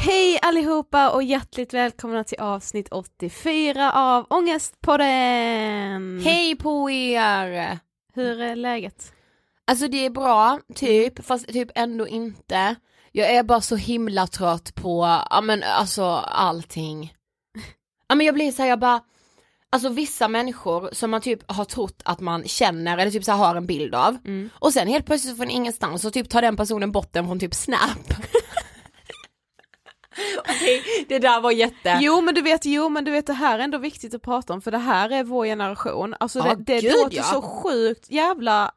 Hej 0.00 0.38
allihopa 0.42 1.10
och 1.10 1.22
hjärtligt 1.22 1.74
välkomna 1.74 2.24
till 2.24 2.40
avsnitt 2.40 2.88
84 2.90 3.92
av 3.92 4.26
Ångestpodden! 4.30 6.20
Hej 6.24 6.56
på 6.56 6.90
er! 6.90 7.78
Hur 8.14 8.40
är 8.40 8.56
läget? 8.56 9.12
Alltså 9.64 9.88
det 9.88 10.06
är 10.06 10.10
bra, 10.10 10.60
typ, 10.74 11.24
fast 11.24 11.48
typ 11.48 11.70
ändå 11.74 12.08
inte. 12.08 12.74
Jag 13.12 13.30
är 13.30 13.42
bara 13.42 13.60
så 13.60 13.76
himla 13.76 14.26
trött 14.26 14.74
på, 14.74 15.22
ja 15.30 15.40
men 15.40 15.62
alltså 15.62 16.04
allting. 16.16 17.14
Ja 18.08 18.14
men 18.14 18.26
jag 18.26 18.34
blir 18.34 18.52
så 18.52 18.62
här, 18.62 18.68
jag 18.68 18.78
bara, 18.78 19.00
alltså 19.70 19.88
vissa 19.88 20.28
människor 20.28 20.88
som 20.92 21.10
man 21.10 21.20
typ 21.20 21.50
har 21.50 21.64
trott 21.64 22.02
att 22.04 22.20
man 22.20 22.44
känner 22.44 22.98
eller 22.98 23.10
typ 23.10 23.24
så 23.24 23.32
här 23.32 23.38
har 23.38 23.56
en 23.56 23.66
bild 23.66 23.94
av. 23.94 24.18
Och 24.52 24.72
sen 24.72 24.88
helt 24.88 25.06
plötsligt 25.06 25.36
från 25.36 25.50
ingenstans 25.50 26.02
så 26.02 26.10
typ 26.10 26.30
tar 26.30 26.42
den 26.42 26.56
personen 26.56 26.92
bort 26.92 27.12
den 27.12 27.26
från 27.26 27.40
typ 27.40 27.54
snap. 27.54 28.14
Okej, 30.38 30.82
det 31.08 31.18
där 31.18 31.40
var 31.40 31.50
jätte... 31.50 31.98
Jo 32.00 32.20
men 32.20 32.34
du 32.34 32.42
vet, 32.42 32.64
jo 32.64 32.88
men 32.88 33.04
du 33.04 33.10
vet 33.10 33.26
det 33.26 33.32
här 33.32 33.58
är 33.58 33.62
ändå 33.62 33.78
viktigt 33.78 34.14
att 34.14 34.22
prata 34.22 34.52
om 34.52 34.62
för 34.62 34.70
det 34.70 34.78
här 34.78 35.10
är 35.10 35.24
vår 35.24 35.44
generation, 35.44 36.14
alltså 36.20 36.40
det, 36.40 36.54
det 36.54 36.80
gud, 36.80 36.92
låter 36.92 37.16
ja. 37.16 37.22
så 37.22 37.42
sjukt 37.42 38.10
jävla, 38.10 38.72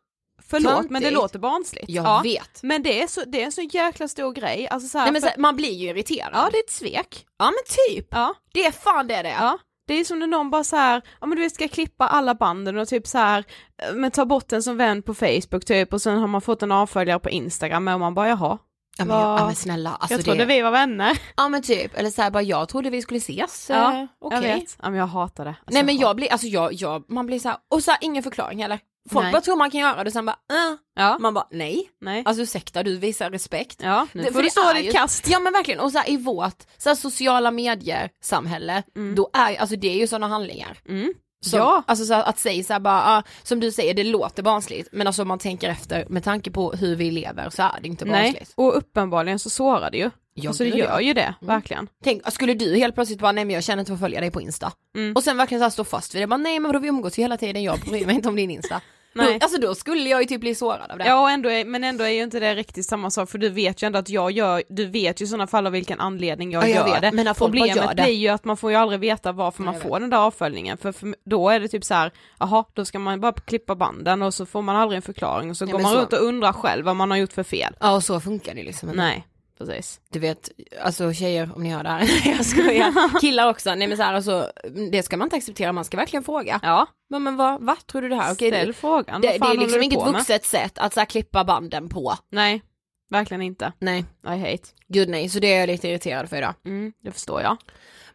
förlåt 0.52 0.90
men 0.90 1.02
det 1.02 1.12
låter 1.12 1.40
barnsligt. 1.40 1.90
Jag 1.90 2.06
ja. 2.06 2.22
vet. 2.24 2.64
Men 2.64 2.84
det 2.84 3.02
är, 3.02 3.08
så, 3.08 3.22
det 3.28 3.42
är 3.42 3.46
en 3.46 3.52
så 3.52 3.62
jäkla 3.62 4.08
stor 4.08 4.34
grej, 4.34 4.68
alltså 4.68 4.90
så 4.90 4.98
här, 4.98 5.06
Nej 5.06 5.14
men 5.14 5.22
för, 5.22 5.30
så, 5.30 5.42
man 5.42 5.56
blir 5.56 5.74
ju 5.74 5.88
irriterad. 5.90 6.30
ja 6.34 6.50
det 6.52 6.58
är 6.58 6.64
ett 6.64 6.72
svek. 6.72 7.26
ja 7.40 7.46
men 7.46 7.94
typ. 7.96 8.08
Ja. 8.12 8.34
Det 8.54 8.66
är 8.66 8.72
fan 8.72 9.08
det 9.08 9.22
det 9.22 9.30
är. 9.30 9.44
Ja. 9.44 9.58
Det 9.88 9.94
är 10.00 10.04
som 10.04 10.20
när 10.20 10.28
någon 10.28 10.50
bara 10.50 10.64
så 10.64 10.76
här, 10.76 11.02
ja 11.22 11.28
men 11.28 11.36
du 11.36 11.42
vet 11.42 11.54
ska 11.54 11.68
klippa 11.68 12.08
alla 12.08 12.36
banden 12.36 12.78
och 12.78 12.88
typ 12.88 13.08
så 13.08 13.18
här, 13.18 13.44
eh, 13.84 13.94
men 13.94 14.12
ta 14.12 14.26
bort 14.26 14.48
den 14.48 14.64
som 14.64 14.78
vän 14.78 15.04
på 15.04 15.14
Facebook 15.14 15.66
typ 15.66 15.94
och 15.94 16.02
sen 16.02 16.20
har 16.20 16.28
man 16.28 16.42
fått 16.42 16.64
en 16.64 16.72
avföljare 16.72 17.20
på 17.20 17.30
Instagram 17.30 17.88
och 17.88 18.00
man 18.00 18.14
bara 18.14 18.28
jaha, 18.28 18.58
Ja 18.98 19.06
men, 19.06 19.18
ja, 19.18 19.46
men 19.46 19.56
snälla, 19.56 19.90
alltså 19.90 20.14
jag 20.14 20.26
trodde 20.26 20.40
det... 20.40 20.46
vi 20.46 20.62
var 20.62 20.72
vänner. 20.72 21.22
Ja 21.38 21.50
men 21.50 21.62
typ, 21.62 21.98
eller 21.98 22.10
såhär 22.10 22.32
bara 22.32 22.44
jag 22.44 22.70
trodde 22.70 22.90
vi 22.90 23.02
skulle 23.02 23.18
ses, 23.18 23.70
Ja, 23.70 23.98
eh, 23.98 24.06
okej. 24.20 24.48
Jag 24.48 24.56
vet, 24.56 24.78
ja, 24.82 24.90
men 24.90 25.00
jag 25.00 25.08
hatar 25.08 25.46
det. 25.46 25.50
Alltså, 25.50 25.64
Nej 25.74 25.84
men 25.84 25.96
hatar- 25.96 26.08
jag 26.08 26.16
blir, 26.16 26.32
alltså 26.32 26.48
jag, 26.48 26.74
jag 26.74 27.04
man 27.08 27.26
blir 27.26 27.40
såhär, 27.40 27.58
och 27.72 27.84
så 27.84 27.92
här, 27.92 27.98
ingen 28.02 28.24
förklaring 28.24 28.62
heller. 28.62 28.80
Folk 29.10 29.24
Nej. 29.24 29.32
bara 29.32 29.42
tror 29.42 29.56
man 29.56 29.72
kan 29.72 29.82
göra 29.82 30.04
det 30.04 30.12
sen 30.12 30.26
bara, 30.26 30.36
äh. 30.52 30.78
Ja, 30.96 31.18
man 31.20 31.34
bara 31.34 31.48
nej. 31.52 31.90
nej. 32.02 32.24
Alltså 32.26 32.44
ursäkta 32.44 32.84
du 32.84 32.98
visar 32.98 33.30
respekt. 33.32 33.80
Ja, 33.84 34.08
nu 34.12 34.24
Det- 34.24 34.32
får 34.32 34.40
du 34.40 34.46
det 34.46 34.52
stå 34.52 34.70
är 34.70 34.74
ditt 34.74 34.92
kast. 34.92 35.28
Ja 35.30 35.40
men 35.40 35.54
verkligen, 35.54 35.80
och 35.80 35.92
så 35.92 35.98
här, 35.98 36.10
i 36.10 36.18
vårt 36.18 36.58
så 36.78 36.90
här, 36.90 36.96
sociala 36.96 37.52
medier 37.52 38.10
samhälle, 38.24 38.84
Mm. 38.96 39.16
då 39.16 39.30
är, 39.34 39.56
alltså 39.56 39.76
det 39.76 39.88
är 39.88 39.98
ju 39.98 40.08
sådana 40.08 40.28
handlingar. 40.28 40.78
Mm. 40.88 41.14
Som, 41.42 41.60
Ja. 41.60 41.84
Alltså 41.88 42.06
så 42.06 42.14
att 42.14 42.40
säga 42.40 42.64
så 42.64 42.74
här 42.74 42.80
bara, 42.80 43.18
ah, 43.18 43.24
som 43.44 43.60
du 43.60 43.72
säger 43.72 43.94
det 43.94 44.04
låter 44.04 44.44
barnsligt 44.44 44.90
men 44.92 45.08
alltså 45.08 45.22
om 45.22 45.28
man 45.28 45.40
tänker 45.40 45.70
efter 45.70 46.06
med 46.10 46.24
tanke 46.24 46.52
på 46.52 46.72
hur 46.72 46.96
vi 46.96 47.12
lever 47.12 47.50
så 47.50 47.62
är 47.62 47.80
det 47.82 47.88
inte 47.88 48.06
Nej, 48.06 48.24
barnsligt. 48.24 48.54
och 48.56 48.78
uppenbarligen 48.78 49.40
så 49.40 49.50
sårar 49.50 49.92
det 49.92 49.98
ju. 49.98 50.10
Ja, 50.34 50.50
alltså 50.50 50.64
det 50.64 50.70
gör 50.70 50.88
ja. 50.88 51.02
ju 51.02 51.14
det, 51.14 51.34
verkligen. 51.40 51.88
Tänk, 52.04 52.32
skulle 52.32 52.54
du 52.54 52.76
helt 52.76 52.96
plötsligt 52.96 53.20
bara, 53.20 53.32
nej 53.32 53.46
men 53.46 53.54
jag 53.54 53.64
känner 53.64 53.80
inte 53.80 53.90
för 53.90 53.94
att 53.94 54.00
följa 54.00 54.20
dig 54.22 54.32
på 54.32 54.42
Insta. 54.42 54.72
Mm. 54.96 55.16
Och 55.16 55.24
sen 55.24 55.38
verkligen 55.38 55.60
så 55.60 55.64
här 55.64 55.70
stå 55.70 55.84
fast 55.84 56.16
vid 56.16 56.22
det, 56.22 56.28
bara, 56.28 56.38
nej 56.38 56.60
men 56.60 56.70
vadå 56.70 56.80
vi 56.80 56.88
umgås 56.88 57.20
ju 57.20 57.22
hela 57.22 57.38
tiden, 57.38 57.64
jag 57.64 57.80
bryr 57.80 58.06
mig 58.06 58.16
inte 58.16 58.30
om 58.30 58.36
din 58.36 58.52
Insta. 58.52 58.82
Nej. 59.14 59.40
Då, 59.40 59.46
alltså 59.46 59.62
då 59.62 59.76
skulle 59.76 60.10
jag 60.10 60.22
ju 60.22 60.28
typ 60.28 60.42
bli 60.42 60.56
sårad 60.56 60.92
av 60.92 60.98
det. 60.98 61.06
Ja, 61.08 61.32
ändå 61.32 61.50
är, 61.50 61.66
men 61.66 61.84
ändå 61.84 62.04
är 62.04 62.10
ju 62.10 62.24
inte 62.24 62.40
det 62.40 62.56
riktigt 62.56 62.86
samma 62.86 63.10
sak 63.10 63.30
för 63.30 63.38
du 63.38 63.50
vet 63.50 63.84
ju 63.84 63.86
ändå 63.86 64.00
att 64.00 64.10
jag 64.10 64.32
gör, 64.32 64.64
du 64.70 64.86
vet 64.86 65.22
ju 65.22 65.26
i 65.26 65.28
sådana 65.28 65.48
fall 65.48 65.66
av 65.66 65.72
vilken 65.72 66.00
anledning 66.00 66.52
jag 66.52 66.64
Ja, 66.64 66.68
jag 66.68 66.88
gör 66.88 66.94
vet, 66.94 67.02
det. 67.02 67.12
men 67.24 67.36
Problemet 67.36 67.76
gör 67.76 67.94
det. 67.94 68.04
blir 68.04 68.14
ju 68.14 68.28
att 68.28 68.46
man 68.46 68.58
får 68.58 68.72
ju 68.72 68.78
aldrig 68.78 69.00
veta 69.00 69.32
varför 69.32 69.64
Nej, 69.64 69.74
man 69.74 69.82
får 69.82 70.00
den 70.00 70.10
där 70.10 70.18
avföljningen 70.18 70.78
för, 70.78 70.92
för 70.92 71.16
då 71.26 71.50
är 71.50 71.60
det 71.60 71.68
typ 71.68 71.84
så 71.84 71.94
här, 71.94 72.12
jaha 72.40 72.64
då 72.74 72.86
ska 72.86 73.00
man 73.00 73.20
bara 73.22 73.32
klippa 73.34 73.76
banden 73.76 74.22
och 74.22 74.34
så 74.34 74.46
får 74.46 74.62
man 74.62 74.76
aldrig 74.76 74.96
en 74.96 75.02
förklaring 75.02 75.50
och 75.50 75.58
så 75.58 75.66
Ja, 75.66 75.72
går 75.72 75.80
man 75.80 75.92
så- 75.92 76.00
runt 76.00 76.14
och 76.14 76.24
undrar 76.24 76.54
själv 76.54 76.86
vad 76.86 76.96
man 76.96 77.12
har 77.12 77.18
gjort 77.18 77.34
för 77.34 77.44
fel. 77.44 77.76
Ja 77.80 77.96
och 77.96 78.04
så 78.04 78.20
funkar 78.20 78.56
det 78.56 78.64
liksom. 78.64 78.90
Nej, 78.90 79.28
precis. 79.66 80.02
Du 80.10 80.20
vet, 80.20 80.50
alltså 80.82 81.14
tjejer 81.14 81.52
om 81.56 81.64
ni 81.64 81.70
hör 81.70 81.84
det 81.84 81.90
här, 81.90 82.22
jag 82.38 82.46
skojar, 82.46 83.20
killar 83.22 83.50
också, 83.50 83.76
nej 83.76 83.88
men 83.88 83.98
så 83.98 84.04
här, 84.04 84.14
alltså, 84.14 84.52
det 84.92 85.04
ska 85.04 85.18
man 85.18 85.26
inte 85.26 85.36
acceptera, 85.36 85.72
man 85.74 85.86
ska 85.86 85.98
verkligen 85.98 86.24
fråga. 86.24 86.60
Ja, 86.64 86.88
Men, 87.10 87.24
men 87.24 87.36
vad, 87.38 87.62
vad 87.62 87.88
tror 87.88 88.02
du 88.02 88.10
det 88.10 88.16
här? 88.16 88.34
Okej, 88.34 88.50
ställ 88.50 88.68
det, 88.68 88.74
frågan. 88.74 89.22
det, 89.22 89.28
det 89.28 89.48
är 89.48 89.58
liksom 89.58 89.82
inget 89.84 90.00
på 90.00 90.06
med? 90.06 90.14
vuxet 90.14 90.46
sätt 90.46 90.78
att 90.78 90.94
så 90.94 91.00
här, 91.00 91.06
klippa 91.06 91.44
banden 91.44 91.90
på. 91.90 92.14
Nej, 92.32 92.62
verkligen 93.10 93.42
inte. 93.42 93.74
Nej, 93.80 94.06
I 94.26 94.30
hate. 94.30 94.64
gud 94.88 95.10
nej, 95.10 95.30
så 95.30 95.40
det 95.40 95.54
är 95.54 95.60
jag 95.60 95.68
lite 95.68 95.88
irriterad 95.88 96.30
för 96.30 96.38
idag. 96.38 96.54
Mm, 96.66 96.94
det 97.04 97.12
förstår 97.12 97.42
jag. 97.42 97.58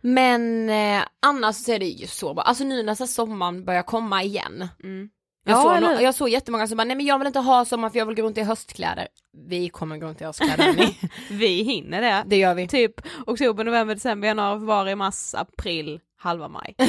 Men 0.01 0.71
eh, 0.71 1.03
annars 1.27 1.57
så 1.57 1.73
är 1.73 1.79
det 1.79 1.87
ju 1.87 2.07
så 2.07 2.35
bra, 2.35 2.45
alltså 2.45 2.65
nu 2.65 2.83
när 2.83 2.95
så 2.95 3.07
sommaren 3.07 3.65
börjar 3.65 3.83
komma 3.83 4.23
igen. 4.23 4.69
Mm. 4.83 5.09
Jag, 5.49 5.59
Ja, 5.59 5.63
såg 5.63 5.77
eller 5.77 6.01
jag 6.01 6.15
såg 6.15 6.29
jättemånga 6.29 6.67
som 6.67 6.77
bara, 6.77 6.85
nej 6.85 6.97
men 6.97 7.07
jag 7.07 7.19
vill 7.19 7.27
inte 7.27 7.39
ha 7.41 7.65
sommar 7.65 7.91
för 7.91 7.99
jag 7.99 8.07
vill 8.07 8.17
gå 8.17 8.23
runt 8.23 8.39
i 8.39 8.43
höstkläder. 8.43 9.09
Vi 9.49 9.69
kommer 9.69 9.99
gå 9.99 10.07
runt 10.07 10.21
i 10.21 10.25
höstkläder. 10.25 10.89
Vi 11.31 11.63
hinner 11.63 12.03
det. 12.03 12.23
det 12.27 12.37
gör 12.37 12.55
vi. 12.55 12.69
Typ 12.69 12.95
oktober, 13.27 13.65
november, 13.65 13.95
december, 13.95 14.29
januari, 14.29 14.59
februari, 14.61 14.95
mars, 14.95 15.35
april, 15.35 16.01
halva 16.19 16.49
maj. 16.49 16.75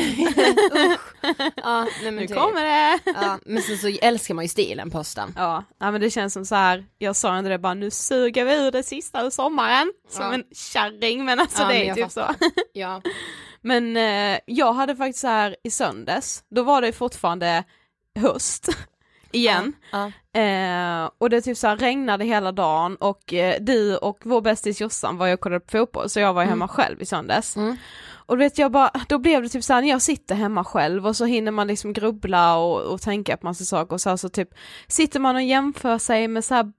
Ja, 1.55 1.87
nej, 2.03 2.11
Nu 2.11 2.25
det- 2.25 2.33
kommer 2.33 2.63
det! 2.63 2.99
Ja, 3.05 3.39
men 3.45 3.61
sen 3.61 3.77
så 3.77 3.87
älskar 4.01 4.33
man 4.33 4.43
ju 4.45 4.49
stilen 4.49 4.89
på 4.89 4.97
hösten. 4.97 5.33
Ja, 5.35 5.63
ja 5.79 5.91
men 5.91 6.01
det 6.01 6.09
känns 6.09 6.33
som 6.33 6.45
så 6.45 6.55
här. 6.55 6.85
jag 6.97 7.15
sa 7.15 7.35
ändå 7.35 7.49
det 7.49 7.57
bara 7.59 7.73
nu 7.73 7.91
suger 7.91 8.45
vi 8.45 8.55
ur 8.55 8.71
det 8.71 8.83
sista 8.83 9.25
ur 9.25 9.29
sommaren. 9.29 9.93
Som 10.09 10.25
Ja. 10.25 10.33
en 10.33 10.43
kärring 10.51 11.25
men 11.25 11.39
alltså 11.39 11.61
Ja, 11.63 11.67
det 11.69 11.89
är 11.89 11.95
typ 11.95 12.11
så. 12.11 12.21
fattar. 12.21 12.35
Ja. 12.73 13.01
Men 13.61 13.97
eh, 13.97 14.39
jag 14.45 14.73
hade 14.73 14.95
faktiskt 14.95 15.19
så 15.19 15.27
här 15.27 15.55
i 15.63 15.69
söndags, 15.71 16.43
då 16.49 16.63
var 16.63 16.81
det 16.81 16.93
fortfarande 16.93 17.63
höst 18.17 18.69
igen. 19.31 19.73
Ja. 19.91 20.11
Eh, 20.41 21.09
och 21.17 21.29
det 21.29 21.41
typ 21.41 21.57
så 21.57 21.67
här 21.67 21.77
regnade 21.77 22.25
hela 22.25 22.51
dagen 22.51 22.95
och 22.95 23.33
eh, 23.33 23.55
du 23.61 23.97
och 23.97 24.19
vår 24.23 24.41
bästis 24.41 24.81
Jossan 24.81 25.17
var 25.17 25.27
ju 25.27 25.33
och 25.33 25.39
kollade 25.39 25.59
på 25.59 25.71
fotboll 25.71 26.09
så 26.09 26.19
jag 26.19 26.33
var 26.33 26.41
ju 26.43 26.49
hemma 26.49 26.67
själv 26.67 27.01
i 27.01 27.05
söndags. 27.05 27.55
Mm. 27.55 27.77
Och 28.27 28.37
du 28.37 28.43
vet 28.43 28.57
jag 28.57 28.71
bara, 28.71 28.91
då 29.09 29.17
blev 29.17 29.43
det 29.43 29.49
typ 29.49 29.63
såhär 29.63 29.81
när 29.81 29.89
jag 29.89 30.01
sitter 30.01 30.35
hemma 30.35 30.63
själv 30.63 31.07
och 31.07 31.15
så 31.15 31.25
hinner 31.25 31.51
man 31.51 31.67
liksom 31.67 31.93
grubbla 31.93 32.57
och, 32.57 32.81
och 32.81 33.01
tänka 33.01 33.37
på 33.37 33.45
massa 33.45 33.65
saker 33.65 33.93
och 33.93 34.01
så, 34.01 34.09
här, 34.09 34.17
så 34.17 34.29
typ 34.29 34.49
sitter 34.87 35.19
man 35.19 35.35
och 35.35 35.43
jämför 35.43 35.97
sig 35.97 36.27
med 36.27 36.45
så 36.45 36.55
här 36.55 36.71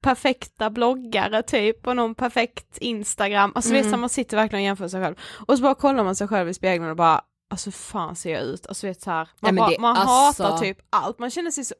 perfekta 0.00 0.70
bloggare 0.70 1.42
typ 1.42 1.86
och 1.86 1.96
någon 1.96 2.14
perfekt 2.14 2.78
Instagram, 2.78 3.52
alltså 3.54 3.70
mm. 3.70 3.82
vet, 3.82 3.90
så 3.90 3.96
här, 3.96 4.00
man 4.00 4.08
sitter 4.08 4.36
verkligen 4.36 4.62
och 4.62 4.66
jämför 4.66 4.88
sig 4.88 5.02
själv 5.02 5.16
och 5.46 5.56
så 5.56 5.62
bara 5.62 5.74
kollar 5.74 6.04
man 6.04 6.16
sig 6.16 6.28
själv 6.28 6.48
i 6.48 6.54
spegeln 6.54 6.90
och 6.90 6.96
bara 6.96 7.20
Alltså 7.50 7.70
fan 7.70 8.16
ser 8.16 8.32
jag 8.32 8.42
ut? 8.42 8.66
Alltså 8.66 8.86
vet 8.86 9.02
så 9.02 9.10
här, 9.10 9.28
Nej, 9.40 9.52
man, 9.52 9.54
men 9.54 9.64
bara, 9.64 9.80
man 9.80 9.96
alltså- 9.96 10.42
hatar 10.42 10.58
typ 10.58 10.78
allt, 10.90 11.18
man 11.18 11.30
känner 11.30 11.50
sig 11.50 11.64
så 11.64 11.74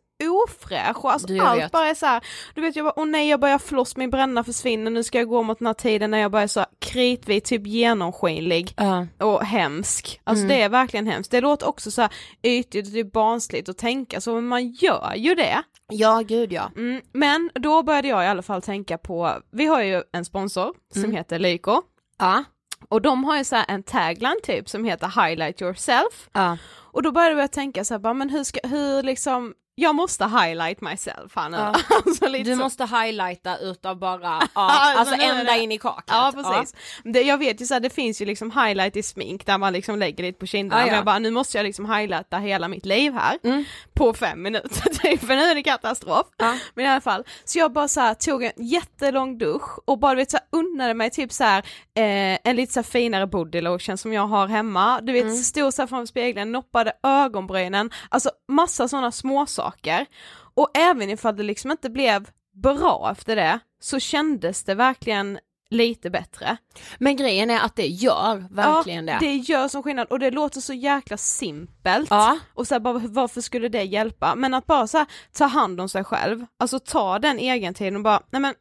ofräsch 0.45 1.05
och 1.05 1.13
alltså 1.13 1.43
allt 1.43 1.59
vet. 1.61 1.73
bara 1.73 1.87
är 1.89 1.95
så 1.95 2.07
här, 2.07 2.25
du 2.55 2.61
vet 2.61 2.77
jag 2.77 2.85
bara, 2.85 2.93
åh 2.97 3.07
nej 3.07 3.29
jag 3.29 3.41
börjar 3.41 3.59
floss, 3.59 3.97
min 3.97 4.11
bränna 4.11 4.45
försvinner, 4.45 4.91
nu 4.91 5.03
ska 5.05 5.19
jag 5.19 5.29
gå 5.29 5.43
mot 5.43 5.59
den 5.59 5.67
här 5.67 5.75
tiden 5.75 6.11
när 6.11 6.19
jag 6.19 6.31
bara 6.31 6.43
är 6.43 6.47
så 6.47 6.61
här 6.61 6.69
kritvit, 6.79 7.45
typ 7.45 7.67
genomskinlig 7.67 8.75
Ja. 8.77 9.07
och 9.19 9.45
hemsk. 9.45 10.21
Alltså 10.25 10.45
Mm. 10.45 10.57
det 10.57 10.63
är 10.63 10.69
verkligen 10.69 11.07
hemskt. 11.07 11.31
Det 11.31 11.41
låter 11.41 11.69
också 11.69 11.91
så 11.91 12.03
här 12.03 12.11
ytligt 12.43 12.87
och 12.87 12.93
typ 12.93 13.13
barnsligt 13.13 13.69
att 13.69 13.79
tänka 13.79 14.21
så, 14.21 14.35
men 14.35 14.47
man 14.47 14.69
gör 14.73 15.13
ju 15.17 15.35
det. 15.35 15.63
ja, 15.93 16.21
gud 16.27 16.53
ja. 16.53 16.71
Mm. 16.77 17.01
Men 17.13 17.51
då 17.55 17.83
började 17.83 18.09
jag 18.09 18.25
i 18.25 18.27
alla 18.27 18.43
fall 18.43 18.63
tänka 18.63 18.99
på, 18.99 19.41
vi 19.53 19.67
har 19.67 19.83
ju 19.83 20.03
en 20.13 20.25
sponsor 20.25 20.75
som 20.93 21.05
Mm. 21.05 21.17
heter 21.17 21.39
Lyko 21.39 21.83
Ja. 22.19 22.45
Och 22.89 23.03
de 23.03 23.25
har 23.25 23.39
ju 23.39 23.45
så 23.45 23.57
här 23.57 23.65
en 23.69 23.83
tagline 23.83 24.41
typ 24.43 24.69
som 24.69 24.85
heter 24.85 25.27
highlight 25.27 25.63
yourself 25.63 26.29
ja. 26.33 26.59
och 26.93 27.03
då 27.03 27.13
började 27.13 27.41
jag 27.41 27.53
tänka 27.53 27.85
så 27.85 27.95
här, 27.95 27.99
bara, 27.99 28.15
men 28.15 28.31
hur 28.31 28.45
ska, 28.45 28.61
hur 28.65 29.03
liksom, 29.03 29.55
jag 29.79 29.95
måste 29.95 30.25
highlight 30.25 30.81
myself 30.81 31.37
här 31.37 31.49
nu. 31.49 31.57
Ja. 31.57 31.75
alltså, 32.07 32.27
lite 32.29 32.51
Du 32.51 32.57
måste 32.57 32.85
highlighta 32.85 33.59
utav 33.59 33.99
bara, 33.99 34.21
ja, 34.55 34.71
Alltså, 34.71 35.15
alltså 35.15 35.15
ända 35.29 35.57
in 35.57 35.73
i 35.73 35.79
kaklet. 35.79 36.05
Ja 36.09 36.33
precis. 36.35 36.75
Det, 37.05 37.23
jag 37.23 37.39
vet 37.39 37.61
ju 37.61 37.67
så 37.67 37.75
här, 37.75 37.81
det 37.81 37.91
finns 37.91 38.23
ju 38.23 38.27
liksom 38.27 38.51
highlight 38.51 38.97
i 38.97 39.03
smink 39.03 39.47
där 39.47 39.59
man 39.59 39.73
liksom 39.73 39.99
lägger 39.99 40.25
lite 40.25 40.39
på 40.39 40.47
kinderna 40.47 40.81
Ja, 40.81 40.87
ja. 40.87 40.91
men 40.91 40.97
jag 40.97 41.05
bara 41.05 41.19
nu 41.19 41.31
måste 41.31 41.59
jag 41.59 41.65
liksom 41.65 41.91
highlighta 41.95 42.39
hela 42.39 42.69
mitt 42.69 42.87
liv 42.87 43.13
här 43.13 43.39
Mm. 43.45 43.65
på 43.95 44.15
fem 44.15 44.43
minuter 44.43 44.89
typ 45.03 45.21
för 45.21 45.37
nu 45.37 45.43
är 45.43 45.55
det 45.55 45.63
katastrof. 45.63 46.27
Ja. 46.37 46.55
Men 46.75 46.85
i 46.85 46.89
alla 46.89 47.01
fall, 47.01 47.25
så 47.45 47.59
jag 47.59 47.73
bara 47.73 47.89
så 47.89 48.01
här, 48.01 48.15
tog 48.15 48.45
en 48.45 48.53
jättelång 48.57 49.39
dusch 49.39 49.79
och 49.85 49.99
bara 49.99 50.11
du 50.15 50.17
vet 50.17 50.31
så 50.31 50.37
här, 50.37 50.47
unnade 50.61 50.95
mig 50.95 51.11
typ 51.11 51.33
så 51.33 51.45
här, 51.45 51.59
eh, 51.95 52.39
en 52.45 52.57
lite 52.57 52.73
så 52.73 52.79
här 52.81 52.85
finare 52.85 53.27
body 53.27 53.61
lotion 53.61 53.99
som 53.99 54.13
jag 54.13 54.27
har 54.27 54.47
hemma. 54.47 55.01
Du 55.01 55.13
vet 55.13 55.23
Mm. 55.25 55.37
stod 55.37 55.75
så 55.75 55.83
här 55.83 55.87
framför 55.87 56.07
spegeln, 56.07 56.53
noppade 56.53 56.93
ögonbrynen, 57.03 57.91
alltså 58.09 58.31
massa 58.49 58.89
sådana 58.89 59.13
små 59.13 59.47
saker. 59.67 60.07
Och 60.55 60.71
även 60.75 61.11
ifall 61.11 61.37
det 61.37 61.43
liksom 61.43 61.71
inte 61.71 61.91
blev 61.91 62.31
bra 62.63 63.09
efter 63.13 63.37
det 63.37 63.59
så 63.81 63.99
kändes 64.01 64.65
det 64.65 64.75
verkligen 64.75 65.39
lite 65.71 66.11
bättre. 66.11 66.57
Men 66.99 67.17
grejen 67.17 67.51
är 67.51 67.61
att 67.61 67.77
det 67.77 67.87
gör 67.87 68.45
verkligen 68.51 69.09
ja, 69.09 69.19
det. 69.21 69.27
det 69.27 69.37
gör 69.37 69.69
som 69.69 69.83
skillnad 69.83 70.07
och 70.07 70.19
det 70.19 70.31
låter 70.31 70.61
så 70.61 70.73
jäkla 70.73 71.17
simpelt. 71.17 72.11
Ja. 72.11 72.39
Och 72.55 72.67
så 72.67 72.75
här, 72.75 72.81
bara, 72.81 72.99
varför 72.99 73.41
skulle 73.41 73.69
det 73.69 73.83
hjälpa? 73.83 74.35
Men 74.35 74.55
att 74.55 74.67
bara 74.67 74.87
så 74.87 74.99
här, 74.99 75.07
ta 75.33 75.45
hand 75.45 75.81
om 75.81 75.89
sig 75.89 76.05
själv, 76.05 76.47
alltså 76.59 76.79
ta 76.79 77.19
den 77.19 77.39
egentiden 77.39 77.97
och 77.97 78.03
bara, 78.03 78.23
nej 78.31 78.43
men 78.43 78.55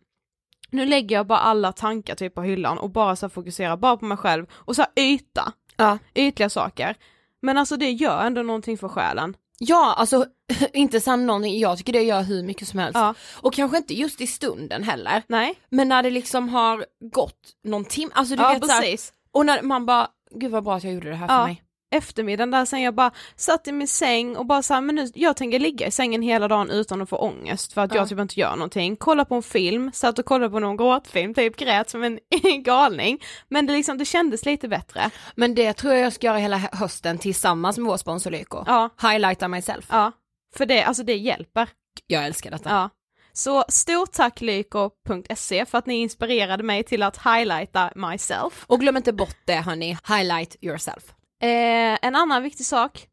nu 0.69 0.85
lägger 0.85 1.15
jag 1.15 1.27
bara 1.27 1.39
alla 1.39 1.71
tankar 1.71 2.15
typ 2.15 2.35
på 2.35 2.41
hyllan 2.41 2.77
och 2.77 2.89
bara 2.89 3.15
så 3.15 3.25
här, 3.25 3.29
fokuserar 3.29 3.77
bara 3.77 3.97
på 3.97 4.05
mig 4.05 4.17
själv 4.17 4.45
och 4.53 4.75
så 4.75 4.81
här, 4.81 5.03
yta, 5.03 5.53
Ja. 5.77 5.97
ytliga 6.15 6.49
saker. 6.49 6.95
Men 7.41 7.57
alltså 7.57 7.77
det 7.77 7.91
gör 7.91 8.23
ändå 8.23 8.41
någonting 8.41 8.77
för 8.77 8.87
själen. 8.87 9.35
Ja, 9.59 9.95
alltså 9.97 10.25
inte 10.73 11.01
sant 11.01 11.25
någonting, 11.27 11.59
jag 11.59 11.77
tycker 11.77 11.93
det 11.93 12.01
gör 12.03 12.21
hur 12.23 12.43
mycket 12.43 12.67
som 12.67 12.79
helst. 12.79 12.97
Ja. 12.99 13.13
Och 13.41 13.53
kanske 13.53 13.77
inte 13.77 13.93
just 13.93 14.21
i 14.21 14.27
stunden 14.27 14.83
heller. 14.83 15.23
Nej, 15.27 15.53
Men 15.69 15.89
när 15.89 16.03
det 16.03 16.09
liksom 16.09 16.49
har 16.49 16.85
gått 17.11 17.39
någon 17.63 17.85
timme, 17.85 18.11
alltså 18.15 18.35
du 18.35 18.41
ja 18.43 18.49
vet 18.53 18.65
så 18.65 18.71
här, 18.71 18.81
precis. 18.81 19.13
och 19.33 19.45
när 19.45 19.61
man 19.61 19.85
bara, 19.85 20.07
gud 20.35 20.51
vad 20.51 20.63
bra 20.63 20.75
att 20.75 20.83
jag 20.83 20.93
gjorde 20.93 21.09
det 21.09 21.15
här 21.15 21.27
för 21.27 21.33
Ja. 21.35 21.45
mig. 21.45 21.61
eftermiddagen 21.95 22.51
där 22.51 22.65
sen 22.65 22.81
jag 22.81 22.93
bara 22.95 23.11
satt 23.35 23.67
i 23.67 23.71
min 23.71 23.87
säng 23.87 24.37
och 24.37 24.45
bara 24.45 24.61
såhär, 24.61 24.81
men 24.81 24.95
nu, 24.95 25.07
jag 25.15 25.37
tänker 25.37 25.59
ligga 25.59 25.87
i 25.87 25.91
sängen 25.91 26.21
hela 26.21 26.47
dagen 26.47 26.69
utan 26.69 27.01
att 27.01 27.09
få 27.09 27.17
ångest 27.17 27.73
för 27.73 27.81
att 27.81 27.93
Ja. 27.93 27.97
jag 28.01 28.09
typ 28.09 28.19
inte 28.19 28.39
gör 28.39 28.51
någonting. 28.55 28.95
Kolla 28.95 29.25
på 29.25 29.35
en 29.35 29.43
film, 29.43 29.91
satt 29.93 30.19
och 30.19 30.25
kollade 30.25 30.49
på 30.51 30.59
någon 30.59 30.77
gråtfilm, 30.77 31.33
typ 31.33 31.55
grät 31.57 31.89
som 31.89 32.03
en 32.03 32.19
galning. 32.63 33.23
Men 33.49 33.65
det 33.65 33.73
liksom, 33.73 33.97
det 33.97 34.05
kändes 34.05 34.45
lite 34.45 34.67
bättre. 34.67 35.09
Men 35.35 35.55
det 35.55 35.73
tror 35.73 35.93
jag 35.93 36.05
jag 36.05 36.13
ska 36.13 36.27
göra 36.27 36.37
hela 36.37 36.57
hö- 36.57 36.67
hösten 36.71 37.17
tillsammans 37.17 37.77
med 37.77 37.87
vår 37.87 37.97
sponsor 37.97 38.31
Lyko. 38.31 38.63
Ja, 38.67 38.89
Highlighta 39.01 39.47
myself. 39.47 39.85
ja. 39.91 40.11
För 40.57 40.65
det, 40.65 40.83
alltså 40.83 41.03
det 41.03 41.15
hjälper. 41.15 41.69
Jag 42.07 42.25
älskar 42.25 42.51
detta. 42.51 42.69
Ja. 42.69 42.89
Så 43.33 43.65
stort 43.69 44.11
tack 44.11 44.41
lyko.se 44.41 45.65
för 45.65 45.77
att 45.77 45.85
ni 45.85 45.95
inspirerade 45.95 46.63
mig 46.63 46.83
till 46.83 47.03
att 47.03 47.17
highlighta 47.17 47.91
myself. 47.95 48.65
Och 48.67 48.79
glöm 48.79 48.97
inte 48.97 49.13
bort 49.13 49.37
det 49.45 49.55
hörni, 49.55 49.97
highlight 50.07 50.55
yourself. 50.61 51.03
Eh, 51.41 51.97
en 52.01 52.15
annan 52.15 52.43
viktig 52.43 52.65
sak, 52.65 53.07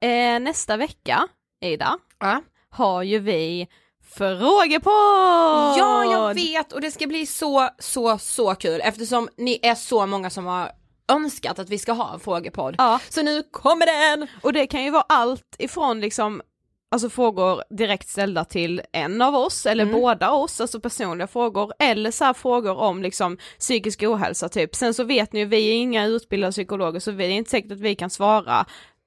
eh, 0.00 0.40
nästa 0.40 0.76
vecka, 0.76 1.28
Ida, 1.64 1.98
Ja. 2.20 2.42
har 2.70 3.02
ju 3.02 3.18
vi 3.18 3.68
frågepodd! 4.16 5.74
Ja, 5.78 6.04
jag 6.04 6.34
vet 6.34 6.72
och 6.72 6.80
det 6.80 6.90
ska 6.90 7.06
bli 7.06 7.26
så, 7.26 7.68
så, 7.78 8.18
så 8.18 8.54
kul 8.54 8.80
eftersom 8.84 9.28
ni 9.36 9.58
är 9.62 9.74
så 9.74 10.06
många 10.06 10.30
som 10.30 10.46
har 10.46 10.70
önskat 11.12 11.58
att 11.58 11.70
vi 11.70 11.78
ska 11.78 11.92
ha 11.92 12.14
en 12.14 12.20
frågepodd. 12.20 12.74
Ja. 12.78 13.00
Så 13.08 13.22
nu 13.22 13.42
kommer 13.50 13.86
den! 14.16 14.28
Och 14.42 14.52
det 14.52 14.66
kan 14.66 14.84
ju 14.84 14.90
vara 14.90 15.04
allt 15.08 15.56
ifrån 15.58 16.00
liksom 16.00 16.42
Alltså 16.92 17.10
frågor 17.10 17.62
direkt 17.70 18.08
ställda 18.08 18.44
till 18.44 18.82
en 18.92 19.22
av 19.22 19.34
oss 19.34 19.66
eller 19.66 19.84
Mm. 19.84 20.00
båda 20.00 20.30
oss, 20.30 20.60
alltså 20.60 20.80
personliga 20.80 21.26
frågor 21.26 21.72
eller 21.78 22.10
så 22.10 22.24
här 22.24 22.32
frågor 22.32 22.76
om 22.76 23.02
liksom 23.02 23.38
psykisk 23.58 24.02
ohälsa 24.02 24.48
typ. 24.48 24.74
Sen 24.74 24.94
så 24.94 25.04
vet 25.04 25.32
ni 25.32 25.40
ju, 25.40 25.46
vi 25.46 25.68
är 25.70 25.74
inga 25.74 26.06
utbildade 26.06 26.52
psykologer 26.52 27.00
så 27.00 27.10
vi 27.10 27.24
är 27.24 27.30
inte 27.30 27.50
säkert 27.50 27.72
att 27.72 27.80
vi 27.80 27.94
kan 27.94 28.10
svara 28.10 28.66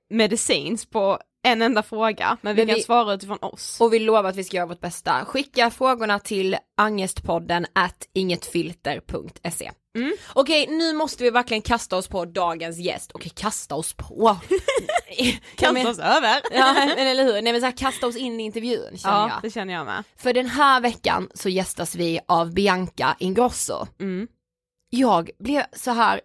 medicinskt 0.09 0.91
på 0.91 1.19
en 1.45 1.61
enda 1.61 1.83
fråga, 1.83 2.37
men 2.41 2.55
vi 2.55 2.61
Men 2.61 2.67
kan 2.67 2.75
vi- 2.75 2.83
svara 2.83 3.13
utifrån 3.13 3.37
oss. 3.41 3.81
Och 3.81 3.93
vi 3.93 3.99
lovar 3.99 4.23
att 4.29 4.35
vi 4.35 4.43
ska 4.43 4.57
göra 4.57 4.65
vårt 4.67 4.79
bästa. 4.81 5.25
Skicka 5.25 5.71
frågorna 5.71 6.19
till 6.19 6.57
angestpodden 6.77 7.65
at 7.73 8.07
ingetfilter.se. 8.13 9.71
Mm. 9.97 10.13
Okej, 10.33 10.67
nu 10.69 10.93
måste 10.93 11.23
vi 11.23 11.29
verkligen 11.29 11.61
kasta 11.61 11.97
oss 11.97 12.07
på 12.07 12.25
dagens 12.25 12.77
gäst. 12.77 13.11
Okej, 13.13 13.31
kasta 13.35 13.75
oss 13.75 13.93
på. 13.93 14.37
Kasta 15.55 15.73
men- 15.73 15.87
oss 15.87 15.99
över. 15.99 16.39
Ja, 16.51 16.73
men 16.97 17.07
eller 17.07 17.23
hur? 17.23 17.41
Nej 17.41 17.51
men 17.53 17.61
så 17.61 17.65
här, 17.65 17.77
kasta 17.77 18.07
oss 18.07 18.15
in 18.15 18.39
i 18.39 18.43
intervjun 18.43 18.97
känner 18.97 19.15
Ja, 19.15 19.29
jag. 19.29 19.39
det 19.41 19.51
känner 19.51 19.73
jag 19.73 19.85
med. 19.85 20.03
För 20.17 20.33
den 20.33 20.45
här 20.47 20.81
veckan 20.81 21.29
så 21.33 21.49
gästas 21.49 21.95
vi 21.95 22.19
av 22.27 22.53
Bianca 22.53 23.15
Ingrosso. 23.19 23.87
Mm. 23.99 24.27
Jag 24.89 25.29
blev 25.39 25.63
så 25.73 25.91
här, 25.91 26.21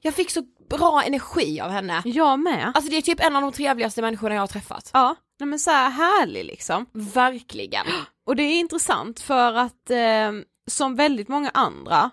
jag 0.00 0.14
fick 0.14 0.30
så 0.30 0.42
bra 0.70 1.02
energi 1.02 1.60
av 1.60 1.70
henne. 1.70 2.02
Jag 2.04 2.40
med. 2.40 2.72
Alltså 2.74 2.90
det 2.90 2.96
är 2.96 3.02
typ 3.02 3.20
en 3.20 3.36
av 3.36 3.42
de 3.42 3.52
trevligaste 3.52 4.02
människorna 4.02 4.34
jag 4.34 4.42
har 4.42 4.46
träffat. 4.46 4.90
Ja, 4.92 5.16
nej 5.40 5.46
men 5.46 5.58
så 5.58 5.70
här 5.70 5.90
härlig 5.90 6.44
liksom. 6.44 6.86
Verkligen. 6.92 7.86
Och 8.26 8.36
det 8.36 8.42
är 8.42 8.60
intressant 8.60 9.20
för 9.20 9.54
att 9.54 9.90
eh, 9.90 10.32
som 10.70 10.96
väldigt 10.96 11.28
många 11.28 11.50
andra 11.50 12.10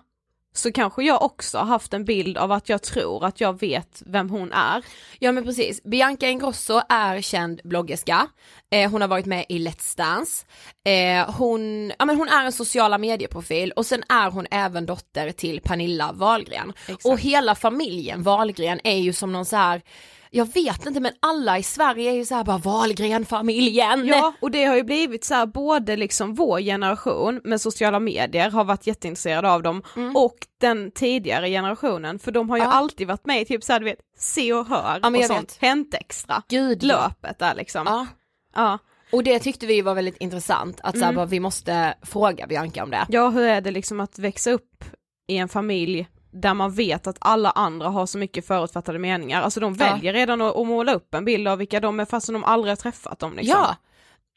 så 0.58 0.72
kanske 0.72 1.02
jag 1.02 1.22
också 1.22 1.58
har 1.58 1.64
haft 1.64 1.94
en 1.94 2.04
bild 2.04 2.38
av 2.38 2.52
att 2.52 2.68
jag 2.68 2.82
tror 2.82 3.24
att 3.24 3.40
jag 3.40 3.60
vet 3.60 4.02
vem 4.06 4.30
hon 4.30 4.52
är. 4.52 4.84
Ja 5.18 5.32
men 5.32 5.44
precis, 5.44 5.82
Bianca 5.82 6.28
Ingrosso 6.28 6.80
är 6.88 7.20
känd 7.20 7.60
bloggerska, 7.64 8.26
eh, 8.70 8.90
hon 8.90 9.00
har 9.00 9.08
varit 9.08 9.26
med 9.26 9.46
i 9.48 9.58
Let's 9.58 9.96
Dance, 9.96 10.46
eh, 10.84 11.34
hon, 11.34 11.92
ja, 11.98 12.04
men 12.04 12.16
hon 12.16 12.28
är 12.28 12.44
en 12.44 12.52
sociala 12.52 12.98
medieprofil 12.98 13.72
och 13.72 13.86
sen 13.86 14.02
är 14.08 14.30
hon 14.30 14.46
även 14.50 14.86
dotter 14.86 15.30
till 15.30 15.60
Pernilla 15.60 16.12
Wahlgren. 16.12 16.72
Och 17.04 17.18
hela 17.18 17.54
familjen 17.54 18.22
Wahlgren 18.22 18.80
är 18.84 18.98
ju 18.98 19.12
som 19.12 19.32
någon 19.32 19.44
så 19.44 19.56
här 19.56 19.82
jag 20.30 20.52
vet 20.54 20.86
inte 20.86 21.00
men 21.00 21.12
alla 21.20 21.58
i 21.58 21.62
Sverige 21.62 22.10
är 22.10 22.14
ju 22.14 22.24
så 22.24 22.34
här 22.34 22.44
bara 22.44 22.58
Wahlgren-familjen. 22.58 24.06
Ja, 24.06 24.32
och 24.40 24.50
det 24.50 24.64
har 24.64 24.76
ju 24.76 24.82
blivit 24.82 25.24
så 25.24 25.34
här 25.34 25.46
både 25.46 25.96
liksom 25.96 26.34
vår 26.34 26.60
generation 26.60 27.40
med 27.44 27.60
sociala 27.60 28.00
medier 28.00 28.50
har 28.50 28.64
varit 28.64 28.86
jätteintresserade 28.86 29.50
av 29.50 29.62
dem 29.62 29.82
och 30.14 30.36
den 30.60 30.90
tidigare 30.90 31.48
generationen 31.48 32.18
för 32.18 32.32
de 32.32 32.50
har 32.50 32.56
ju 32.56 32.62
Mm. 32.62 32.72
Ja. 32.72 32.78
alltid 32.78 33.06
varit 33.08 33.26
med 33.26 33.40
i 33.40 33.44
typ 33.44 33.64
så 33.64 33.72
här, 33.72 33.80
du 33.80 33.84
vet, 33.84 33.98
Se 34.18 34.52
och 34.52 34.66
Hör 34.66 35.00
Ja, 35.02 35.18
och 35.18 35.24
sånt, 35.24 35.58
Hänt 35.60 35.94
Extra, 35.94 36.42
Gud 36.48 36.82
löpet 36.82 37.38
där 37.38 37.54
liksom. 37.54 37.82
ja. 37.86 38.06
Ja. 38.54 38.78
Och 39.12 39.22
det 39.24 39.38
tyckte 39.38 39.66
vi 39.66 39.80
var 39.82 39.94
väldigt 39.94 40.16
intressant 40.16 40.80
att 40.82 40.94
så 40.94 41.00
här, 41.00 41.08
Mm. 41.08 41.16
bara, 41.16 41.26
vi 41.26 41.40
måste 41.40 41.94
fråga 42.02 42.46
Bianca 42.46 42.82
om 42.82 42.90
det. 42.90 43.06
Ja, 43.08 43.28
hur 43.30 43.42
är 43.42 43.60
det 43.60 43.70
liksom 43.70 44.00
att 44.00 44.18
växa 44.18 44.50
upp 44.50 44.84
i 45.28 45.36
en 45.36 45.48
familj 45.48 46.08
där 46.30 46.54
man 46.54 46.72
vet 46.72 47.06
att 47.06 47.16
alla 47.20 47.50
andra 47.50 47.88
har 47.88 48.06
så 48.06 48.18
mycket 48.18 48.46
förutfattade 48.46 48.98
meningar, 48.98 49.42
alltså 49.42 49.60
de 49.60 49.76
Ja. 49.78 49.84
väljer 49.92 50.12
redan 50.12 50.42
att, 50.42 50.56
att 50.56 50.66
måla 50.66 50.94
upp 50.94 51.14
en 51.14 51.24
bild 51.24 51.48
av 51.48 51.58
vilka 51.58 51.80
de 51.80 52.00
är 52.00 52.04
fastän 52.04 52.32
de 52.32 52.44
aldrig 52.44 52.70
har 52.70 52.76
träffat 52.76 53.18
dem 53.18 53.36
liksom. 53.36 53.60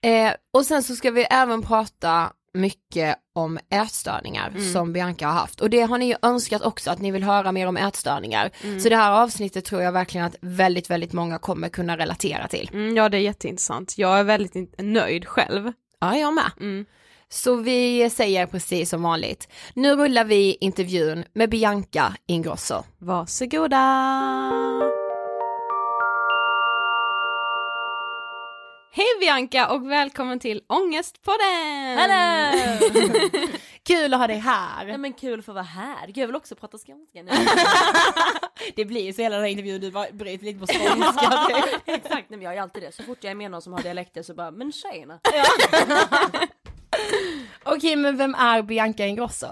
Ja, 0.03 0.09
eh, 0.09 0.33
och 0.53 0.65
sen 0.65 0.83
så 0.83 0.95
ska 0.95 1.11
vi 1.11 1.23
även 1.29 1.61
prata 1.61 2.31
mycket 2.53 3.15
om 3.35 3.59
ätstörningar 3.69 4.49
Mm. 4.49 4.73
som 4.73 4.93
Bianca 4.93 5.25
har 5.27 5.33
haft 5.33 5.61
och 5.61 5.69
det 5.69 5.81
har 5.81 5.97
ni 5.97 6.05
ju 6.07 6.15
önskat 6.21 6.61
också 6.61 6.91
att 6.91 6.99
ni 6.99 7.11
vill 7.11 7.23
höra 7.23 7.51
mer 7.51 7.67
om 7.67 7.77
ätstörningar. 7.77 8.51
Mm. 8.63 8.79
Så 8.79 8.89
det 8.89 8.95
här 8.95 9.11
avsnittet 9.23 9.65
tror 9.65 9.81
jag 9.81 9.91
verkligen 9.91 10.27
att 10.27 10.35
väldigt, 10.41 10.89
väldigt 10.89 11.13
många 11.13 11.37
kommer 11.37 11.69
kunna 11.69 11.97
relatera 11.97 12.47
till. 12.47 12.69
Mm, 12.73 12.95
ja 12.97 13.09
det 13.09 13.17
är 13.17 13.21
jätteintressant, 13.21 13.97
jag 13.97 14.19
är 14.19 14.23
väldigt 14.23 14.75
nöjd 14.77 15.27
själv. 15.27 15.71
Ja, 15.99 16.15
jag 16.17 16.33
med. 16.33 16.51
Så 17.33 17.55
vi 17.55 18.09
säger 18.09 18.45
precis 18.45 18.89
som 18.89 19.03
vanligt, 19.03 19.47
nu 19.73 19.95
rullar 19.95 20.25
vi 20.25 20.57
intervjun 20.61 21.25
med 21.33 21.49
Bianca 21.49 22.15
Ingrosso. 22.25 22.83
Varsågoda! 22.97 23.77
Hej 28.93 29.05
Bianca 29.19 29.71
och 29.73 29.91
välkommen 29.91 30.39
till 30.39 30.61
Ångestpodden! 30.67 31.97
Hallå! 31.97 32.51
Kul 33.83 34.13
att 34.13 34.19
ha 34.19 34.27
dig 34.27 34.37
här! 34.37 34.85
Nej 34.85 34.97
men 34.97 35.13
kul 35.13 35.41
för 35.41 35.51
att 35.51 35.55
vara 35.55 35.63
här. 35.63 36.07
Gud 36.07 36.17
jag 36.17 36.27
vill 36.27 36.35
också 36.35 36.55
prata 36.55 36.77
skånska 36.77 37.23
nu. 37.23 37.31
Det 38.75 38.85
blir 38.85 39.01
ju 39.01 39.13
så 39.13 39.21
hela 39.21 39.35
den 39.35 39.43
här 39.45 39.51
intervjun, 39.51 39.81
du 39.81 39.91
bara 39.91 40.11
bryter 40.11 40.45
lite 40.45 40.59
på 40.59 40.67
skånska. 40.67 41.63
Exakt, 41.85 42.29
nej 42.29 42.37
men 42.37 42.41
jag 42.41 42.55
är 42.55 42.61
alltid 42.61 42.83
det. 42.83 42.91
Så 42.91 43.03
fort 43.03 43.17
jag 43.21 43.31
är 43.31 43.35
med 43.35 43.51
någon 43.51 43.61
som 43.61 43.73
har 43.73 43.81
dialekter 43.81 44.23
så 44.23 44.33
bara, 44.33 44.51
men 44.51 44.71
tjena. 44.71 45.19
Okej 47.63 47.95
men 47.95 48.17
vem 48.17 48.35
är 48.35 48.61
Bianca 48.61 49.05
Ingrosso? 49.05 49.47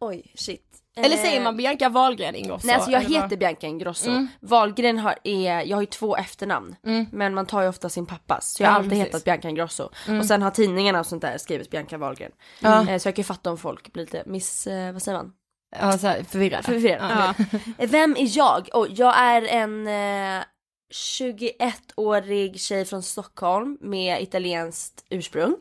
Oj, 0.00 0.32
shit. 0.34 0.70
Eller 0.96 1.16
Eh, 1.16 1.22
säger 1.22 1.40
man 1.44 1.56
Bianca 1.56 1.88
Wahlgren 1.88 2.34
Ingrosso? 2.34 2.66
Nej 2.66 2.74
alltså 2.76 2.90
jag 2.90 3.04
eller 3.04 3.14
vad? 3.14 3.22
heter 3.22 3.36
Bianca 3.36 3.66
Ingrosso. 3.66 4.10
Mm. 4.10 4.28
Wahlgren 4.40 4.98
har, 4.98 5.14
är, 5.24 5.60
jag 5.62 5.76
har 5.76 5.82
ju 5.82 5.86
två 5.86 6.16
efternamn. 6.16 6.76
Mm. 6.86 7.06
Men 7.12 7.34
man 7.34 7.46
tar 7.46 7.62
ju 7.62 7.68
ofta 7.68 7.88
sin 7.88 8.06
pappas. 8.06 8.52
Så 8.54 8.62
jag 8.62 8.68
har 8.68 8.72
Ja, 8.72 8.76
alltid 8.78 8.90
precis. 8.90 9.06
hetat 9.06 9.24
Bianca 9.24 9.48
Ingrosso. 9.48 9.88
Mm. 10.08 10.20
Och 10.20 10.26
sen 10.26 10.42
har 10.42 10.50
tidningarna 10.50 11.00
och 11.00 11.06
sånt 11.06 11.22
där 11.22 11.38
skrivit 11.38 11.70
Bianca 11.70 11.98
Wahlgren. 11.98 12.32
Ja. 12.60 12.88
Eh, 12.88 12.98
så 12.98 13.08
jag 13.08 13.14
kan 13.14 13.22
ju 13.22 13.26
fatta 13.26 13.50
om 13.50 13.58
folk 13.58 13.92
blir 13.92 14.02
lite 14.04 14.22
miss, 14.26 14.66
eh, 14.66 14.92
vad 14.92 15.02
säger 15.02 15.18
man? 15.18 15.32
Ja, 15.80 15.98
så 15.98 16.06
här, 16.06 16.22
förvirrade. 16.22 16.62
Förvirrad. 16.62 17.34
Eh, 17.78 17.88
Vem 17.90 18.16
är 18.16 18.36
jag? 18.38 18.68
Oh, 18.72 18.86
jag 18.90 19.18
är 19.18 19.42
en 19.42 19.86
eh, 19.86 20.44
21-årig 20.92 22.60
tjej 22.60 22.84
från 22.84 23.02
Stockholm 23.02 23.78
med 23.80 24.22
italienskt 24.22 25.04
ursprung. 25.10 25.56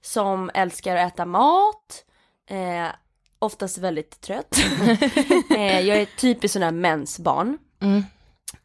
Som 0.00 0.50
älskar 0.54 0.96
att 0.96 1.12
äta 1.12 1.26
mat. 1.26 2.04
Eh, 2.50 2.88
oftast 3.38 3.78
väldigt 3.78 4.20
trött. 4.20 4.56
eh, 5.50 5.80
jag 5.80 5.98
är 5.98 6.06
typiskt 6.16 6.52
sån 6.52 6.62
här 6.62 6.72
mensbarn. 6.72 7.58
Mm. 7.80 8.04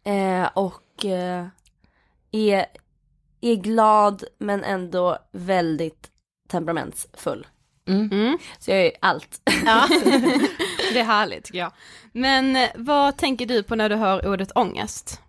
Eh, 0.04 0.50
och 0.54 1.06
eh, 1.06 1.46
är, 2.32 2.66
är 3.42 3.56
glad 3.56 4.24
men 4.38 4.64
ändå 4.64 5.18
väldigt 5.32 6.12
temperamentsfull. 6.48 7.48
Mm. 7.88 8.12
Mm. 8.12 8.38
Så 8.60 8.72
jag 8.72 8.80
är 8.80 8.92
allt. 9.02 9.42
Ja. 9.66 9.88
det 10.94 11.00
är 11.00 11.04
härligt 11.04 11.44
tycker 11.44 11.60
jag. 11.60 11.72
Men 12.12 12.56
eh, 12.56 12.70
vad 12.76 13.18
tänker 13.18 13.46
du 13.46 13.64
på 13.64 13.76
när 13.76 13.90
du 13.90 13.96
hör 13.96 14.28
ordet 14.28 14.52
ångest? 14.56 15.22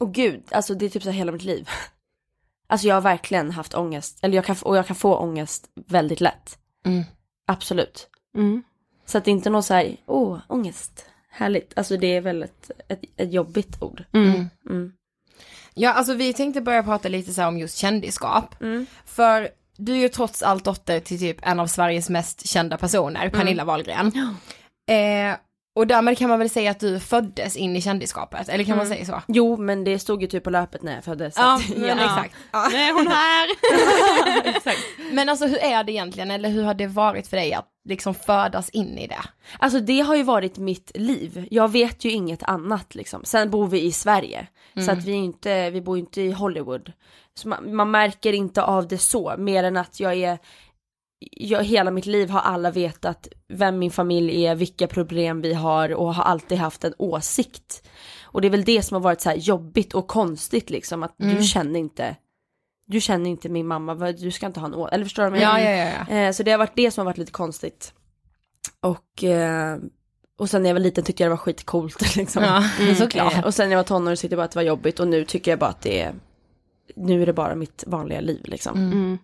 Och 0.00 0.14
gud, 0.14 0.42
alltså 0.50 0.74
det 0.74 0.84
är 0.86 0.90
typ 0.90 1.02
så 1.02 1.10
hela 1.10 1.32
mitt 1.32 1.42
liv. 1.42 1.68
Alltså 2.68 2.88
jag 2.88 2.94
har 2.94 3.00
verkligen 3.00 3.50
haft 3.50 3.74
ångest, 3.74 4.18
eller 4.22 4.34
jag 4.34 4.44
kan, 4.44 4.56
och 4.62 4.76
jag 4.76 4.86
kan 4.86 4.96
få 4.96 5.16
ångest 5.16 5.70
väldigt 5.86 6.20
lätt. 6.20 6.58
Mm. 6.86 7.04
Absolut. 7.46 8.08
Mm. 8.36 8.62
Så 9.06 9.18
att 9.18 9.24
det 9.24 9.30
är 9.30 9.32
inte 9.32 9.50
någon 9.50 9.62
så 9.62 9.74
här, 9.74 9.96
åh, 10.06 10.38
ångest, 10.48 11.06
härligt. 11.30 11.78
Alltså 11.78 11.96
det 11.96 12.16
är 12.16 12.20
väl 12.20 12.42
ett, 12.42 12.70
ett, 12.88 13.00
ett 13.16 13.32
jobbigt 13.32 13.82
ord. 13.82 14.04
Mm. 14.12 14.46
Mm. 14.70 14.92
Ja, 15.74 15.92
alltså 15.92 16.14
vi 16.14 16.32
tänkte 16.32 16.60
börja 16.60 16.82
prata 16.82 17.08
lite 17.08 17.32
så 17.32 17.40
här 17.40 17.48
om 17.48 17.58
just 17.58 17.76
kändisskap. 17.76 18.62
Mm. 18.62 18.86
För 19.04 19.48
du 19.76 19.92
är 19.92 19.96
ju 19.96 20.08
trots 20.08 20.42
allt 20.42 20.64
dotter 20.64 21.00
till 21.00 21.18
typ 21.18 21.36
en 21.42 21.60
av 21.60 21.66
Sveriges 21.66 22.10
mest 22.10 22.46
kända 22.46 22.76
personer, 22.76 23.28
Pernilla 23.28 23.64
Wahlgren. 23.64 24.12
Eh, 24.88 25.36
och 25.74 25.86
därmed 25.86 26.18
kan 26.18 26.28
man 26.28 26.38
väl 26.38 26.50
säga 26.50 26.70
att 26.70 26.80
du 26.80 27.00
föddes 27.00 27.56
in 27.56 27.76
i 27.76 27.80
kändisskapet, 27.82 28.48
eller 28.48 28.64
kan 28.64 28.76
man 28.76 28.86
Mm. 28.86 28.98
säga 28.98 29.06
så? 29.18 29.22
Jo, 29.28 29.56
men 29.56 29.84
det 29.84 29.98
stod 29.98 30.22
ju 30.22 30.28
typ 30.28 30.44
på 30.44 30.50
löpet 30.50 30.82
när 30.82 30.94
jag 30.94 31.04
föddes. 31.04 31.34
så 31.34 31.40
Ja, 31.40 31.54
att- 31.54 31.68
men 31.76 31.98
exakt. 31.98 32.34
Nu 32.72 32.76
är 32.78 32.92
hon 32.92 33.06
här! 33.06 33.48
Men 35.14 35.28
alltså 35.28 35.46
hur 35.46 35.58
är 35.58 35.84
det 35.84 35.92
egentligen, 35.92 36.30
eller 36.30 36.48
hur 36.48 36.62
har 36.62 36.74
det 36.74 36.86
varit 36.86 37.26
för 37.26 37.36
dig 37.36 37.54
att 37.54 37.66
liksom 37.84 38.14
födas 38.14 38.68
in 38.70 38.98
i 38.98 39.06
det? 39.06 39.20
Alltså 39.58 39.80
det 39.80 40.00
har 40.00 40.14
ju 40.16 40.22
varit 40.22 40.58
mitt 40.58 40.90
liv. 40.94 41.46
Jag 41.50 41.70
vet 41.72 42.04
ju 42.04 42.10
inget 42.10 42.42
annat 42.42 42.94
liksom. 42.94 43.24
Sen 43.24 43.50
bor 43.50 43.66
vi 43.66 43.82
i 43.82 43.92
Sverige. 43.92 44.46
Så 44.74 44.80
Mm. 44.80 44.98
att 44.98 45.04
vi 45.04 45.12
är 45.12 45.16
inte, 45.16 45.70
vi 45.70 45.80
bor 45.80 45.96
ju 45.96 46.00
inte 46.00 46.22
i 46.22 46.32
Hollywood. 46.32 46.92
Så 47.34 47.48
man, 47.48 47.74
man 47.76 47.90
märker 47.90 48.32
inte 48.32 48.62
av 48.62 48.88
det 48.88 48.98
så, 48.98 49.34
mer 49.38 49.64
än 49.64 49.76
att 49.76 50.00
jag 50.00 50.14
är 50.14 50.38
jag, 51.30 51.64
hela 51.64 51.90
mitt 51.90 52.06
liv 52.06 52.30
har 52.30 52.40
alla 52.40 52.70
vetat 52.70 53.28
vem 53.48 53.78
min 53.78 53.90
familj 53.90 54.44
är, 54.46 54.54
vilka 54.54 54.86
problem 54.86 55.40
vi 55.40 55.54
har 55.54 55.94
och 55.94 56.14
har 56.14 56.24
alltid 56.24 56.58
haft 56.58 56.84
en 56.84 56.94
åsikt. 56.98 57.82
Och 58.22 58.40
det 58.40 58.48
är 58.48 58.50
väl 58.50 58.64
det 58.64 58.82
som 58.82 58.94
har 58.94 59.00
varit 59.00 59.20
så 59.20 59.28
här 59.28 59.36
jobbigt 59.36 59.94
och 59.94 60.08
konstigt 60.08 60.70
liksom 60.70 61.02
att 61.02 61.20
Mm. 61.20 61.36
du 61.36 61.42
känner 61.42 61.80
inte 61.80 62.16
du 62.86 63.00
känner 63.00 63.30
inte 63.30 63.48
min 63.48 63.66
mamma, 63.66 64.12
du 64.12 64.30
ska 64.30 64.46
inte 64.46 64.60
ha 64.60 64.66
en 64.66 64.74
åsikt, 64.74 64.94
eller 64.94 65.04
förstår 65.04 65.30
du 65.30 65.38
jag 65.38 65.60
Ja, 65.60 65.60
ja, 65.60 65.70
ja. 65.70 65.92
ja. 66.08 66.14
Eh, 66.14 66.32
så 66.32 66.42
det 66.42 66.50
har 66.50 66.58
varit 66.58 66.76
det 66.76 66.90
som 66.90 67.00
har 67.02 67.04
varit 67.12 67.18
lite 67.18 67.32
konstigt. 67.32 67.94
Och, 68.80 69.24
eh, 69.24 69.78
och 70.38 70.50
sen 70.50 70.62
när 70.62 70.70
jag 70.70 70.74
var 70.74 70.80
liten 70.80 71.04
tyckte 71.04 71.22
jag 71.22 71.26
det 71.30 71.34
var 71.34 71.36
skitcoolt 71.36 72.16
liksom. 72.16 72.42
Ja, 72.42 72.64
såklart. 72.94 73.34
Eh, 73.34 73.44
och 73.44 73.54
sen 73.54 73.68
när 73.68 73.76
jag 73.76 73.78
var 73.78 73.84
tonåring 73.84 74.16
tyckte 74.16 74.34
jag 74.34 74.38
bara 74.38 74.44
att 74.44 74.50
det 74.50 74.58
var 74.58 74.62
jobbigt 74.64 75.00
och 75.00 75.08
nu 75.08 75.24
tycker 75.24 75.50
jag 75.52 75.58
bara 75.58 75.70
att 75.70 75.80
det 75.82 76.00
är, 76.00 76.14
nu 76.96 77.22
är 77.22 77.26
det 77.26 77.32
bara 77.32 77.54
mitt 77.54 77.84
vanliga 77.86 78.20
liv 78.20 78.40
liksom. 78.44 78.76
Mm. 78.78 79.18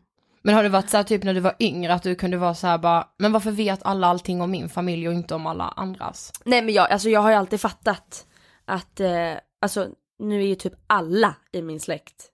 Men 0.46 0.54
har 0.54 0.62
det 0.62 0.68
varit 0.68 0.90
så 0.90 0.96
här 0.96 1.04
typ 1.04 1.24
när 1.24 1.34
du 1.34 1.40
var 1.40 1.54
yngre 1.60 1.94
att 1.94 2.02
du 2.02 2.14
kunde 2.14 2.36
vara 2.36 2.54
så 2.54 2.66
här 2.66 2.78
bara, 2.78 3.08
men 3.18 3.32
varför 3.32 3.50
vet 3.50 3.80
alla 3.82 4.06
allting 4.06 4.40
om 4.40 4.50
min 4.50 4.68
familj 4.68 5.08
och 5.08 5.14
inte 5.14 5.34
om 5.34 5.46
alla 5.46 5.64
andras? 5.64 6.32
Nej 6.44 6.62
men 6.62 6.74
jag, 6.74 6.90
alltså 6.90 7.08
jag 7.08 7.20
har 7.20 7.30
ju 7.30 7.36
alltid 7.36 7.60
fattat 7.60 8.26
att, 8.64 9.00
eh, 9.00 9.32
alltså 9.60 9.88
nu 10.18 10.42
är 10.42 10.46
ju 10.46 10.54
typ 10.54 10.72
alla 10.86 11.34
i 11.52 11.62
min 11.62 11.80
släkt, 11.80 12.24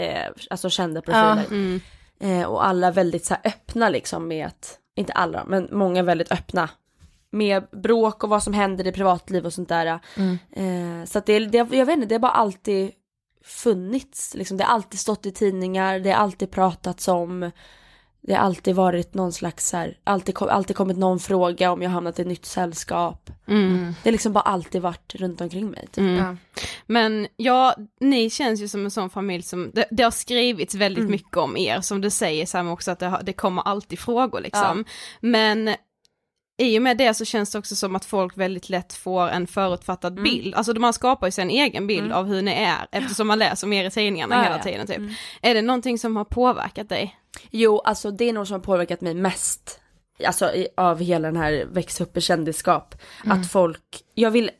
eh, 0.00 0.30
alltså 0.50 0.70
kända 0.70 1.02
profiler. 1.02 1.46
Mm. 1.50 1.80
Eh, 2.20 2.44
och 2.46 2.66
alla 2.66 2.90
väldigt 2.90 3.24
så 3.24 3.34
här 3.34 3.42
öppna 3.44 3.88
liksom 3.88 4.28
med 4.28 4.46
att, 4.46 4.78
inte 4.96 5.12
alla 5.12 5.44
men 5.44 5.68
många 5.72 6.02
väldigt 6.02 6.32
öppna. 6.32 6.68
Med 7.30 7.64
bråk 7.72 8.24
och 8.24 8.30
vad 8.30 8.42
som 8.42 8.54
händer 8.54 8.86
i 8.86 8.92
privatliv 8.92 9.46
och 9.46 9.52
sånt 9.52 9.68
där. 9.68 10.00
Mm. 10.16 10.38
Eh, 10.50 11.06
så 11.06 11.18
att 11.18 11.26
det, 11.26 11.38
det, 11.38 11.58
jag 11.58 11.86
vet 11.86 11.96
inte, 11.96 12.06
det 12.06 12.14
har 12.14 12.20
bara 12.20 12.32
alltid 12.32 12.92
funnits. 13.44 14.34
Liksom, 14.34 14.56
det 14.56 14.64
har 14.64 14.74
alltid 14.74 15.00
stått 15.00 15.26
i 15.26 15.32
tidningar, 15.32 15.98
det 15.98 16.10
har 16.10 16.18
alltid 16.18 16.50
pratats 16.50 17.08
om. 17.08 17.50
Det 18.24 18.34
har 18.34 18.40
alltid 18.40 18.74
varit 18.74 19.14
någon 19.14 19.32
slags 19.32 19.72
här, 19.72 19.98
alltid, 20.04 20.34
kom, 20.34 20.48
alltid 20.48 20.76
kommit 20.76 20.98
någon 20.98 21.20
fråga 21.20 21.72
om 21.72 21.82
jag 21.82 21.90
hamnat 21.90 22.18
i 22.18 22.22
ett 22.22 22.28
nytt 22.28 22.46
sällskap. 22.46 23.30
Mm. 23.48 23.94
Det 24.02 24.08
har 24.08 24.12
liksom 24.12 24.32
bara 24.32 24.40
alltid 24.40 24.82
varit 24.82 25.14
runt 25.14 25.40
omkring 25.40 25.70
mig. 25.70 25.86
Typ. 25.86 25.98
Mm. 25.98 26.16
Ja. 26.16 26.36
Men 26.86 27.26
ja, 27.36 27.74
ni 28.00 28.30
känns 28.30 28.60
ju 28.60 28.68
som 28.68 28.84
en 28.84 28.90
sån 28.90 29.10
familj 29.10 29.42
som, 29.42 29.70
det, 29.74 29.84
det 29.90 30.02
har 30.02 30.10
skrivits 30.10 30.74
väldigt 30.74 31.02
Mm. 31.02 31.10
mycket 31.10 31.36
om 31.36 31.56
er, 31.56 31.80
som 31.80 32.00
du 32.00 32.10
säger 32.10 32.46
Sam 32.46 32.68
också 32.68 32.90
att 32.90 32.98
det, 32.98 33.06
har, 33.06 33.22
det 33.22 33.32
kommer 33.32 33.62
alltid 33.62 33.98
frågor 33.98 34.40
liksom. 34.40 34.84
Men 35.20 35.74
i 36.58 36.78
och 36.78 36.82
med 36.82 36.96
det 36.98 37.14
så 37.14 37.24
känns 37.24 37.50
det 37.52 37.58
också 37.58 37.76
som 37.76 37.96
att 37.96 38.04
folk 38.04 38.36
väldigt 38.38 38.68
lätt 38.68 38.92
får 38.92 39.28
en 39.28 39.46
förutfattad 39.46 40.12
Mm. 40.12 40.24
bild, 40.24 40.54
alltså 40.54 40.72
man 40.74 40.92
skapar 40.92 41.26
ju 41.26 41.30
sig 41.30 41.42
en 41.42 41.50
egen 41.50 41.86
bild 41.86 42.12
av 42.12 42.26
hur 42.26 42.42
ni 42.42 42.52
är 42.52 42.86
eftersom 42.92 43.26
man 43.26 43.38
läser 43.38 43.66
om 43.66 43.72
er 43.72 43.84
i 43.84 43.90
tidningarna 43.90 44.34
Ja, 44.36 44.42
hela 44.42 44.56
ja. 44.56 44.62
tiden 44.62 44.86
typ. 44.86 44.96
Mm. 44.96 45.12
Är 45.42 45.54
det 45.54 45.62
någonting 45.62 45.98
som 45.98 46.16
har 46.16 46.24
påverkat 46.24 46.88
dig? 46.88 47.16
Jo, 47.50 47.78
alltså 47.80 48.10
det 48.10 48.24
är 48.28 48.32
nog 48.32 48.46
som 48.46 48.54
har 48.54 48.60
påverkat 48.60 49.00
mig 49.00 49.14
mest. 49.14 49.78
Alltså 50.26 50.54
i, 50.54 50.68
av 50.76 51.00
hela 51.00 51.28
den 51.28 51.36
här 51.36 51.64
väx 51.72 52.00
upp 52.00 52.16
i 52.16 52.20
kändisskap. 52.20 52.94
Att 53.24 53.50
folk, 53.50 53.82
jag 54.14 54.30
vill, 54.30 54.50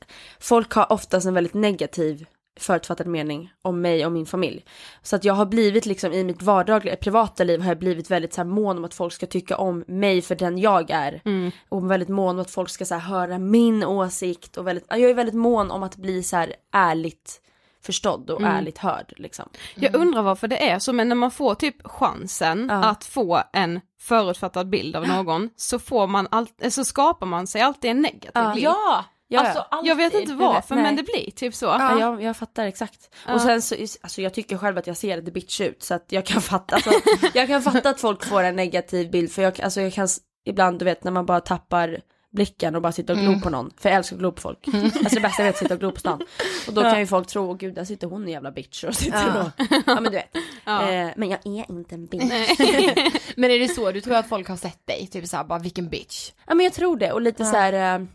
folk 0.41 0.73
har 0.73 0.93
oftast 0.93 1.27
en 1.27 1.35
väldigt 1.35 1.55
negativ 1.55 2.27
förutfattad 2.61 3.07
mening 3.07 3.53
om 3.63 3.81
mig 3.81 4.07
och 4.07 4.13
min 4.13 4.27
familj. 4.27 4.65
Så 5.03 5.17
att 5.17 5.25
jag 5.25 5.35
har 5.35 5.47
blivit 5.47 5.87
liksom 5.87 6.13
i 6.13 6.25
mitt 6.25 6.43
vardagliga 6.43 6.97
privata 6.97 7.45
liv 7.45 7.61
har 7.61 7.69
jag 7.69 7.79
blivit 7.79 8.11
väldigt 8.11 8.35
så 8.35 8.41
här 8.41 8.49
mån 8.49 8.79
om 8.79 8.85
att 8.85 8.95
folk 8.95 9.13
ska 9.13 9.27
tycka 9.27 9.57
om 9.57 9.85
mig 9.87 10.23
för 10.23 10.35
den 10.35 10.59
jag 10.59 10.91
är. 10.91 11.21
Och 11.69 11.91
väldigt 11.91 12.09
mån 12.09 12.37
om 12.37 12.41
att 12.43 12.51
folk 12.51 12.71
ska 12.71 12.85
så 12.85 12.95
här 12.95 13.01
höra 13.03 13.39
min 13.39 13.85
åsikt 13.85 14.57
och 14.57 14.67
väldigt, 14.67 14.85
jag 14.89 15.01
är 15.01 15.15
väldigt 15.15 15.35
mån 15.35 15.71
om 15.71 15.83
att 15.83 15.97
bli 15.97 16.23
så 16.23 16.37
här 16.37 16.55
ärligt 16.73 17.39
förstådd 17.85 18.31
och 18.31 18.43
ärligt 18.43 18.79
hörd 18.79 19.13
liksom. 19.17 19.49
Jag 19.75 19.95
undrar 19.97 20.23
varför 20.23 20.49
det 20.49 20.69
är 20.71 20.79
så, 20.79 20.93
men 20.93 21.09
när 21.09 21.17
man 21.17 21.31
får 21.31 21.55
typ 21.55 21.77
chansen 21.87 22.67
Ja. 22.71 22.85
att 22.85 23.05
få 23.05 23.43
en 23.53 23.81
förutfattad 24.01 24.69
bild 24.69 24.97
av 24.97 25.07
någon 25.09 25.51
så 25.57 25.79
får 25.79 26.07
man 26.07 26.29
allt, 26.31 26.63
så 26.73 26.85
skapar 26.85 27.27
man 27.27 27.47
sig 27.47 27.61
alltid 27.63 27.91
en 27.91 28.01
negativ 28.03 28.53
bild. 28.55 28.65
Ja, 28.65 29.05
ja, 29.33 29.41
Alltså, 29.41 29.67
ja. 29.71 29.81
jag 29.85 29.97
vet 29.97 30.05
alltid. 30.15 30.21
inte 30.21 30.35
varför 30.35 30.75
men 30.75 30.97
det 30.97 31.03
blir 31.03 31.31
typ 31.31 31.55
så. 31.55 31.67
Ja, 31.67 31.99
jag, 31.99 32.23
jag 32.23 32.37
fattar 32.37 32.67
exakt. 32.67 33.15
Ja. 33.27 33.35
Och 33.35 33.41
sen 33.41 33.63
så, 33.63 33.75
alltså 34.01 34.23
jag 34.23 34.35
tycker 34.35 34.57
själv 34.57 34.79
att 34.79 34.87
jag 34.87 34.97
ser 34.97 35.17
lite 35.17 35.33
bitch 35.33 35.61
ut 35.61 35.83
så 35.83 35.95
att 35.95 36.07
jag 36.09 36.27
kan 36.27 36.43
fatta, 36.43 36.75
alltså, 36.75 36.91
jag 37.35 37.49
kan 37.49 37.63
fatta 37.63 37.91
att 37.91 38.01
folk 38.01 38.25
får 38.25 38.43
en 38.43 38.57
negativ 38.57 39.11
bild 39.11 39.33
för 39.33 39.43
jag, 39.43 39.61
alltså 39.61 39.81
jag 39.81 39.93
kan 39.93 40.09
ibland 40.45 40.79
du 40.79 40.85
vet 40.85 41.05
när 41.05 41.13
man 41.13 41.27
bara 41.27 41.41
tappar 41.41 42.01
blicken 42.33 42.75
och 42.77 42.83
bara 42.83 42.93
sitter 42.93 43.15
och 43.15 43.21
glor 43.21 43.41
på 43.41 43.51
någon. 43.51 43.71
För 43.77 43.89
jag 43.89 43.97
älskar 43.97 44.17
att 44.17 44.21
glo 44.21 44.33
på 44.33 44.41
folk. 44.41 44.59
Alltså 44.69 45.15
det 45.15 45.21
bästa 45.21 45.43
jag 45.43 45.45
vet 45.45 45.47
är 45.47 45.49
att 45.49 45.59
sitta 45.59 45.75
och 45.75 45.81
glo 45.81 45.93
på 45.93 46.01
stan. 46.01 46.23
Och 46.67 46.75
då 46.75 46.83
kan 46.83 46.99
ju 47.01 47.07
folk 47.07 47.27
tro, 47.29 47.51
åh 47.51 47.57
gud 47.57 47.75
där 47.75 47.85
sitter 47.85 48.07
hon 48.07 48.23
en 48.23 48.29
jävla 48.29 48.51
bitch 48.51 48.85
och 48.85 48.95
sitter 48.95 49.41
och, 49.41 49.65
ja 49.87 49.95
men 50.01 50.05
du 50.05 50.11
vet. 50.11 50.37
Eh, 50.67 51.13
men 51.17 51.29
jag 51.29 51.47
är 51.47 51.71
inte 51.71 51.95
en 51.95 52.07
bitch. 52.07 52.23
Men 53.37 53.51
är 53.51 53.59
det 53.59 53.69
så 53.69 53.93
du 53.93 54.01
tror 54.01 54.15
att 54.15 54.29
folk 54.29 54.49
har 54.49 54.57
sett 54.57 54.87
dig? 54.87 55.09
Typ 55.13 55.27
såhär 55.29 55.45
bara 55.45 55.59
vilken 55.59 55.89
bitch. 55.89 56.33
Ja 56.47 56.55
men 56.55 56.65
jag 56.65 56.73
tror 56.73 56.97
det 56.97 57.13
och 57.13 57.21
lite 57.21 57.45
så 57.45 57.57
här 57.57 58.01
eh, 58.01 58.07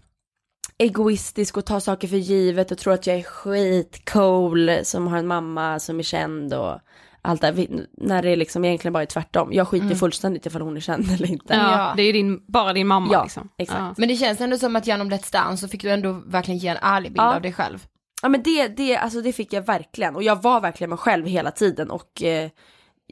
egoistisk 0.77 1.57
och 1.57 1.65
tar 1.65 1.79
saker 1.79 2.07
för 2.07 2.17
givet 2.17 2.71
och 2.71 2.77
tror 2.77 2.93
att 2.93 3.07
jag 3.07 3.15
är 3.15 3.23
skitcool 3.23 4.71
som 4.83 5.07
har 5.07 5.17
en 5.17 5.27
mamma 5.27 5.79
som 5.79 5.99
är 5.99 6.03
känd 6.03 6.53
och 6.53 6.79
allt 7.21 7.41
det 7.41 7.67
När 7.97 8.21
det 8.21 8.35
liksom 8.35 8.65
egentligen 8.65 8.93
bara 8.93 9.03
är 9.03 9.07
tvärtom. 9.07 9.53
Jag 9.53 9.67
skiter 9.67 9.95
fullständigt 9.95 10.45
ifall 10.45 10.61
hon 10.61 10.77
är 10.77 10.81
känd 10.81 11.11
eller 11.11 11.31
inte. 11.31 11.53
Ja, 11.53 11.93
det 11.95 12.01
är 12.01 12.05
ju 12.05 12.11
din, 12.11 12.41
bara 12.47 12.73
din 12.73 12.87
mamma 12.87 13.13
Ja, 13.13 13.23
liksom. 13.23 13.49
exakt. 13.57 13.79
Ja. 13.79 13.93
Men 13.97 14.09
det 14.09 14.15
känns 14.15 14.41
ändå 14.41 14.57
som 14.57 14.75
att 14.75 14.87
genom 14.87 15.11
Let's 15.11 15.31
Dance 15.33 15.61
så 15.61 15.67
fick 15.67 15.81
du 15.81 15.89
ändå 15.91 16.11
verkligen 16.25 16.57
ge 16.57 16.67
en 16.67 16.77
ärlig 16.81 17.11
bild 17.11 17.21
Ja. 17.21 17.35
av 17.35 17.41
dig 17.41 17.53
själv. 17.53 17.85
Ja 18.21 18.29
men 18.29 18.43
det, 18.43 18.67
det, 18.67 18.97
alltså 18.97 19.21
det 19.21 19.33
fick 19.33 19.53
jag 19.53 19.61
verkligen 19.65 20.15
och 20.15 20.23
jag 20.23 20.41
var 20.41 20.61
verkligen 20.61 20.89
mig 20.89 20.99
själv 20.99 21.25
hela 21.25 21.51
tiden 21.51 21.91
och 21.91 22.23
eh, 22.23 22.49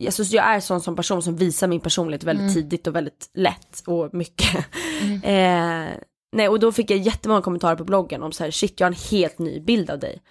alltså, 0.05 0.25
så 0.25 0.35
jag 0.35 0.45
är 0.45 0.59
sån 0.59 0.81
som 0.81 0.95
person 0.95 1.21
som 1.21 1.35
visar 1.35 1.67
min 1.67 1.79
personlighet 1.79 2.23
väldigt 2.23 2.53
tidigt 2.53 2.87
och 2.87 2.95
väldigt 2.95 3.29
lätt 3.33 3.83
och 3.87 4.13
mycket. 4.13 4.55
eh, 5.23 5.85
nej 6.31 6.49
och 6.49 6.59
då 6.59 6.71
fick 6.71 6.89
jag 6.91 6.99
jättemånga 6.99 7.41
kommentarer 7.41 7.75
på 7.75 7.83
bloggen 7.83 8.23
om 8.23 8.31
så 8.31 8.43
här 8.43 8.51
shit 8.51 8.79
jag 8.79 8.87
har 8.87 8.91
en 8.91 8.97
helt 9.11 9.39
ny 9.39 9.59
bild 9.59 9.89
av 9.89 9.99
dig. 9.99 10.21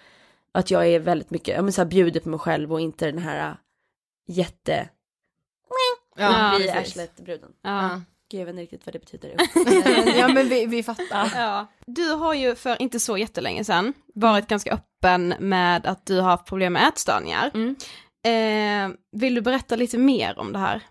Att 0.51 0.71
jag 0.71 0.87
är 0.87 0.99
väldigt 0.99 1.29
mycket, 1.29 1.55
ja 1.55 1.61
men 1.61 1.73
så 1.73 1.81
här 1.81 1.89
bjuder 1.89 2.19
på 2.19 2.29
mig 2.29 2.39
själv 2.39 2.73
och 2.73 2.81
inte 2.81 3.05
den 3.05 3.17
här 3.17 3.49
äh, 3.49 3.55
jätte, 4.27 4.89
Ja, 6.17 6.53
bli 6.57 6.67
precis. 6.67 6.81
arslet-bruden. 6.97 7.49
Ja. 7.61 8.01
Gud 8.31 8.41
jag 8.41 8.45
vet 8.45 8.53
inte 8.53 8.61
riktigt 8.61 8.85
vad 8.85 8.95
det 8.95 8.99
betyder. 8.99 9.35
ja 10.19 10.27
men 10.27 10.49
vi, 10.49 10.65
vi 10.65 10.83
fattar. 10.83 11.31
Ja. 11.35 11.67
Du 11.85 12.09
har 12.11 12.33
ju 12.33 12.55
för 12.55 12.81
inte 12.81 12.99
så 12.99 13.17
jättelänge 13.17 13.63
sedan 13.63 13.93
varit 14.13 14.47
ganska 14.47 14.71
öppen 14.71 15.33
med 15.39 15.85
att 15.85 16.05
du 16.05 16.19
har 16.19 16.29
haft 16.29 16.45
problem 16.45 16.73
med 16.73 16.87
ätstörningar. 16.87 17.51
Mm. 17.53 17.75
Eh, 18.23 18.97
vill 19.11 19.35
du 19.35 19.41
berätta 19.41 19.75
lite 19.75 19.97
mer 19.97 20.39
om 20.39 20.53
det 20.53 20.59
här? 20.59 20.81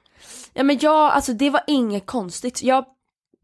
Ja 0.53 0.63
men 0.63 0.79
jag, 0.79 1.13
alltså 1.13 1.33
det 1.33 1.51
var 1.51 1.63
inget 1.67 2.07
konstigt. 2.07 2.63
Jag 2.63 2.85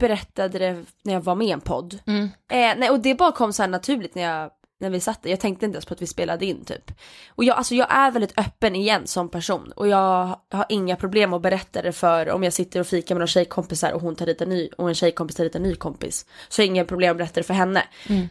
berättade 0.01 0.59
det 0.59 0.85
när 1.03 1.13
jag 1.13 1.21
var 1.21 1.35
med 1.35 1.47
i 1.47 1.51
en 1.51 1.61
podd. 1.61 1.99
Mm. 2.07 2.25
Eh, 2.25 2.79
nej 2.79 2.91
och 2.91 3.01
det 3.01 3.15
bara 3.15 3.33
kom 3.33 3.53
så 3.53 3.67
naturligt 3.67 4.15
när 4.15 4.23
jag 4.23 4.51
när 4.81 4.91
vi 4.91 5.01
satt 5.01 5.23
där. 5.23 5.31
Jag 5.31 5.41
tänkte 5.41 5.67
inte 5.67 5.77
ens 5.77 5.87
på 5.87 5.95
att 5.95 6.03
vi 6.03 6.07
spelade 6.07 6.47
in 6.47 6.65
typ. 6.65 6.93
Och 7.29 7.45
jag, 7.45 7.57
alltså 7.57 7.75
jag 7.75 7.87
är 7.91 8.11
väldigt 8.11 8.39
öppen 8.39 8.77
igen 8.77 9.07
som 9.07 9.29
person. 9.29 9.73
Och 9.77 9.89
jag 9.89 10.41
har 10.51 10.67
inga 10.69 10.97
problem 10.97 11.33
att 11.33 11.43
berätta 11.43 11.83
det 11.83 11.93
för 11.93 12.31
om 12.31 12.43
jag 12.43 12.53
sitter 12.53 12.81
och 12.81 12.87
fikar 12.87 13.15
med 13.15 13.21
några 13.21 13.27
tjejkompisar 13.27 13.93
och 13.93 14.01
hon 14.01 14.17
tar 14.17 14.27
dit 14.27 14.41
en 14.41 14.49
ny 14.49 14.69
och 14.79 14.89
en 14.89 14.95
tjejkompis 14.95 15.37
tar 15.37 15.45
dit 15.45 15.55
en 15.55 15.63
ny 15.63 15.75
kompis. 15.75 16.27
Så 16.49 16.63
har 16.63 16.67
jag 16.67 16.71
inga 16.75 16.85
problem 16.85 17.11
att 17.11 17.17
berätta 17.17 17.41
det 17.41 17.47
för 17.47 17.55
henne. 17.55 17.85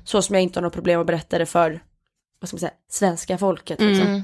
Så 0.03 0.21
som 0.21 0.35
jag 0.35 0.43
inte 0.43 0.59
har 0.59 0.61
några 0.61 0.73
problem 0.73 1.01
att 1.01 1.07
berätta 1.07 1.37
det 1.37 1.45
för, 1.45 1.83
vad 2.39 2.49
ska 2.49 2.55
man 2.55 2.59
säga, 2.59 2.73
svenska 2.89 3.37
folket. 3.37 3.81
Liksom. 3.81 4.23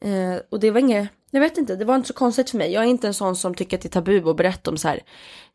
Eh, 0.00 0.40
och 0.50 0.60
det 0.60 0.70
var 0.70 0.80
inget, 0.80 1.08
jag 1.36 1.40
vet 1.40 1.58
inte, 1.58 1.76
det 1.76 1.84
var 1.84 1.96
inte 1.96 2.08
så 2.08 2.14
konstigt 2.14 2.50
för 2.50 2.58
mig. 2.58 2.72
Jag 2.72 2.84
är 2.84 2.88
inte 2.88 3.06
en 3.06 3.14
sån 3.14 3.36
som 3.36 3.54
tycker 3.54 3.76
att 3.76 3.82
det 3.82 3.88
är 3.88 3.90
tabu 3.90 4.30
att 4.30 4.36
berätta 4.36 4.70
om 4.70 4.76
så 4.76 4.88
här 4.88 5.00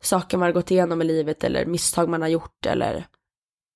saker 0.00 0.38
man 0.38 0.46
har 0.46 0.52
gått 0.52 0.70
igenom 0.70 1.02
i 1.02 1.04
livet 1.04 1.44
eller 1.44 1.66
misstag 1.66 2.08
man 2.08 2.22
har 2.22 2.28
gjort 2.28 2.66
eller 2.66 3.06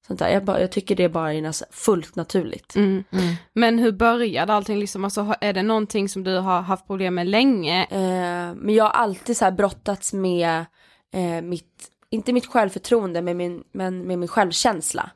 sånt 0.06 0.18
där. 0.18 0.28
Jag, 0.28 0.44
bara, 0.44 0.60
jag 0.60 0.72
tycker 0.72 0.96
det 0.96 1.08
bara 1.08 1.34
är 1.34 1.72
fullt 1.72 2.16
naturligt. 2.16 2.76
Mm. 2.76 3.04
Men 3.52 3.78
hur 3.78 3.92
började 3.92 4.52
allting 4.52 4.78
liksom? 4.78 5.04
Alltså, 5.04 5.34
är 5.40 5.52
det 5.52 5.62
någonting 5.62 6.08
som 6.08 6.24
du 6.24 6.38
har 6.38 6.60
haft 6.60 6.86
problem 6.86 7.14
med 7.14 7.26
länge? 7.26 7.84
Eh, 7.84 8.54
men 8.54 8.74
jag 8.74 8.84
har 8.84 8.90
alltid 8.90 9.36
så 9.36 9.44
här 9.44 9.52
brottats 9.52 10.12
med 10.12 10.64
eh, 11.14 11.42
mitt, 11.42 11.90
inte 12.10 12.32
mitt 12.32 12.46
självförtroende 12.46 13.22
men 13.22 13.36
min, 13.36 13.64
men 13.72 14.06
med 14.06 14.18
min 14.18 14.28
självkänsla. 14.28 15.10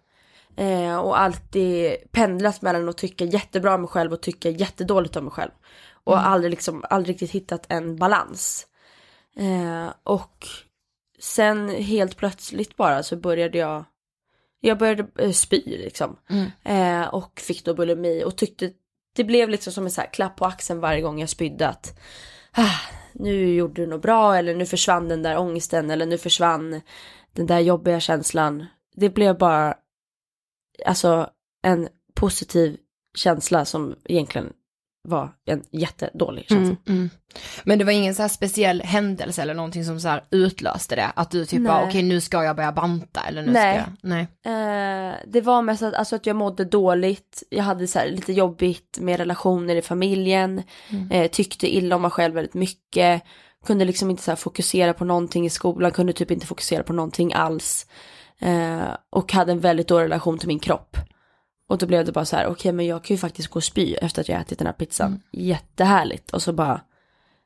Eh, 0.57 0.96
och 0.96 1.20
alltid 1.20 1.96
pendlat 2.12 2.62
mellan 2.62 2.88
att 2.88 2.98
tycka 2.98 3.24
jättebra 3.24 3.74
om 3.74 3.81
mig 3.81 3.88
själv 3.88 4.12
och 4.12 4.20
tycka 4.20 4.50
jättedåligt 4.50 5.16
om 5.16 5.24
mig 5.24 5.33
själv. 5.33 5.50
Och 6.04 6.26
aldrig 6.26 6.50
liksom, 6.50 6.84
aldrig 6.90 7.14
riktigt 7.14 7.30
hittat 7.30 7.66
en 7.68 7.96
balans. 7.96 8.66
Eh, 9.36 9.92
och 10.02 10.46
sen 11.18 11.68
helt 11.68 12.16
plötsligt 12.16 12.76
bara 12.76 13.02
så 13.02 13.16
började 13.16 13.58
jag, 13.58 13.84
jag 14.60 14.78
började 14.78 15.06
eh, 15.18 15.30
spy 15.30 15.62
liksom. 15.66 16.16
Eh, 16.64 17.14
och 17.14 17.40
fick 17.40 17.64
då 17.64 17.74
bulimi 17.74 18.24
och 18.24 18.36
tyckte, 18.36 18.72
det 19.16 19.24
blev 19.24 19.48
liksom 19.48 19.72
som 19.72 19.84
en 19.84 19.90
så 19.90 20.00
här 20.00 20.12
klapp 20.12 20.36
på 20.36 20.44
axeln 20.44 20.80
varje 20.80 21.00
gång 21.00 21.20
jag 21.20 21.28
spydde 21.28 21.68
att 21.68 21.98
ah, 22.52 22.80
nu 23.12 23.54
gjorde 23.54 23.82
du 23.82 23.86
något 23.86 24.02
bra 24.02 24.36
eller 24.36 24.54
nu 24.54 24.66
försvann 24.66 25.08
den 25.08 25.22
där 25.22 25.38
ångesten 25.38 25.90
eller 25.90 26.06
nu 26.06 26.18
försvann 26.18 26.80
den 27.32 27.46
där 27.46 27.60
jobbiga 27.60 28.00
känslan. 28.00 28.66
Det 28.94 29.10
blev 29.10 29.38
bara 29.38 29.74
alltså 30.86 31.30
en 31.62 31.88
positiv 32.14 32.76
känsla 33.14 33.64
som 33.64 33.96
egentligen 34.04 34.52
var 35.02 35.32
en 35.44 35.62
jättedålig 35.70 36.48
känsla. 36.48 36.76
Mm. 36.88 37.10
Men 37.64 37.78
det 37.78 37.84
var 37.84 37.92
ingen 37.92 38.14
så 38.14 38.22
här 38.22 38.28
speciell 38.28 38.82
händelse 38.82 39.42
eller 39.42 39.54
någonting 39.54 39.84
som 39.84 40.00
så 40.00 40.08
här 40.08 40.24
utlöste 40.30 40.96
det? 40.96 41.12
Att 41.14 41.30
du 41.30 41.46
typ 41.46 41.66
bara 41.66 41.84
okej 41.84 42.02
nu 42.02 42.20
ska 42.20 42.44
jag 42.44 42.56
börja 42.56 42.72
banta 42.72 43.20
eller 43.20 43.42
nu 43.42 43.52
Nej. 43.52 43.80
ska 43.80 43.90
jag... 43.90 44.10
Nej. 44.10 44.22
Eh, 44.44 45.14
det 45.26 45.40
var 45.40 45.62
mest 45.62 45.82
att, 45.82 45.94
alltså 45.94 46.16
att 46.16 46.26
jag 46.26 46.36
mådde 46.36 46.64
dåligt, 46.64 47.42
jag 47.50 47.64
hade 47.64 47.86
så 47.86 47.98
här 47.98 48.08
lite 48.08 48.32
jobbigt 48.32 48.98
med 49.00 49.18
relationer 49.18 49.76
i 49.76 49.82
familjen, 49.82 50.62
eh, 51.10 51.30
tyckte 51.30 51.76
illa 51.76 51.96
om 51.96 52.02
mig 52.02 52.10
själv 52.10 52.34
väldigt 52.34 52.54
mycket, 52.54 53.22
kunde 53.66 53.84
liksom 53.84 54.10
inte 54.10 54.22
så 54.22 54.30
här 54.30 54.36
fokusera 54.36 54.92
på 54.92 55.04
någonting 55.04 55.46
i 55.46 55.50
skolan, 55.50 55.90
kunde 55.92 56.12
typ 56.12 56.30
inte 56.30 56.46
fokusera 56.46 56.82
på 56.82 56.92
någonting 56.92 57.32
alls. 57.32 57.86
Eh, 58.40 58.96
och 59.10 59.32
hade 59.32 59.52
en 59.52 59.60
väldigt 59.60 59.88
dålig 59.88 60.04
relation 60.04 60.38
till 60.38 60.48
min 60.48 60.58
kropp. 60.58 60.96
Och 61.70 61.78
då 61.78 61.87
blev 61.87 62.04
det 62.04 62.12
bara 62.12 62.24
så 62.24 62.37
här, 62.37 62.46
okej 62.46 62.72
men 62.72 62.87
jag 62.87 63.04
kan 63.04 63.14
ju 63.14 63.18
faktiskt 63.18 63.48
gå 63.48 63.56
och 63.56 63.64
spy 63.64 63.94
efter 63.94 64.20
att 64.20 64.28
jag 64.28 64.40
ätit 64.40 64.59
den 64.59 64.66
här 64.66 64.72
pizzan. 64.74 65.20
Jättehärligt. 65.33 66.30
Och 66.30 66.42
så 66.42 66.52
bara 66.52 66.80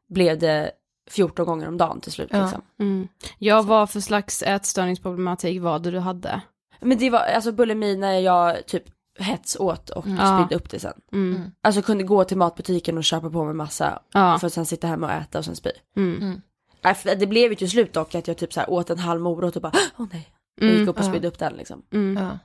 blev 0.08 0.38
det 0.38 0.70
14 1.10 1.46
gånger 1.46 1.68
om 1.68 1.76
dagen 1.78 2.00
till 2.00 2.12
slut. 2.12 2.28
Ja. 2.32 2.42
Liksom. 2.42 2.62
Mm. 2.80 3.08
Ja, 3.38 3.62
vad 3.62 3.90
för 3.90 4.00
slags 4.00 4.42
ätstörningsproblematik 4.42 5.62
var 5.62 5.78
det 5.78 5.90
du 5.90 5.98
hade? 5.98 6.40
Men 6.80 6.98
det 6.98 7.10
var 7.10 7.18
alltså 7.18 7.52
bulimi 7.52 7.96
när 7.96 8.12
jag 8.18 8.66
typ 8.66 8.84
hets 9.18 9.56
åt 9.56 9.90
och 9.90 10.04
Ja. 10.18 10.38
spydde 10.46 10.56
upp 10.62 10.70
det 10.70 10.78
sen. 10.78 11.00
Mm. 11.12 11.40
Alltså 11.62 11.82
kunde 11.82 12.04
gå 12.04 12.24
till 12.24 12.36
matbutiken 12.36 12.98
och 12.98 13.04
köpa 13.04 13.30
på 13.30 13.44
mig 13.44 13.54
massa 13.54 13.98
Ja. 14.12 14.38
för 14.38 14.46
att 14.46 14.52
sen 14.52 14.66
sitta 14.66 14.86
hemma 14.86 15.06
och 15.06 15.12
äta 15.12 15.38
och 15.38 15.44
sen 15.44 15.56
spy. 15.56 15.70
Mm. 15.96 16.40
För 16.82 17.14
Det 17.14 17.26
blev 17.26 17.50
ju 17.50 17.56
till 17.56 17.70
slut 17.70 17.92
dock 17.92 18.14
att 18.14 18.28
jag 18.28 18.36
typ 18.36 18.52
så 18.52 18.60
här 18.60 18.70
åt 18.70 18.90
en 18.90 18.98
halv 18.98 19.20
morot 19.20 19.56
och 19.56 19.62
bara 19.62 19.72
åh 19.98 20.06
nej. 20.12 20.28
Jag 20.60 20.70
gick 20.70 20.88
upp 20.88 20.98
och 20.98 21.04
spydde 21.04 21.28
upp 21.28 21.38
den 21.38 21.52
liksom. 21.52 21.82
Mm. 21.92 22.24
Ja. 22.24 22.38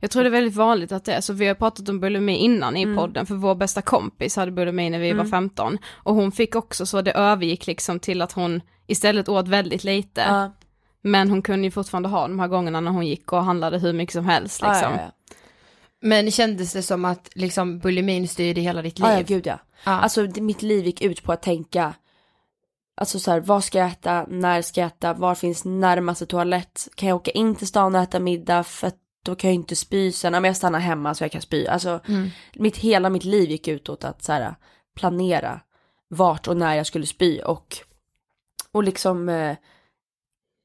Jag 0.00 0.10
tror 0.10 0.22
det 0.22 0.28
är 0.28 0.30
väldigt 0.30 0.54
vanligt 0.56 0.92
att 0.92 1.04
det 1.04 1.12
är 1.12 1.20
så, 1.20 1.32
vi 1.32 1.46
har 1.46 1.54
pratat 1.54 1.88
om 1.88 2.00
bulimi 2.00 2.36
innan 2.36 2.76
i 2.76 2.82
Mm. 2.82 2.96
podden, 2.96 3.26
för 3.26 3.34
vår 3.34 3.54
bästa 3.54 3.82
kompis 3.82 4.36
hade 4.36 4.52
bulimi 4.52 4.90
när 4.90 4.98
vi 4.98 5.10
Mm. 5.10 5.18
var 5.18 5.30
15, 5.30 5.78
och 5.92 6.14
hon 6.14 6.32
fick 6.32 6.54
också 6.54 6.86
så 6.86 7.02
det 7.02 7.12
övergick 7.12 7.66
liksom 7.66 8.00
till 8.00 8.22
att 8.22 8.32
hon 8.32 8.60
istället 8.86 9.28
åt 9.28 9.48
väldigt 9.48 9.84
lite, 9.84 10.20
Ja. 10.20 10.52
men 11.02 11.30
hon 11.30 11.42
kunde 11.42 11.64
ju 11.66 11.70
fortfarande 11.70 12.08
ha 12.08 12.28
de 12.28 12.38
här 12.38 12.48
gångerna 12.48 12.80
när 12.80 12.90
hon 12.90 13.06
gick 13.06 13.32
och 13.32 13.44
handlade 13.44 13.78
hur 13.78 13.92
mycket 13.92 14.12
som 14.12 14.24
helst 14.24 14.62
liksom. 14.62 14.92
ja, 14.92 15.00
ja. 15.00 15.10
Men 16.00 16.30
kändes 16.30 16.72
det 16.72 16.82
som 16.82 17.04
att 17.04 17.30
liksom 17.34 17.78
bulimin 17.78 18.28
styrde 18.28 18.60
hela 18.60 18.82
ditt 18.82 18.98
liv? 18.98 19.08
Ja, 19.08 19.14
ja 19.16 19.22
gud 19.26 19.46
ja. 19.46 19.58
Ja. 19.84 19.92
Alltså 19.92 20.20
mitt 20.36 20.62
liv 20.62 20.86
gick 20.86 21.02
ut 21.02 21.22
på 21.22 21.32
att 21.32 21.42
tänka, 21.42 21.94
alltså 23.00 23.18
så 23.18 23.30
här, 23.30 23.40
vad 23.40 23.64
ska 23.64 23.78
jag 23.78 23.88
äta, 23.88 24.26
när 24.28 24.62
ska 24.62 24.80
jag 24.80 24.86
äta, 24.88 25.14
var 25.14 25.34
finns 25.34 25.64
närmaste 25.64 26.26
toalett, 26.26 26.88
kan 26.94 27.08
jag 27.08 27.16
åka 27.16 27.30
in 27.30 27.54
till 27.54 27.66
stan 27.66 27.94
och 27.94 28.00
äta 28.00 28.20
middag 28.20 28.64
för 28.64 28.86
att 28.86 28.96
då 29.24 29.34
kan 29.34 29.50
jag 29.50 29.54
inte 29.54 29.76
spy 29.76 30.12
sen, 30.12 30.34
om 30.34 30.44
jag 30.44 30.56
stannar 30.56 30.78
hemma 30.78 31.14
så 31.14 31.24
jag 31.24 31.32
kan 31.32 31.42
spy. 31.42 31.66
Alltså 31.66 32.00
Mm. 32.08 32.28
mitt, 32.54 32.76
hela 32.76 33.10
mitt 33.10 33.24
liv 33.24 33.50
gick 33.50 33.68
ut 33.68 33.88
åt 33.88 34.04
att 34.04 34.22
så 34.22 34.32
här, 34.32 34.54
planera 34.96 35.60
vart 36.08 36.48
och 36.48 36.56
när 36.56 36.74
jag 36.74 36.86
skulle 36.86 37.06
spy 37.06 37.40
och, 37.40 37.76
och 38.72 38.82
liksom 38.82 39.28
eh, 39.28 39.56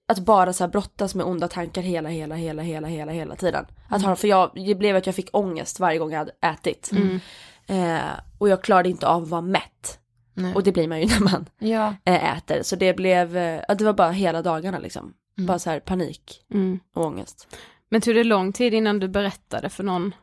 att 0.08 0.20
bara 0.20 0.54
så 0.54 0.64
här 0.64 0.72
brottas 0.72 1.16
med 1.16 1.26
onda 1.26 1.48
tankar 1.48 1.82
hela, 1.82 2.10
hela, 2.10 2.36
hela, 2.36 2.62
hela, 2.62 2.88
hela, 2.88 3.12
hela 3.12 3.36
tiden. 3.36 3.66
Att 3.90 4.02
ha, 4.02 4.16
för 4.16 4.28
jag, 4.28 4.52
det 4.56 4.76
blev 4.76 4.96
att 4.96 5.06
jag 5.06 5.16
fick 5.16 5.30
ångest 5.34 5.80
varje 5.80 5.98
gång 6.00 6.12
jag 6.12 6.20
hade 6.20 6.32
ätit. 6.42 6.92
Mm. 6.92 7.20
Eh, 7.68 8.10
och 8.38 8.50
jag 8.50 8.64
klarade 8.64 8.90
inte 8.90 9.08
av 9.08 9.24
att 9.24 9.30
vara 9.30 9.42
mätt. 9.42 10.00
Nej. 10.34 10.56
Och 10.56 10.64
det 10.64 10.72
blir 10.72 10.88
man 10.88 11.02
ju 11.02 11.08
när 11.20 11.20
man 11.20 11.50
Ja. 11.60 11.96
eh, 12.06 12.38
äter. 12.38 12.64
Så 12.64 12.76
det 12.76 12.94
blev, 12.94 13.38
eh, 13.38 13.62
ja, 13.68 13.76
det 13.76 13.86
var 13.86 13.94
bara 13.94 14.12
hela 14.12 14.42
dagarna 14.42 14.80
liksom. 14.80 15.14
Mm. 15.38 15.48
Bara 15.48 15.60
så 15.60 15.70
här 15.70 15.80
panik 15.80 16.42
Mm. 16.54 16.80
och 16.96 17.06
ångest. 17.06 17.58
Men 17.94 18.02
tog 18.02 18.16
det 18.16 18.24
lång 18.24 18.52
tid 18.52 18.74
innan 18.74 19.00
du 19.00 19.08
berättade 19.08 19.70
för 19.70 19.84
någon? 19.84 20.16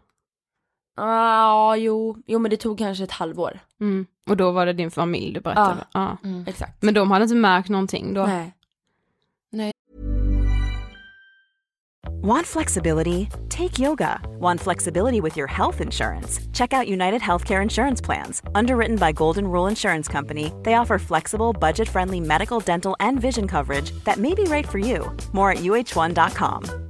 Ja, 0.97 1.77
jo, 1.77 2.17
jo 2.27 2.39
men 2.39 2.51
det 2.51 2.57
tog 2.57 2.79
kanske 2.79 3.05
ett 3.05 3.11
halvår. 3.11 3.61
Mm. 3.81 4.07
Och 4.31 4.37
då 4.37 4.51
var 4.51 4.67
det 4.67 4.73
din 4.73 4.91
familj 4.91 5.35
du 5.35 5.41
berättade? 5.41 5.85
Ja. 5.93 6.17
Mm. 6.25 6.45
Exakt. 6.47 6.83
Men 6.83 6.95
de 6.95 7.11
hade 7.11 7.23
inte 7.23 7.35
märkt 7.35 7.69
någonting 7.69 8.15
då? 8.15 8.27
Nej. 8.27 9.73
Want 12.23 12.47
flexibility? 12.47 13.29
Take 13.49 13.83
yoga. 13.83 14.21
Want 14.41 14.61
flexibility 14.61 15.21
with 15.21 15.39
your 15.39 15.49
health 15.49 15.81
insurance? 15.81 16.41
Check 16.53 16.73
out 16.73 16.89
United 16.89 17.23
Healthcare 17.23 17.63
Insurance 17.63 18.05
Plans. 18.05 18.43
Underwritten 18.55 18.97
by 18.97 19.13
Golden 19.13 19.45
Rule 19.45 19.71
Insurance 19.71 20.13
Company, 20.13 20.53
they 20.65 20.75
offer 20.75 20.99
flexible, 20.99 21.53
budget 21.53 21.89
friendly 21.89 22.21
medical, 22.21 22.61
dental, 22.61 22.97
and 23.01 23.21
vision 23.21 23.47
coverage 23.47 23.93
that 24.05 24.19
may 24.19 24.35
be 24.35 24.45
right 24.45 24.69
for 24.69 24.79
you. 24.79 25.17
More 25.33 25.53
at 25.53 25.59
uh1.com. 25.59 26.90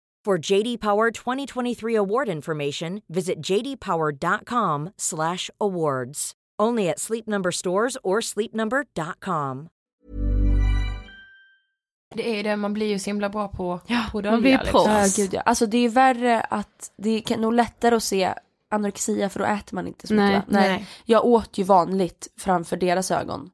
For 0.27 0.51
JD 0.51 0.79
Power 0.79 1.11
2023 1.11 1.95
award 1.95 2.29
information, 2.29 3.01
visit 3.07 3.41
jdpower.com/awards. 3.41 6.31
Only 6.61 6.89
at 6.89 6.99
Sleep 6.99 7.27
Number 7.27 7.51
stores 7.51 7.97
or 8.03 8.21
sleepnumber.com. 8.21 9.69
Det 12.15 12.39
är 12.39 12.43
det, 12.43 12.55
man 12.55 12.73
blir 12.73 12.87
ju 12.87 12.99
så 12.99 13.09
himla 13.09 13.29
bra 13.29 13.47
på, 13.47 13.79
på 14.11 14.21
dölja, 14.21 14.31
man 14.31 14.41
blir 14.41 14.51
liksom. 14.51 14.71
proffs. 14.71 15.17
Ja, 15.17 15.23
gud 15.23 15.33
ja. 15.33 15.41
Alltså 15.41 15.65
det 15.65 15.77
är 15.77 15.89
värre 15.89 16.41
att, 16.41 16.91
det 16.97 17.31
är 17.31 17.37
nog 17.37 17.53
lättare 17.53 17.95
att 17.95 18.03
se 18.03 18.33
anorexia 18.69 19.29
för 19.29 19.39
då 19.39 19.45
äter 19.45 19.75
man 19.75 19.87
inte 19.87 20.07
så 20.07 20.13
Nej, 20.13 20.35
mycket. 20.35 20.53
va? 20.53 20.59
nej. 20.59 20.87
Jag 21.05 21.25
åt 21.25 21.57
ju 21.57 21.63
vanligt 21.63 22.27
framför 22.37 22.77
deras 22.77 23.11
ögon. 23.11 23.51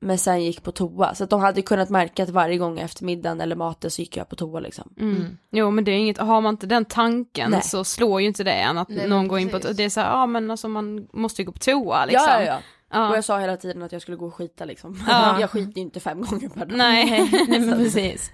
Men 0.00 0.18
sen 0.18 0.44
gick 0.44 0.62
på 0.62 0.72
toa. 0.72 1.14
Så 1.14 1.24
att 1.24 1.30
de 1.30 1.40
hade 1.40 1.62
kunnat 1.62 1.90
märka 1.90 2.22
att 2.22 2.30
varje 2.30 2.58
gång 2.58 2.78
efter 2.78 3.04
middagen 3.04 3.40
eller 3.40 3.56
maten 3.56 3.90
så 3.90 4.02
gick 4.02 4.16
jag 4.16 4.28
på 4.28 4.36
toa 4.36 4.60
liksom. 4.60 4.94
Mm. 5.00 5.38
Jo 5.50 5.70
men 5.70 5.84
det 5.84 5.90
är 5.90 5.96
inget, 5.96 6.18
har 6.18 6.40
man 6.40 6.54
inte 6.54 6.66
den 6.66 6.84
tanken 6.84 7.50
Nej. 7.50 7.62
så 7.62 7.84
slår 7.84 8.20
ju 8.20 8.26
inte 8.26 8.44
det 8.44 8.52
en 8.52 8.78
att 8.78 8.88
Nej, 8.88 9.08
någon 9.08 9.28
går 9.28 9.38
in 9.38 9.48
på, 9.48 9.58
precis. 9.58 9.76
det 9.76 9.84
är 9.84 9.90
så 9.90 10.00
här, 10.00 10.10
ja 10.10 10.26
men 10.26 10.50
alltså 10.50 10.68
man 10.68 11.08
måste 11.12 11.42
ju 11.42 11.46
gå 11.46 11.52
på 11.52 11.58
toa 11.58 12.04
liksom. 12.04 12.26
Ja, 12.28 12.40
ja, 12.40 12.46
ja. 12.46 12.58
Ja. 12.90 13.08
Och 13.08 13.16
jag 13.16 13.24
sa 13.24 13.38
hela 13.38 13.56
tiden 13.56 13.82
att 13.82 13.92
jag 13.92 14.02
skulle 14.02 14.16
gå 14.16 14.26
och 14.26 14.34
skita 14.34 14.64
liksom. 14.64 15.04
Ja. 15.08 15.36
jag 15.40 15.50
skiter 15.50 15.76
ju 15.76 15.82
inte 15.82 16.00
fem 16.00 16.22
gånger 16.22 16.48
per 16.48 16.66
dag. 16.66 16.78
Nej. 16.78 17.30
Nej 17.48 17.60
men 17.60 17.78
precis. 17.78 18.30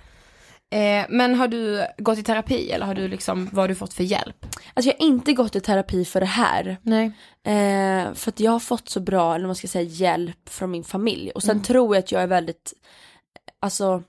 Eh, 0.72 1.06
men 1.08 1.34
har 1.34 1.48
du 1.48 1.86
gått 1.98 2.18
i 2.18 2.22
terapi 2.22 2.70
eller 2.70 2.86
har 2.86 2.94
du 2.94 3.08
liksom, 3.08 3.48
vad 3.52 3.62
har 3.62 3.68
du 3.68 3.74
fått 3.74 3.94
för 3.94 4.04
hjälp? 4.04 4.46
Alltså 4.74 4.90
jag 4.90 4.98
har 4.98 5.06
inte 5.06 5.32
gått 5.32 5.56
i 5.56 5.60
terapi 5.60 6.04
för 6.04 6.20
det 6.20 6.26
här. 6.26 6.76
Nej. 6.82 7.06
Eh, 7.44 8.14
för 8.14 8.28
att 8.30 8.40
jag 8.40 8.52
har 8.52 8.58
fått 8.60 8.88
så 8.88 9.00
bra, 9.00 9.34
eller 9.34 9.46
man 9.46 9.54
ska 9.56 9.68
säga, 9.68 9.84
hjälp 9.88 10.48
från 10.48 10.70
min 10.70 10.84
familj. 10.84 11.30
Och 11.30 11.42
sen 11.42 11.50
Mm. 11.50 11.62
tror 11.62 11.94
jag 11.96 12.02
att 12.02 12.12
jag 12.12 12.22
är 12.22 12.26
väldigt, 12.26 12.72
alltså 13.60 14.02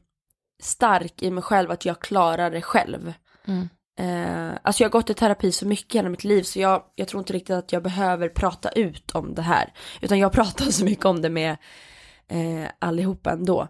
stark 0.64 1.22
i 1.24 1.32
mig 1.32 1.44
själv, 1.44 1.72
att 1.72 1.86
jag 1.86 2.00
klarar 2.00 2.52
det 2.52 2.62
själv. 2.62 3.14
Mm. 3.48 3.70
Eh, 4.00 4.58
alltså 4.62 4.84
jag 4.84 4.90
har 4.90 4.92
gått 4.92 5.10
i 5.10 5.14
terapi 5.14 5.52
så 5.52 5.68
mycket 5.68 5.96
hela 5.96 6.10
mitt 6.10 6.24
liv 6.24 6.44
så 6.44 6.60
jag, 6.60 6.84
jag 6.96 7.08
tror 7.08 7.20
inte 7.22 7.34
riktigt 7.34 7.56
att 7.56 7.72
jag 7.72 7.84
behöver 7.84 8.30
prata 8.30 8.70
ut 8.70 9.12
om 9.12 9.36
det 9.36 9.42
här. 9.42 9.74
Utan 10.02 10.20
jag 10.20 10.32
pratar 10.32 10.66
så 10.72 10.86
mycket 10.86 11.06
om 11.06 11.22
det 11.22 11.30
med 11.30 11.58
eh, 12.28 12.70
allihopa 12.80 13.32
ändå. 13.32 13.68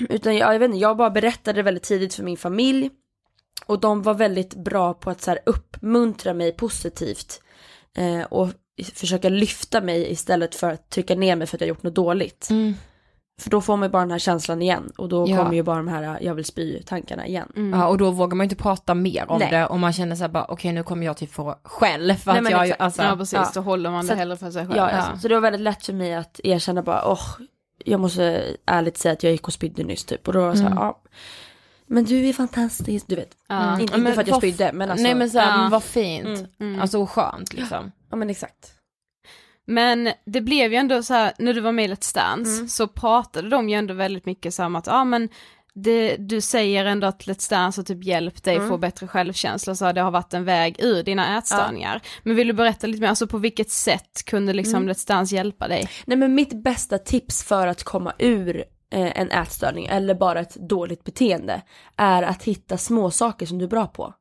Utan 0.08 0.36
jag, 0.36 0.54
jag 0.54 0.58
vet 0.58 0.66
inte, 0.66 0.78
jag 0.78 0.96
bara 0.96 1.10
berättade 1.10 1.62
väldigt 1.62 1.82
tidigt 1.82 2.14
för 2.14 2.22
min 2.22 2.36
familj. 2.36 2.90
Och 3.66 3.80
de 3.80 4.02
var 4.02 4.14
väldigt 4.14 4.54
bra 4.54 4.94
på 4.94 5.10
att 5.10 5.20
så 5.20 5.30
här, 5.30 5.40
uppmuntra 5.46 6.34
mig 6.34 6.52
positivt. 6.52 7.40
Eh, 7.96 8.22
och 8.22 8.48
försöka 8.94 9.28
lyfta 9.28 9.80
mig 9.80 10.12
istället 10.12 10.54
för 10.54 10.70
att 10.70 10.90
trycka 10.90 11.14
ner 11.14 11.36
mig 11.36 11.46
för 11.46 11.56
att 11.56 11.60
jag 11.60 11.68
gjort 11.68 11.82
något 11.82 11.94
dåligt. 11.94 12.48
Mm. 12.50 12.74
För 13.40 13.50
då 13.50 13.60
får 13.60 13.76
man 13.76 13.88
ju 13.88 13.90
bara 13.90 14.02
den 14.02 14.10
här 14.10 14.18
känslan 14.18 14.62
igen. 14.62 14.92
Och 14.98 15.08
då 15.08 15.28
Ja. 15.28 15.36
kommer 15.36 15.54
ju 15.54 15.62
bara 15.62 15.76
de 15.76 15.88
här 15.88 16.18
jag 16.20 16.34
vill 16.34 16.44
spy-tankarna 16.44 17.26
igen. 17.26 17.52
Mm. 17.56 17.80
Ja 17.80 17.88
och 17.88 17.98
då 17.98 18.10
vågar 18.10 18.36
man 18.36 18.44
ju 18.44 18.50
inte 18.50 18.62
prata 18.62 18.94
mer 18.94 19.24
om 19.30 19.38
Nej. 19.38 19.50
det 19.50 19.66
och 19.66 19.78
man 19.78 19.92
känner 19.92 20.16
såhär 20.16 20.28
bara 20.28 20.44
okej 20.44 20.72
nu 20.72 20.82
kommer 20.82 21.06
jag 21.06 21.16
typ 21.16 21.32
få 21.32 21.54
skäll 21.64 22.14
för 22.14 22.32
Nej, 22.32 22.44
att 22.44 22.50
jag 22.50 22.64
exakt. 22.64 22.80
alltså, 22.80 23.02
ja 23.02 23.16
precis, 23.16 23.32
ja. 23.38 23.50
då 23.54 23.60
håller 23.60 23.90
man 23.90 24.04
Så 24.04 24.12
det 24.12 24.18
hellre 24.18 24.36
för 24.36 24.50
sig 24.50 24.66
själv. 24.66 24.76
Ja, 24.76 24.90
Ja. 24.90 24.96
alltså, 24.96 25.18
så 25.22 25.28
det 25.28 25.34
var 25.34 25.40
väldigt 25.40 25.60
lätt 25.60 25.86
för 25.86 25.92
mig 25.92 26.14
att 26.14 26.40
erkänna 26.44 26.82
bara, 26.82 27.08
åh, 27.12 27.24
jag 27.84 28.00
måste 28.00 28.56
ärligt 28.66 28.96
säga 28.98 29.12
att 29.12 29.22
jag 29.22 29.32
gick 29.32 29.46
och 29.46 29.52
spydde 29.52 29.84
nyss 29.84 30.04
typ. 30.04 30.26
Och 30.28 30.34
då 30.34 30.40
var 30.40 30.46
jag 30.46 30.56
så 30.56 30.62
här, 30.62 30.70
Mm. 30.70 30.82
ja, 30.82 31.00
men 31.86 32.04
du 32.04 32.28
är 32.28 32.32
fantastisk, 32.32 33.06
du 33.08 33.16
vet. 33.16 33.36
Ja. 33.48 33.80
Inte, 33.80 33.98
men 33.98 34.14
för 34.14 34.20
att 34.22 34.28
jag 34.28 34.36
spydde, 34.36 34.72
men 34.72 34.90
alltså. 34.90 35.02
Nej 35.02 35.14
men 35.14 35.30
såhär, 35.30 35.62
ja. 35.62 35.68
vad 35.70 35.82
fint. 35.84 36.26
Mm. 36.26 36.46
Mm. 36.60 36.80
Alltså 36.80 37.06
skönt 37.06 37.52
liksom. 37.52 37.92
Ja 38.10 38.16
men 38.16 38.30
exakt. 38.30 38.70
Men 39.66 40.12
det 40.26 40.40
blev 40.40 40.72
ju 40.72 40.76
ändå 40.76 41.02
så 41.02 41.14
här, 41.14 41.32
när 41.38 41.54
du 41.54 41.60
var 41.60 41.72
med 41.72 41.84
i 41.84 41.94
Let's 41.94 42.14
Dance 42.14 42.50
Mm. 42.56 42.68
så 42.68 42.88
pratade 42.88 43.48
de 43.48 43.68
ju 43.68 43.74
ändå 43.74 43.94
väldigt 43.94 44.26
mycket 44.26 44.54
så 44.54 44.64
om 44.64 44.76
att, 44.76 44.86
ja 44.86 45.04
men 45.04 45.28
det, 45.74 46.16
du 46.16 46.40
säger 46.40 46.84
ändå 46.84 47.06
att 47.06 47.26
Let's 47.26 47.50
Dance 47.50 47.80
har 47.80 47.84
typ 47.84 48.04
hjälpt 48.04 48.44
dig 48.44 48.56
Mm. 48.56 48.68
få 48.68 48.78
bättre 48.78 49.06
självkänsla, 49.06 49.74
så 49.74 49.92
det 49.92 50.00
har 50.00 50.10
varit 50.10 50.34
en 50.34 50.44
väg 50.44 50.76
ur 50.78 51.02
dina 51.02 51.38
ätstörningar. 51.38 52.00
Men 52.22 52.36
vill 52.36 52.46
du 52.46 52.52
berätta 52.52 52.86
lite 52.86 53.00
mer, 53.00 53.08
alltså 53.08 53.26
på 53.26 53.38
vilket 53.38 53.70
sätt 53.70 54.24
kunde 54.24 54.52
liksom 54.52 54.82
Mm. 54.82 54.88
Let's 54.94 55.08
Dance 55.08 55.34
hjälpa 55.34 55.68
dig? 55.68 55.88
Nej 56.04 56.18
men 56.18 56.34
mitt 56.34 56.62
bästa 56.64 56.98
tips 56.98 57.44
för 57.44 57.66
att 57.66 57.82
komma 57.84 58.12
ur 58.18 58.64
eh, 58.90 59.20
en 59.20 59.30
ätstörning 59.30 59.86
eller 59.86 60.14
bara 60.14 60.40
ett 60.40 60.54
dåligt 60.54 61.04
beteende 61.04 61.62
är 61.96 62.22
att 62.22 62.42
hitta 62.42 62.78
små 62.78 63.10
saker 63.10 63.46
som 63.46 63.58
du 63.58 63.64
är 63.64 63.68
bra 63.68 63.86
på. 63.86 64.14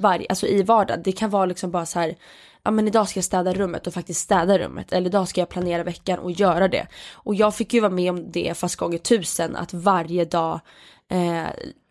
Varje, 0.00 0.26
alltså 0.28 0.46
i 0.46 0.62
vardagen. 0.62 1.02
Det 1.04 1.12
kan 1.12 1.30
vara 1.30 1.46
liksom 1.46 1.70
bara 1.70 1.86
så 1.86 2.00
här, 2.00 2.14
ja 2.64 2.70
men 2.70 2.88
idag 2.88 3.08
ska 3.08 3.18
jag 3.18 3.24
städa 3.24 3.54
rummet 3.54 3.86
och 3.86 3.94
faktiskt 3.94 4.20
städa 4.20 4.58
rummet. 4.58 4.92
Eller 4.92 5.06
idag 5.06 5.28
ska 5.28 5.40
jag 5.40 5.48
planera 5.48 5.82
veckan 5.82 6.18
och 6.18 6.30
göra 6.30 6.68
det. 6.68 6.86
Och 7.12 7.34
jag 7.34 7.54
fick 7.54 7.74
ju 7.74 7.80
vara 7.80 7.92
med 7.92 8.10
om 8.10 8.32
det 8.32 8.58
fast 8.58 8.76
gånger 8.76 8.98
tusen 8.98 9.56
att 9.56 9.74
varje 9.74 10.24
dag 10.24 10.60
eh, 11.08 11.46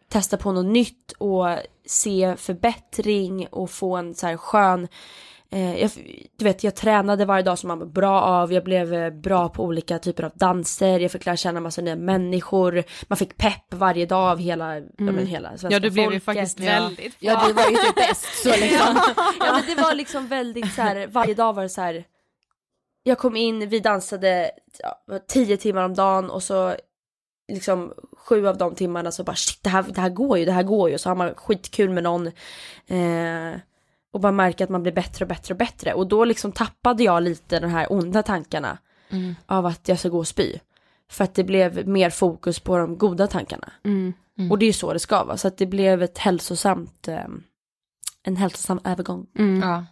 testa 0.10 0.38
på 0.38 0.52
något 0.52 0.66
nytt 0.66 1.12
och 1.18 1.48
se 1.86 2.36
förbättring 2.38 3.48
och 3.48 3.70
få 3.70 3.96
en 3.96 4.16
så 4.16 4.28
här 4.28 4.38
skön 4.38 4.88
jag, 5.60 5.92
du 6.38 6.46
vet, 6.46 6.64
jag 6.64 6.76
tränade 6.76 7.26
varje 7.26 7.44
dag 7.44 7.60
som 7.60 7.68
man 7.68 7.80
var 7.80 7.86
bra 7.86 8.22
av, 8.22 8.54
jag 8.54 8.64
blev 8.64 8.94
eh, 8.94 9.10
bra 9.10 9.50
på 9.50 9.64
olika 9.64 10.00
typer 10.00 10.24
av 10.24 10.32
danser, 10.36 11.00
jag 11.00 11.12
fick 11.12 11.26
lära 11.26 11.38
känna 11.38 11.60
massa 11.60 11.82
nya 11.82 11.96
människor, 11.96 12.84
man 13.08 13.18
fick 13.18 13.38
pepp 13.38 13.74
varje 13.74 14.06
dag 14.06 14.32
av 14.32 14.38
hela, 14.40 14.76
ja, 14.78 14.84
men 14.98 15.28
hela 15.28 15.50
svenska 15.50 15.70
Ja, 15.70 15.80
du 15.80 15.90
blev 15.90 16.14
ju 16.14 16.20
folket. 16.20 16.24
faktiskt 16.42 16.60
Ja. 16.60 16.66
väldigt 16.82 17.20
bra. 17.20 17.30
Ja, 17.32 17.48
det 17.48 17.54
var 17.54 17.70
ju 17.70 17.76
typ 17.78 17.96
bäst 17.96 18.44
så 18.44 18.50
liksom. 18.50 19.00
ja, 19.40 19.54
men 19.54 19.76
det 19.76 19.82
var 19.82 19.96
liksom 19.96 20.28
väldigt 20.28 20.74
så 20.74 20.82
här, 20.82 21.08
varje 21.08 21.34
dag 21.34 21.54
var 21.54 21.64
det 21.64 21.70
så 21.70 21.82
här. 21.82 22.04
Jag 23.04 23.18
kom 23.18 23.36
in, 23.36 23.70
vi 23.70 23.80
dansade 23.80 24.52
ja, 24.80 25.20
tio 25.28 25.58
timmar 25.58 25.84
om 25.84 25.94
dagen 25.94 26.30
och 26.30 26.44
så 26.44 26.76
liksom 27.52 27.94
sju 28.18 28.48
av 28.48 28.58
de 28.58 28.76
timmarna 28.76 29.12
så 29.12 29.24
bara 29.24 29.36
shit 29.36 29.60
det 29.64 29.70
här, 29.70 29.86
det 29.90 30.02
här 30.02 30.10
går 30.10 30.38
ju, 30.38 30.46
det 30.46 30.52
här 30.52 30.64
går 30.64 30.90
ju. 30.90 30.98
Så 30.98 31.10
har 31.10 31.16
man 31.16 31.34
skitkul 31.36 31.90
med 31.90 32.04
någon. 32.04 32.28
Eh, 32.88 33.60
och 34.12 34.20
bara 34.20 34.32
märka 34.32 34.64
att 34.64 34.70
man 34.70 34.84
blir 34.84 34.92
bättre 34.94 35.26
och 35.26 35.30
bättre 35.30 35.54
och 35.54 35.58
bättre. 35.58 35.94
Och 35.94 36.08
då 36.08 36.26
liksom 36.26 36.52
tappade 36.52 37.04
jag 37.04 37.24
lite 37.24 37.60
de 37.60 37.68
här 37.72 37.94
onda 37.94 38.24
tankarna 38.24 38.78
Mm. 39.10 39.36
av 39.46 39.66
att 39.66 39.88
jag 39.88 40.00
ska 40.00 40.10
gå 40.10 40.18
och 40.18 40.28
spy. 40.28 40.56
För 41.10 41.24
att 41.24 41.34
det 41.36 41.44
blev 41.44 41.88
mer 41.88 42.10
fokus 42.10 42.60
på 42.60 42.78
de 42.78 42.98
goda 42.98 43.28
tankarna. 43.28 43.72
Mm. 43.86 44.14
Och 44.52 44.60
det 44.60 44.66
är 44.66 44.68
ju 44.68 44.74
så 44.74 44.94
det 44.94 45.00
ska 45.00 45.24
vara. 45.24 45.38
Så 45.38 45.48
att 45.48 45.58
det 45.58 45.66
blev 45.66 46.04
ett 46.04 46.18
hälsosamt, 46.18 47.08
eh, 47.08 47.26
en 48.24 48.36
hälsosam 48.36 48.80
övergång. 48.84 49.28
Mm. 49.38 49.70
Ja. 49.70 49.86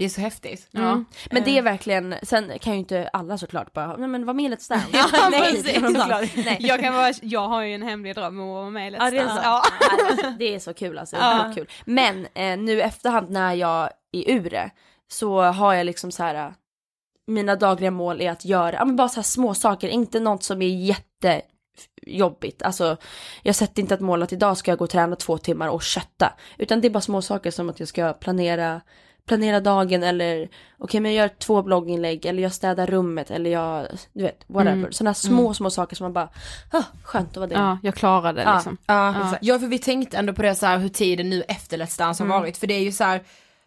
Det 0.00 0.04
är 0.04 0.08
så 0.08 0.20
häftigt. 0.20 0.68
Ja. 0.70 1.04
Men 1.30 1.44
det 1.44 1.58
är 1.58 1.62
verkligen, 1.62 2.14
sen 2.22 2.52
kan 2.60 2.72
ju 2.72 2.78
inte 2.78 3.10
alla 3.12 3.38
såklart 3.38 3.72
bara, 3.72 3.96
nej 3.96 4.08
men 4.08 4.26
var 4.26 4.34
med 4.34 4.44
i 4.44 4.48
Let's 4.54 4.68
Dance. 4.70 4.86
Ja, 4.92 5.28
nej, 5.30 5.40
precis. 5.40 6.44
Nej. 6.44 6.56
Jag, 6.60 6.80
kan 6.80 6.94
vara, 6.94 7.12
jag 7.22 7.48
har 7.48 7.62
ju 7.62 7.74
en 7.74 7.82
hemlig 7.82 8.14
dröm 8.14 8.40
om 8.40 8.48
att 8.48 8.54
vara 8.54 8.70
med 8.70 8.92
i 8.92 8.96
Let's 8.96 8.98
Ja, 9.04 9.10
det 9.10 9.18
är 9.18 9.24
Dance. 9.26 9.42
så. 9.42 9.48
Ja. 9.48 9.62
Ja, 10.22 10.30
det 10.38 10.54
är 10.54 10.58
så 10.58 10.74
kul 10.74 10.98
alltså. 10.98 11.16
Det 11.16 11.22
Ja. 11.22 11.52
kul. 11.54 11.68
Men 11.84 12.26
eh, 12.34 12.56
nu 12.58 12.82
efterhand 12.82 13.30
när 13.30 13.54
jag 13.54 13.90
är 14.12 14.30
ur 14.30 14.50
det 14.50 14.70
så 15.10 15.40
har 15.42 15.74
jag 15.74 15.84
liksom 15.86 16.10
så 16.12 16.22
här. 16.22 16.34
eh, 16.34 16.52
Mina 17.26 17.56
dagliga 17.56 17.90
mål 17.90 18.20
är 18.20 18.30
att 18.30 18.44
göra, 18.44 18.72
ja 18.72 18.84
men 18.84 18.96
bara 18.96 19.08
så 19.08 19.16
här 19.16 19.22
små 19.22 19.54
saker, 19.54 19.88
inte 19.88 20.20
något 20.20 20.42
som 20.42 20.62
är 20.62 20.66
jättejobbigt. 22.06 22.62
Alltså 22.62 22.96
jag 23.42 23.54
sätter 23.54 23.82
inte 23.82 23.94
ett 23.94 24.00
mål 24.00 24.22
att 24.22 24.32
idag 24.32 24.56
ska 24.56 24.70
jag 24.70 24.78
gå 24.78 24.84
och 24.84 24.90
träna 24.90 25.16
två 25.16 25.38
timmar 25.38 25.68
och 25.68 25.82
kötta. 25.82 26.32
Utan 26.58 26.80
det 26.80 26.88
är 26.88 26.90
bara 26.90 27.00
små 27.00 27.22
saker 27.22 27.50
som 27.50 27.70
att 27.70 27.78
jag 27.80 27.88
ska 27.88 28.12
planera 28.12 28.80
planera 29.30 29.60
dagen 29.60 30.02
eller 30.02 30.48
okej 30.78 31.00
men 31.00 31.14
jag 31.14 31.22
gör 31.22 31.34
två 31.38 31.62
blogginlägg 31.62 32.26
eller 32.26 32.42
jag 32.42 32.52
städar 32.52 32.86
rummet 32.86 33.30
eller 33.30 33.50
jag, 33.50 33.86
du 34.12 34.22
vet, 34.22 34.44
whatever. 34.46 34.72
Mm. 34.76 34.92
Sådana 34.92 35.14
små, 35.14 35.54
små 35.54 35.70
saker 35.70 35.96
som 35.96 36.04
man 36.04 36.12
bara, 36.12 36.28
ah, 36.70 36.82
skönt 37.04 37.30
att 37.30 37.36
vara 37.36 37.46
det. 37.46 37.54
ja, 37.54 37.78
jag 37.82 37.94
klarade 37.94 38.42
Ja. 38.42 38.54
liksom. 38.54 38.76
Ja, 38.86 39.14
Ja. 39.18 39.36
ja, 39.40 39.58
för 39.58 39.66
vi 39.66 39.78
tänkte 39.78 40.16
ändå 40.16 40.32
på 40.32 40.42
det 40.42 40.54
så 40.54 40.66
här 40.66 40.78
hur 40.78 40.88
tiden 40.88 41.30
nu 41.30 41.42
efter 41.48 41.78
Let's 41.78 41.98
Dance 41.98 42.22
har 42.22 42.26
Mm. 42.26 42.40
varit, 42.40 42.56
för 42.58 42.66
det 42.66 42.74
är 42.74 42.80
ju 42.82 42.92
så 42.92 43.04
här 43.04 43.20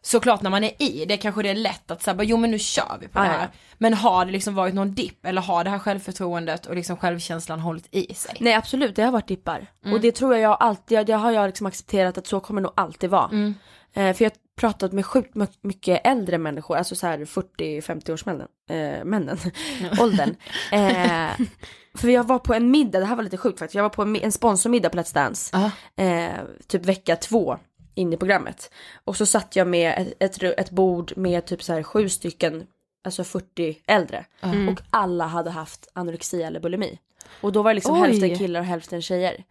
såklart 0.05 0.41
när 0.41 0.49
man 0.49 0.63
är 0.63 0.81
i 0.83 1.05
det 1.05 1.17
kanske 1.17 1.43
det 1.43 1.49
är 1.49 1.55
lätt 1.55 1.91
att 1.91 2.01
säga 2.01 2.23
jo 2.23 2.37
men 2.37 2.51
nu 2.51 2.59
kör 2.59 2.97
vi 3.01 3.07
på 3.07 3.19
Ja, 3.19 3.23
det 3.23 3.27
ja. 3.29 3.33
här. 3.37 3.49
Men 3.77 3.93
har 3.93 4.25
det 4.25 4.31
liksom 4.31 4.55
varit 4.55 4.73
någon 4.73 4.93
dipp 4.93 5.25
eller 5.25 5.41
har 5.41 5.63
det 5.63 5.69
här 5.69 5.79
självförtroendet 5.79 6.65
och 6.65 6.75
liksom 6.75 6.97
självkänslan 6.97 7.59
hållit 7.59 7.87
i 7.91 8.13
sig? 8.13 8.35
Nej 8.39 8.53
absolut, 8.53 8.95
det 8.95 9.03
har 9.03 9.11
varit 9.11 9.27
dippar. 9.27 9.67
Mm. 9.83 9.93
Och 9.95 10.01
det 10.01 10.11
tror 10.11 10.33
jag 10.33 10.41
jag 10.41 10.57
alltid, 10.59 11.05
det 11.05 11.13
har 11.13 11.31
jag 11.31 11.45
liksom 11.47 11.67
accepterat 11.67 12.17
att 12.17 12.27
så 12.27 12.39
kommer 12.39 12.61
det 12.61 12.63
nog 12.63 12.73
alltid 12.75 13.09
vara. 13.09 13.25
Mm. 13.31 13.53
Eh, 13.93 14.13
för 14.15 14.23
jag 14.25 14.31
pratat 14.55 14.91
med 14.91 15.05
sjukt 15.05 15.35
my- 15.35 15.47
mycket 15.61 16.01
äldre 16.07 16.37
människor, 16.37 16.77
alltså 16.77 16.95
så 16.95 17.07
här 17.07 17.17
40-50 17.19 18.13
års 18.13 18.25
männen, 18.25 18.47
eh, 18.69 19.05
männen, 19.05 19.37
åldern. 19.99 20.35
Eh, 20.71 21.45
för 21.95 22.07
jag 22.07 22.23
var 22.23 22.39
på 22.39 22.53
en 22.53 22.71
middag, 22.71 22.99
det 22.99 23.05
här 23.05 23.15
var 23.15 23.23
lite 23.23 23.37
sjukt 23.37 23.59
faktiskt, 23.59 23.75
jag 23.75 23.83
var 23.83 23.89
på 23.89 24.01
en, 24.01 24.15
en 24.15 24.31
sponsormiddag 24.31 24.89
på 24.89 24.97
Let's 24.97 25.13
Dance, 25.13 25.57
Ja. 25.97 26.03
eh, 26.03 26.31
typ 26.67 26.85
vecka 26.85 27.15
två 27.15 27.57
in 27.95 28.13
i 28.13 28.17
programmet. 28.17 28.71
Och 29.03 29.17
så 29.17 29.25
satt 29.25 29.55
jag 29.55 29.67
med 29.67 30.13
ett, 30.19 30.43
ett, 30.43 30.59
ett 30.59 30.69
bord 30.69 31.13
med 31.17 31.45
typ 31.45 31.63
så 31.63 31.73
här 31.73 31.83
sju 31.83 32.09
stycken, 32.09 32.63
alltså 33.03 33.23
40 33.23 33.77
äldre. 33.87 34.25
Mm. 34.41 34.69
Och 34.69 34.81
alla 34.89 35.25
hade 35.25 35.49
haft 35.49 35.87
anorexi 35.93 36.43
eller 36.43 36.59
bulimi. 36.59 36.99
Och 37.41 37.51
då 37.51 37.61
var 37.61 37.69
det 37.71 37.75
liksom 37.75 37.93
Oj. 37.95 37.99
hälften 38.09 38.37
killar 38.37 38.59
och 38.59 38.65
hälften 38.65 39.01
tjejer. 39.01 39.43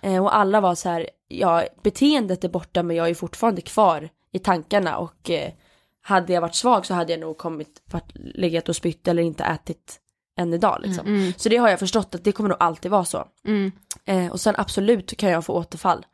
Eh, 0.00 0.22
och 0.24 0.36
alla 0.36 0.60
var 0.60 0.74
så 0.74 0.88
här, 0.88 1.08
ja 1.28 1.64
beteendet 1.82 2.44
är 2.44 2.48
borta 2.48 2.82
men 2.82 2.96
jag 2.96 3.08
är 3.08 3.14
fortfarande 3.14 3.60
kvar 3.60 4.08
i 4.32 4.38
tankarna 4.38 4.98
och 4.98 5.30
eh, 5.30 5.52
hade 6.00 6.32
jag 6.32 6.40
varit 6.40 6.54
svag 6.54 6.86
så 6.86 6.94
hade 6.94 7.12
jag 7.12 7.20
nog 7.20 7.38
kommit, 7.38 7.82
varit, 7.84 8.12
legat 8.14 8.68
och 8.68 8.76
spytt 8.76 9.08
eller 9.08 9.22
inte 9.22 9.44
ätit 9.44 10.00
än 10.38 10.54
idag 10.54 10.78
liksom. 10.82 11.06
Mm. 11.06 11.32
Så 11.36 11.48
det 11.48 11.56
har 11.56 11.68
jag 11.68 11.78
förstått 11.78 12.14
att 12.14 12.24
det 12.24 12.32
kommer 12.32 12.48
nog 12.48 12.58
alltid 12.60 12.90
vara 12.90 13.04
så. 13.04 13.28
Mm. 13.44 13.72
Eh, 14.04 14.32
och 14.32 14.40
sen 14.40 14.54
absolut 14.58 15.16
kan 15.16 15.30
jag 15.30 15.44
få 15.44 15.54
återfall. 15.54 16.06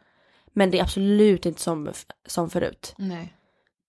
Men 0.53 0.71
det 0.71 0.79
är 0.79 0.83
absolut 0.83 1.47
inte 1.47 1.61
som, 1.61 1.93
som 2.27 2.51
förut. 2.51 2.95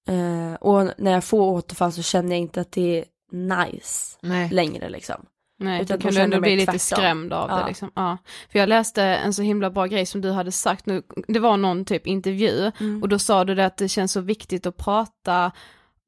Eh, 0.07 0.53
och 0.53 0.91
när 0.97 1.11
jag 1.11 1.23
får 1.23 1.41
återfall 1.41 1.91
så 1.91 2.01
känner 2.03 2.29
jag 2.29 2.39
inte 2.39 2.61
att 2.61 2.71
det 2.71 2.99
är 2.99 3.05
nice 3.31 4.17
Nej. 4.21 4.49
längre 4.49 4.89
liksom. 4.89 5.25
Nej, 5.65 5.81
Utan 5.81 5.97
du 5.97 6.01
kunde 6.01 6.13
känner 6.15 6.23
ändå 6.25 6.39
bli 6.41 6.55
lite 6.55 6.65
tvärtom. 6.71 6.79
skrämd 6.79 7.33
av 7.33 7.49
Ja. 7.49 7.55
det 7.57 7.67
liksom. 7.67 7.91
Ja. 7.95 8.17
För 8.51 8.59
jag 8.59 8.69
läste 8.69 9.03
en 9.03 9.33
så 9.33 9.41
himla 9.41 9.69
bra 9.69 9.85
grej 9.85 10.05
som 10.05 10.21
du 10.21 10.31
hade 10.31 10.51
sagt 10.51 10.85
nu, 10.85 11.01
det 11.27 11.39
var 11.39 11.57
någon 11.57 11.85
typ 11.85 12.07
intervju 12.07 12.71
Mm. 12.79 13.01
och 13.01 13.09
då 13.09 13.19
sa 13.19 13.43
du 13.45 13.55
det 13.55 13.65
att 13.65 13.77
det 13.77 13.87
känns 13.87 14.11
så 14.11 14.21
viktigt 14.21 14.65
att 14.65 14.77
prata 14.77 15.51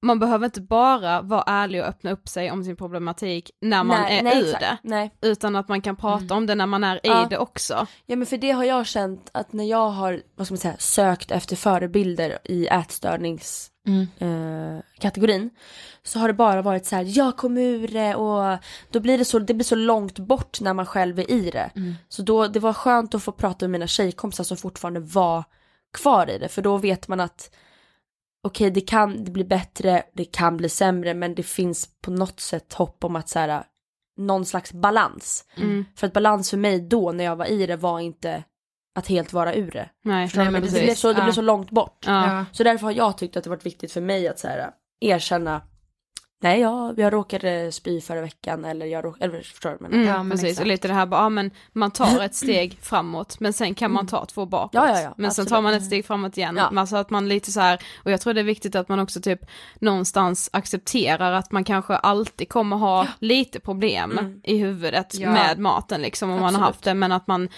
man 0.01 0.19
behöver 0.19 0.45
inte 0.45 0.61
bara 0.61 1.21
vara 1.21 1.43
ärlig 1.47 1.81
och 1.81 1.87
öppna 1.87 2.11
upp 2.11 2.27
sig 2.27 2.51
om 2.51 2.63
sin 2.63 2.75
problematik 2.75 3.51
när 3.61 3.83
man 3.83 4.01
nej, 4.01 4.17
är 4.19 4.23
nej, 4.23 4.41
exakt. 4.43 4.59
det. 4.61 4.77
Nej. 4.83 5.11
Utan 5.21 5.55
att 5.55 5.67
man 5.67 5.81
kan 5.81 5.95
prata 5.95 6.35
om 6.35 6.45
det 6.45 6.55
när 6.55 6.65
man 6.65 6.83
är 6.83 6.95
i 6.95 6.99
Ja. 7.03 7.27
det 7.29 7.37
också. 7.37 7.87
Ja 8.05 8.15
men 8.15 8.25
för 8.25 8.37
det 8.37 8.51
har 8.51 8.63
jag 8.63 8.87
känt 8.87 9.29
att 9.33 9.53
när 9.53 9.63
jag 9.63 9.89
har, 9.89 10.21
vad 10.35 10.47
ska 10.47 10.53
man 10.53 10.57
säga, 10.59 10.75
sökt 10.79 11.31
efter 11.31 11.55
förebilder 11.55 12.37
i 12.43 12.67
ätstörnings 12.67 13.69
Mm. 13.87 14.07
eh, 14.17 14.83
kategorin 14.99 15.49
så 16.03 16.19
har 16.19 16.27
det 16.27 16.33
bara 16.33 16.61
varit 16.61 16.85
så 16.85 16.95
här, 16.95 17.05
jag 17.07 17.37
kom 17.37 17.57
ur 17.57 17.87
det 17.87 18.15
och 18.15 18.57
då 18.91 18.99
blir 18.99 19.17
det 19.17 19.25
så, 19.25 19.39
det 19.39 19.53
blir 19.53 19.65
så 19.65 19.75
långt 19.75 20.19
bort 20.19 20.61
när 20.61 20.73
man 20.73 20.85
själv 20.85 21.19
är 21.19 21.31
i 21.31 21.49
det. 21.49 21.71
Mm. 21.75 21.95
Så 22.09 22.21
då, 22.21 22.47
det 22.47 22.59
var 22.59 22.73
skönt 22.73 23.15
att 23.15 23.23
få 23.23 23.31
prata 23.31 23.65
med 23.65 23.71
mina 23.71 23.87
tjejkompisar 23.87 24.43
som 24.43 24.57
fortfarande 24.57 24.99
var 24.99 25.43
kvar 25.93 26.29
i 26.29 26.37
det 26.37 26.49
för 26.49 26.61
då 26.61 26.77
vet 26.77 27.07
man 27.07 27.19
att 27.19 27.55
okej 28.43 28.71
det 28.71 28.81
kan 28.81 29.23
det 29.23 29.31
bli 29.31 29.43
bättre, 29.43 30.03
det 30.13 30.25
kan 30.25 30.57
bli 30.57 30.69
sämre 30.69 31.13
men 31.13 31.35
det 31.35 31.43
finns 31.43 31.89
på 32.01 32.11
något 32.11 32.39
sätt 32.39 32.73
hopp 32.73 33.03
om 33.03 33.15
att 33.15 33.29
så 33.29 33.39
här, 33.39 33.63
någon 34.17 34.45
slags 34.45 34.73
balans. 34.73 35.45
Mm. 35.55 35.85
För 35.95 36.07
att 36.07 36.13
balans 36.13 36.49
för 36.49 36.57
mig 36.57 36.79
då 36.79 37.11
när 37.11 37.23
jag 37.23 37.35
var 37.35 37.45
i 37.45 37.65
det 37.65 37.75
var 37.75 37.99
inte 37.99 38.43
att 38.97 39.07
helt 39.07 39.33
vara 39.33 39.53
ur 39.55 39.71
det. 39.71 39.89
Nej, 40.03 40.29
nej, 40.35 40.51
men 40.51 40.61
det, 40.61 40.71
blev 40.71 40.93
så, 40.95 41.13
det 41.13 41.19
Ja. 41.19 41.23
blev 41.23 41.33
så 41.33 41.41
långt 41.41 41.71
bort. 41.71 42.03
Ja. 42.07 42.45
Så 42.51 42.63
därför 42.63 42.85
har 42.85 42.91
jag 42.93 43.17
tyckt 43.17 43.37
att 43.37 43.43
det 43.43 43.49
varit 43.49 43.65
viktigt 43.65 43.91
för 43.91 44.01
mig 44.01 44.27
att 44.27 44.39
så 44.39 44.47
här, 44.47 44.69
erkänna 44.99 45.61
Nej, 46.41 46.59
jag, 46.61 46.99
jag 46.99 47.13
råkade 47.13 47.71
spy 47.71 48.01
förra 48.01 48.21
veckan 48.21 48.65
eller 48.65 48.85
jag 48.85 49.05
råkade, 49.05 49.25
eller 49.25 49.41
förstår 49.43 49.69
du? 49.69 49.77
Men, 49.79 49.93
Mm, 49.93 50.07
Ja, 50.07 50.17
men 50.23 50.29
precis, 50.31 50.43
exakt. 50.49 50.61
och 50.61 50.67
lite 50.67 50.87
det 50.87 50.93
här 50.93 51.05
bara, 51.05 51.21
ja 51.21 51.29
men 51.29 51.51
man 51.73 51.91
tar 51.91 52.21
ett 52.23 52.35
steg 52.43 52.77
framåt 52.81 53.39
men 53.39 53.53
sen 53.53 53.75
kan 53.75 53.91
man 53.91 54.07
ta 54.07 54.25
två 54.25 54.45
bakåt. 54.45 54.73
Ja, 54.73 54.87
ja, 54.89 55.01
ja, 55.01 55.13
men 55.17 55.31
sen 55.31 55.41
absolut. 55.43 55.49
tar 55.49 55.61
man 55.61 55.73
ett 55.73 55.85
steg 55.85 56.05
framåt 56.05 56.37
igen. 56.37 56.55
Ja. 56.57 56.69
Men 56.71 56.87
så 56.87 56.95
att 56.97 57.09
man 57.09 57.27
lite 57.29 57.51
så 57.51 57.59
här, 57.59 57.79
och 58.03 58.11
jag 58.11 58.21
tror 58.21 58.33
det 58.33 58.41
är 58.41 58.43
viktigt 58.43 58.75
att 58.75 58.89
man 58.89 58.99
också 58.99 59.21
typ 59.21 59.39
någonstans 59.79 60.49
accepterar 60.53 61.31
att 61.33 61.51
man 61.51 61.63
kanske 61.63 61.95
alltid 61.95 62.49
kommer 62.49 62.75
ha 62.77 63.07
lite 63.19 63.59
problem 63.59 64.11
Mm. 64.11 64.41
i 64.43 64.57
huvudet 64.57 65.15
Ja. 65.15 65.31
med 65.31 65.59
maten 65.59 66.01
liksom 66.01 66.29
om 66.29 66.35
man 66.35 66.41
har 66.43 66.47
Absolut. 66.49 66.65
haft 66.67 66.83
det 66.83 66.93
men 66.93 67.11
att 67.11 67.27
man, 67.27 67.49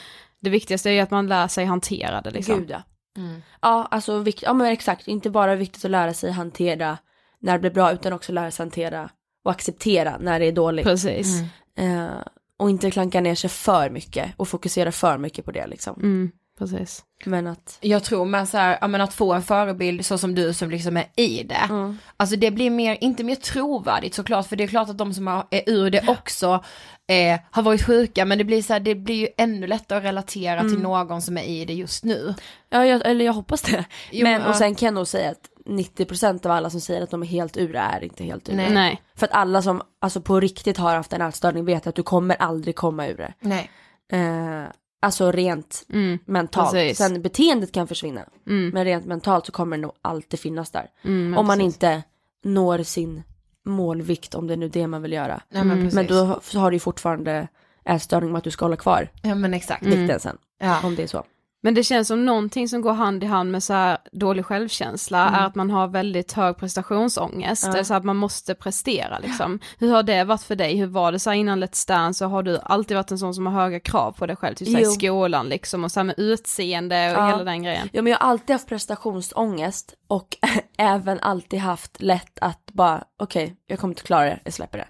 det 0.41 0.49
viktigaste 0.49 0.89
är 0.89 0.93
ju 0.93 0.99
att 0.99 1.11
man 1.11 1.27
lär 1.27 1.47
sig 1.47 1.65
hantera 1.65 2.21
det 2.21 2.31
liksom. 2.31 2.59
Gud 2.59 2.69
ja. 2.69 2.81
Mm. 3.17 3.41
Ja, 3.61 3.87
alltså 3.91 4.19
vikt, 4.19 4.41
ja 4.41 4.53
men 4.53 4.67
exakt, 4.67 5.07
inte 5.07 5.29
bara 5.29 5.55
viktigt 5.55 5.85
att 5.85 5.91
lära 5.91 6.13
sig 6.13 6.31
hantera 6.31 6.97
när 7.39 7.53
det 7.53 7.59
blir 7.59 7.71
bra 7.71 7.91
utan 7.91 8.13
också 8.13 8.31
lära 8.31 8.51
sig 8.51 8.63
hantera 8.63 9.09
och 9.43 9.51
acceptera 9.51 10.17
när 10.19 10.39
det 10.39 10.45
är 10.45 10.51
dåligt. 10.51 10.85
Precis. 10.85 11.41
Mm. 11.75 12.07
Eh, 12.07 12.13
och 12.57 12.69
inte 12.69 12.91
klanka 12.91 13.21
ner 13.21 13.35
sig 13.35 13.49
för 13.49 13.89
mycket 13.89 14.33
och 14.37 14.47
fokusera 14.47 14.91
för 14.91 15.17
mycket 15.17 15.45
på 15.45 15.51
det 15.51 15.67
liksom. 15.67 15.95
Mm, 15.95 16.31
precis. 16.59 17.03
Men 17.25 17.47
att, 17.47 17.77
Jag 17.81 18.03
tror 18.03 18.25
med 18.25 18.49
så 18.49 18.57
här, 18.57 18.77
ja, 18.81 18.87
men 18.87 19.01
att 19.01 19.13
få 19.13 19.33
en 19.33 19.41
förebild 19.43 20.05
så 20.05 20.17
som 20.17 20.35
du 20.35 20.53
som 20.53 20.69
liksom 20.69 20.97
är 20.97 21.05
i 21.15 21.43
det. 21.43 21.67
mm. 21.69 21.97
Alltså 22.17 22.35
det 22.35 22.51
blir 22.51 22.69
mer, 22.69 22.97
inte 23.01 23.23
mer 23.23 23.35
trovärdigt 23.35 24.13
såklart, 24.15 24.47
för 24.47 24.55
det 24.55 24.63
är 24.63 24.67
klart 24.67 24.89
att 24.89 24.97
de 24.97 25.13
som 25.13 25.27
har- 25.27 25.47
är 25.51 25.63
ur 25.69 25.89
det 25.89 26.07
också 26.09 26.63
eh, 27.07 27.39
har 27.51 27.61
varit 27.63 27.85
sjuka, 27.85 28.25
men 28.25 28.37
det 28.37 28.43
blir 28.43 28.61
så 28.61 28.73
här, 28.73 28.79
det 28.79 28.95
blir 28.95 29.15
ju 29.15 29.27
ännu 29.37 29.67
lättare 29.67 29.97
att 29.97 30.03
relatera 30.05 30.61
till 30.61 30.79
någon 30.81 31.21
som 31.21 31.37
är 31.37 31.43
i 31.43 31.65
det 31.65 31.73
just 31.73 32.03
nu. 32.03 32.33
ja 32.69 32.85
jag, 32.85 33.01
eller 33.05 33.25
jag 33.25 33.33
hoppas 33.33 33.61
det. 33.61 33.85
Jo, 34.11 34.23
men, 34.23 34.41
och 34.41 34.55
sen 34.55 34.75
kan 34.75 34.85
jag 34.85 34.93
nog 34.93 35.07
säga 35.07 35.29
att 35.31 35.49
90% 35.65 36.45
av 36.45 36.51
alla 36.51 36.69
som 36.69 36.81
säger 36.81 37.01
att 37.01 37.11
de 37.11 37.21
är 37.23 37.27
helt 37.27 37.57
ur 37.57 37.75
är 37.75 38.03
inte 38.03 38.23
helt 38.23 38.49
ur. 38.49 38.53
Nej. 38.53 38.69
Nej. 38.73 39.01
För 39.15 39.25
att 39.25 39.33
alla 39.33 39.61
som 39.61 39.81
alltså 40.01 40.21
på 40.21 40.39
riktigt 40.39 40.77
har 40.77 40.95
haft 40.95 41.13
en 41.13 41.21
ätstörning 41.21 41.65
vet 41.65 41.87
att 41.87 41.95
du 41.95 42.03
kommer 42.03 42.35
aldrig 42.35 42.75
komma 42.75 43.07
ur 43.07 43.17
det. 43.17 43.33
Nej. 43.39 43.69
Eh, 44.11 44.63
alltså 44.99 45.31
rent 45.31 45.85
Mm, 45.89 46.19
mentalt. 46.25 46.71
Precis. 46.71 46.97
Sen 46.97 47.21
beteendet 47.21 47.71
kan 47.71 47.87
försvinna. 47.87 48.21
mm, 48.47 48.69
Men 48.69 48.85
rent 48.85 49.05
mentalt 49.05 49.45
så 49.45 49.51
kommer 49.51 49.77
det 49.77 49.81
nog 49.81 49.91
alltid 50.01 50.39
finnas 50.39 50.71
där. 50.71 50.89
mm, 51.03 51.37
om 51.37 51.47
man 51.47 51.57
precis. 51.57 51.73
inte 51.75 52.03
når 52.43 52.83
sin 52.83 53.23
målvikt 53.65 54.35
om 54.35 54.47
det 54.47 54.53
är 54.53 54.57
nu 54.57 54.69
det 54.69 54.87
man 54.87 55.01
vill 55.01 55.13
göra. 55.13 55.41
Nej 55.49 55.63
men 55.63 55.79
Mm. 55.79 55.95
Men 55.95 56.07
då 56.07 56.39
har 56.59 56.71
du 56.71 56.75
ju 56.75 56.79
fortfarande 56.79 57.47
ätstörning 57.85 58.31
med 58.31 58.37
att 58.37 58.43
du 58.43 58.51
ska 58.51 58.65
hålla 58.65 58.75
kvar 58.75 59.09
Ja 59.23 59.35
men 59.35 59.53
exakt. 59.53 59.81
Mm. 59.85 59.99
vikten 59.99 60.19
sen. 60.19 60.37
Ja. 60.59 60.79
Om 60.83 60.95
det 60.95 61.03
är 61.03 61.07
så. 61.07 61.23
Men 61.61 61.73
det 61.73 61.83
känns 61.83 62.07
som 62.07 62.25
någonting 62.25 62.69
som 62.69 62.81
går 62.81 62.93
hand 62.93 63.23
i 63.23 63.27
hand 63.27 63.51
med 63.51 63.63
så 63.63 63.73
här 63.73 63.97
dålig 64.11 64.45
självkänsla 64.45 65.27
Mm. 65.27 65.33
är 65.41 65.45
att 65.45 65.55
man 65.55 65.69
har 65.71 65.87
väldigt 65.87 66.33
hög 66.33 66.57
prestationsångest, 66.57 67.67
Ja. 67.75 67.83
så 67.83 67.93
att 67.93 68.03
man 68.03 68.15
måste 68.15 68.55
prestera 68.55 69.19
liksom. 69.19 69.59
Hur 69.79 69.91
har 69.91 70.03
det 70.03 70.23
varit 70.23 70.41
för 70.43 70.55
dig? 70.55 70.75
Hur 70.77 70.85
var 70.87 71.11
det 71.11 71.19
så 71.19 71.29
här 71.29 71.37
innan 71.37 71.63
Let's 71.63 71.87
Dance? 71.87 72.17
Så 72.17 72.25
har 72.25 72.43
du 72.43 72.59
alltid 72.63 72.97
varit 72.97 73.11
en 73.11 73.17
sån 73.19 73.33
som 73.33 73.45
har 73.45 73.53
höga 73.63 73.79
krav 73.79 74.11
på 74.11 74.25
dig 74.25 74.35
själv, 74.35 74.55
typ 74.55 74.67
i 74.79 74.85
skolan 74.85 75.49
liksom 75.49 75.83
och 75.83 75.91
så 75.91 75.99
här 75.99 76.05
med 76.05 76.15
utseende 76.19 77.11
och 77.11 77.21
Ja. 77.21 77.27
hela 77.27 77.43
den 77.43 77.63
grejen. 77.63 77.89
Ja 77.91 78.01
men 78.01 78.11
jag 78.11 78.19
har 78.19 78.29
alltid 78.29 78.53
haft 78.53 78.67
prestationsångest 78.67 79.93
och 80.07 80.27
även 80.77 81.19
alltid 81.19 81.59
haft 81.59 82.01
lätt 82.01 82.39
att 82.41 82.65
bara 82.73 83.03
okej 83.19 83.55
jag 83.67 83.79
kommer 83.79 83.91
inte 83.91 84.03
klara 84.03 84.25
det, 84.25 84.39
jag 84.43 84.53
släpper 84.53 84.77
det. 84.77 84.87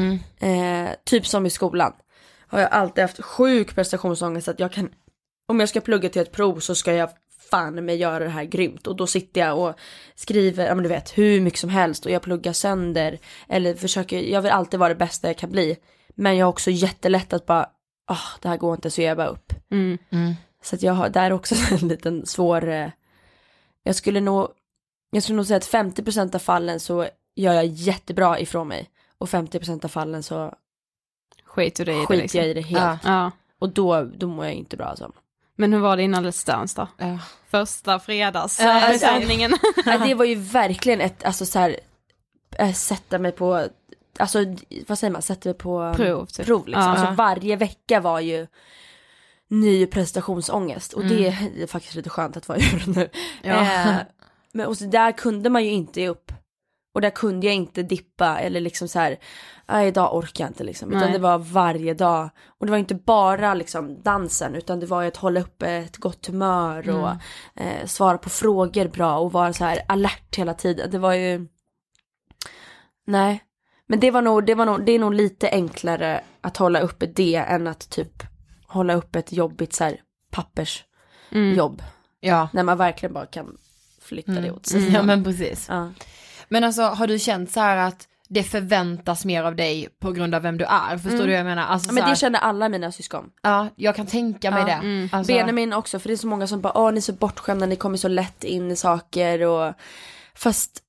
Mm. 0.00 0.18
Eh, 0.86 0.90
typ 1.04 1.26
som 1.26 1.46
i 1.46 1.50
skolan. 1.50 1.92
Har 2.46 2.58
jag 2.60 2.70
alltid 2.72 3.02
haft 3.04 3.24
sjuk 3.24 3.74
prestationsångest 3.74 4.48
att 4.48 4.60
jag 4.60 4.72
kan, 4.72 4.88
om 5.50 5.60
jag 5.60 5.68
ska 5.68 5.80
plugga 5.80 6.08
till 6.08 6.22
ett 6.22 6.32
prov 6.32 6.60
så 6.60 6.74
ska 6.74 6.92
jag 6.92 7.10
fan 7.50 7.84
med 7.84 7.96
göra 7.96 8.24
det 8.24 8.30
här 8.30 8.44
grymt 8.44 8.86
och 8.86 8.96
då 8.96 9.06
sitter 9.06 9.40
jag 9.40 9.58
och 9.58 9.74
skriver, 10.14 10.66
ja 10.66 10.74
men 10.74 10.82
du 10.82 10.88
vet 10.88 11.18
hur 11.18 11.40
mycket 11.40 11.60
som 11.60 11.70
helst 11.70 12.06
och 12.06 12.12
jag 12.12 12.22
pluggar 12.22 12.52
sönder 12.52 13.18
eller 13.48 13.74
försöker, 13.74 14.20
jag 14.20 14.42
vill 14.42 14.50
alltid 14.50 14.80
vara 14.80 14.88
det 14.88 14.94
bästa 14.94 15.28
jag 15.28 15.36
kan 15.36 15.50
bli. 15.50 15.76
Men 16.14 16.36
jag 16.36 16.46
har 16.46 16.50
också 16.50 16.70
jättelätt 16.70 17.32
att 17.32 17.46
bara, 17.46 17.68
ah 18.06 18.38
det 18.40 18.48
här 18.48 18.56
går 18.56 18.74
inte 18.74 18.90
så 18.90 19.02
jag 19.02 19.16
bara 19.16 19.28
upp. 19.28 19.52
Mm. 19.70 19.98
Så 20.62 20.74
att 20.76 20.82
jag 20.82 20.92
har 20.92 21.08
där 21.08 21.32
också 21.32 21.54
en 21.70 21.88
liten 21.88 22.26
svår, 22.26 22.68
eh, 22.68 22.90
jag 23.82 23.94
skulle 23.94 24.20
nog, 24.20 24.48
jag 25.10 25.22
skulle 25.22 25.36
nog 25.36 25.46
säga 25.46 25.56
att 25.56 25.72
50% 25.72 26.34
av 26.34 26.38
fallen 26.38 26.80
så 26.80 27.08
gör 27.36 27.54
jag 27.54 27.66
jättebra 27.66 28.40
ifrån 28.40 28.68
mig 28.68 28.90
och 29.18 29.28
50% 29.28 29.84
av 29.84 29.88
fallen 29.88 30.22
så 30.22 30.54
Skiter 31.44 31.84
du 31.84 31.92
i 31.92 31.94
det 31.94 32.06
skiter 32.06 32.22
liksom? 32.22 32.40
jag 32.40 32.48
i 32.48 32.54
det 32.54 32.60
helt. 32.60 33.00
Ja. 33.04 33.30
Och 33.58 33.68
då, 33.68 34.04
då 34.04 34.26
mår 34.26 34.44
jag 34.44 34.54
inte 34.54 34.76
bra 34.76 34.86
alltså. 34.86 35.12
Men 35.60 35.72
hur 35.72 35.80
var 35.80 35.96
det 35.96 36.02
innan 36.02 36.26
Let's 36.26 36.46
Dance 36.46 36.80
då? 36.80 37.04
Ja. 37.06 37.18
Första 37.50 37.98
fredags 37.98 38.60
Ja, 38.60 38.78
äh, 38.78 38.84
alltså-. 38.84 39.06
Ja, 39.86 39.98
det 39.98 40.14
var 40.14 40.24
ju 40.24 40.34
verkligen 40.52 41.00
ett, 41.00 41.24
alltså 41.24 41.46
så 41.46 41.58
här, 41.58 41.76
äh, 42.58 42.72
sätta 42.72 43.18
mig 43.18 43.32
på, 43.32 43.68
alltså 44.18 44.38
vad 44.88 44.98
säger 44.98 45.12
man, 45.12 45.22
sätta 45.22 45.48
mig 45.48 45.58
på 45.58 45.94
Prov, 45.96 46.26
typ. 46.26 46.46
prov 46.46 46.66
liksom. 46.66 46.82
Alltså 46.82 47.14
varje 47.14 47.56
vecka 47.56 48.00
var 48.00 48.20
ju 48.20 48.46
ny 49.48 49.86
prestationsångest 49.86 50.92
och 50.92 51.04
det 51.04 51.26
är 51.26 51.66
faktiskt 51.66 51.94
lite 51.94 52.10
skönt 52.10 52.36
att 52.36 52.48
vara 52.48 52.58
ur 52.72 52.82
nu. 52.86 53.08
Ja. 53.42 53.60
Eh, 53.60 53.96
men 54.52 54.66
och 54.66 54.78
så 54.78 54.84
där 54.84 55.12
kunde 55.12 55.50
man 55.50 55.64
ju 55.64 55.70
inte 55.70 56.00
ge 56.00 56.08
upp. 56.08 56.32
Och 56.92 57.00
där 57.00 57.10
kunde 57.10 57.46
jag 57.46 57.54
inte 57.54 57.82
dippa 57.82 58.38
eller 58.38 58.60
liksom 58.60 58.88
så 58.88 58.98
här, 58.98 59.18
idag 59.86 60.16
orkar 60.16 60.44
jag 60.44 60.50
inte 60.50 60.64
liksom. 60.64 60.88
Utan 60.88 61.02
Nej. 61.02 61.12
det 61.12 61.18
var 61.18 61.38
varje 61.38 61.94
dag. 61.94 62.30
Och 62.58 62.66
det 62.66 62.70
var 62.70 62.78
inte 62.78 62.94
bara 62.94 63.54
liksom 63.54 64.02
dansen 64.02 64.54
utan 64.54 64.80
det 64.80 64.86
var 64.86 65.02
ju 65.02 65.08
att 65.08 65.16
hålla 65.16 65.40
uppe 65.40 65.70
ett 65.70 65.96
gott 65.96 66.26
humör 66.26 66.90
och 66.90 67.10
eh, 67.62 67.86
svara 67.86 68.18
på 68.18 68.30
frågor 68.30 68.88
bra 68.88 69.18
och 69.18 69.32
vara 69.32 69.52
så 69.52 69.64
här 69.64 69.80
alert 69.88 70.36
hela 70.36 70.54
tiden. 70.54 70.90
Det 70.90 70.98
var 70.98 71.12
ju, 71.12 71.46
nej. 73.06 73.44
Men 73.86 74.00
det 74.00 74.10
var 74.10 74.22
nog, 74.22 74.46
det 74.46 74.54
var 74.54 74.66
nog, 74.66 74.84
det 74.84 74.92
är 74.92 74.98
nog 74.98 75.14
lite 75.14 75.48
enklare 75.50 76.20
att 76.40 76.56
hålla 76.56 76.80
uppe 76.80 77.06
det 77.06 77.36
än 77.36 77.66
att 77.66 77.90
typ 77.90 78.22
hålla 78.66 78.94
upp 78.94 79.16
ett 79.16 79.32
jobbigt 79.32 79.72
så 79.72 79.84
här 79.84 79.96
pappersjobb. 80.30 81.82
Ja. 82.20 82.48
När 82.52 82.62
man 82.62 82.78
verkligen 82.78 83.12
bara 83.12 83.26
kan 83.26 83.56
flytta 84.00 84.32
det 84.32 84.50
åt 84.50 84.66
sidan. 84.66 84.82
Mm. 84.82 84.94
ja 84.94 85.02
men 85.02 85.24
precis. 85.24 85.66
Ja. 85.68 85.90
Men 86.50 86.64
alltså 86.64 86.82
har 86.82 87.06
du 87.06 87.18
känt 87.18 87.50
så 87.50 87.60
här 87.60 87.76
att 87.76 88.06
det 88.28 88.42
förväntas 88.42 89.24
mer 89.24 89.42
av 89.44 89.56
dig 89.56 89.88
på 90.00 90.12
grund 90.12 90.34
av 90.34 90.42
vem 90.42 90.58
du 90.58 90.64
är? 90.64 90.98
Förstår 90.98 91.18
du 91.18 91.26
vad 91.26 91.38
jag 91.38 91.44
menar? 91.44 91.62
Alltså, 91.66 91.88
Mm. 91.90 91.94
Men 91.94 92.02
så 92.02 92.06
här, 92.06 92.14
det 92.14 92.18
kände 92.20 92.38
alla 92.38 92.68
mina 92.68 92.92
syskon. 92.92 93.30
Ja, 93.42 93.68
jag 93.76 93.96
kan 93.96 94.06
tänka 94.06 94.50
mig 94.50 94.60
Ja. 94.60 94.66
det. 94.66 94.72
Mm. 94.72 95.08
Alltså, 95.12 95.32
Benjamin 95.32 95.72
också, 95.72 95.98
för 95.98 96.08
det 96.08 96.14
är 96.14 96.16
så 96.16 96.26
många 96.26 96.46
som 96.46 96.60
bara, 96.60 96.78
åh 96.78 96.92
ni 96.92 96.96
är 96.96 97.02
så 97.02 97.12
bortskämda, 97.12 97.66
ni 97.66 97.76
kommer 97.76 97.96
så 97.96 98.08
lätt 98.08 98.44
in 98.44 98.70
i 98.70 98.76
saker 98.76 99.42
och 99.46 99.74
fast 100.34 100.82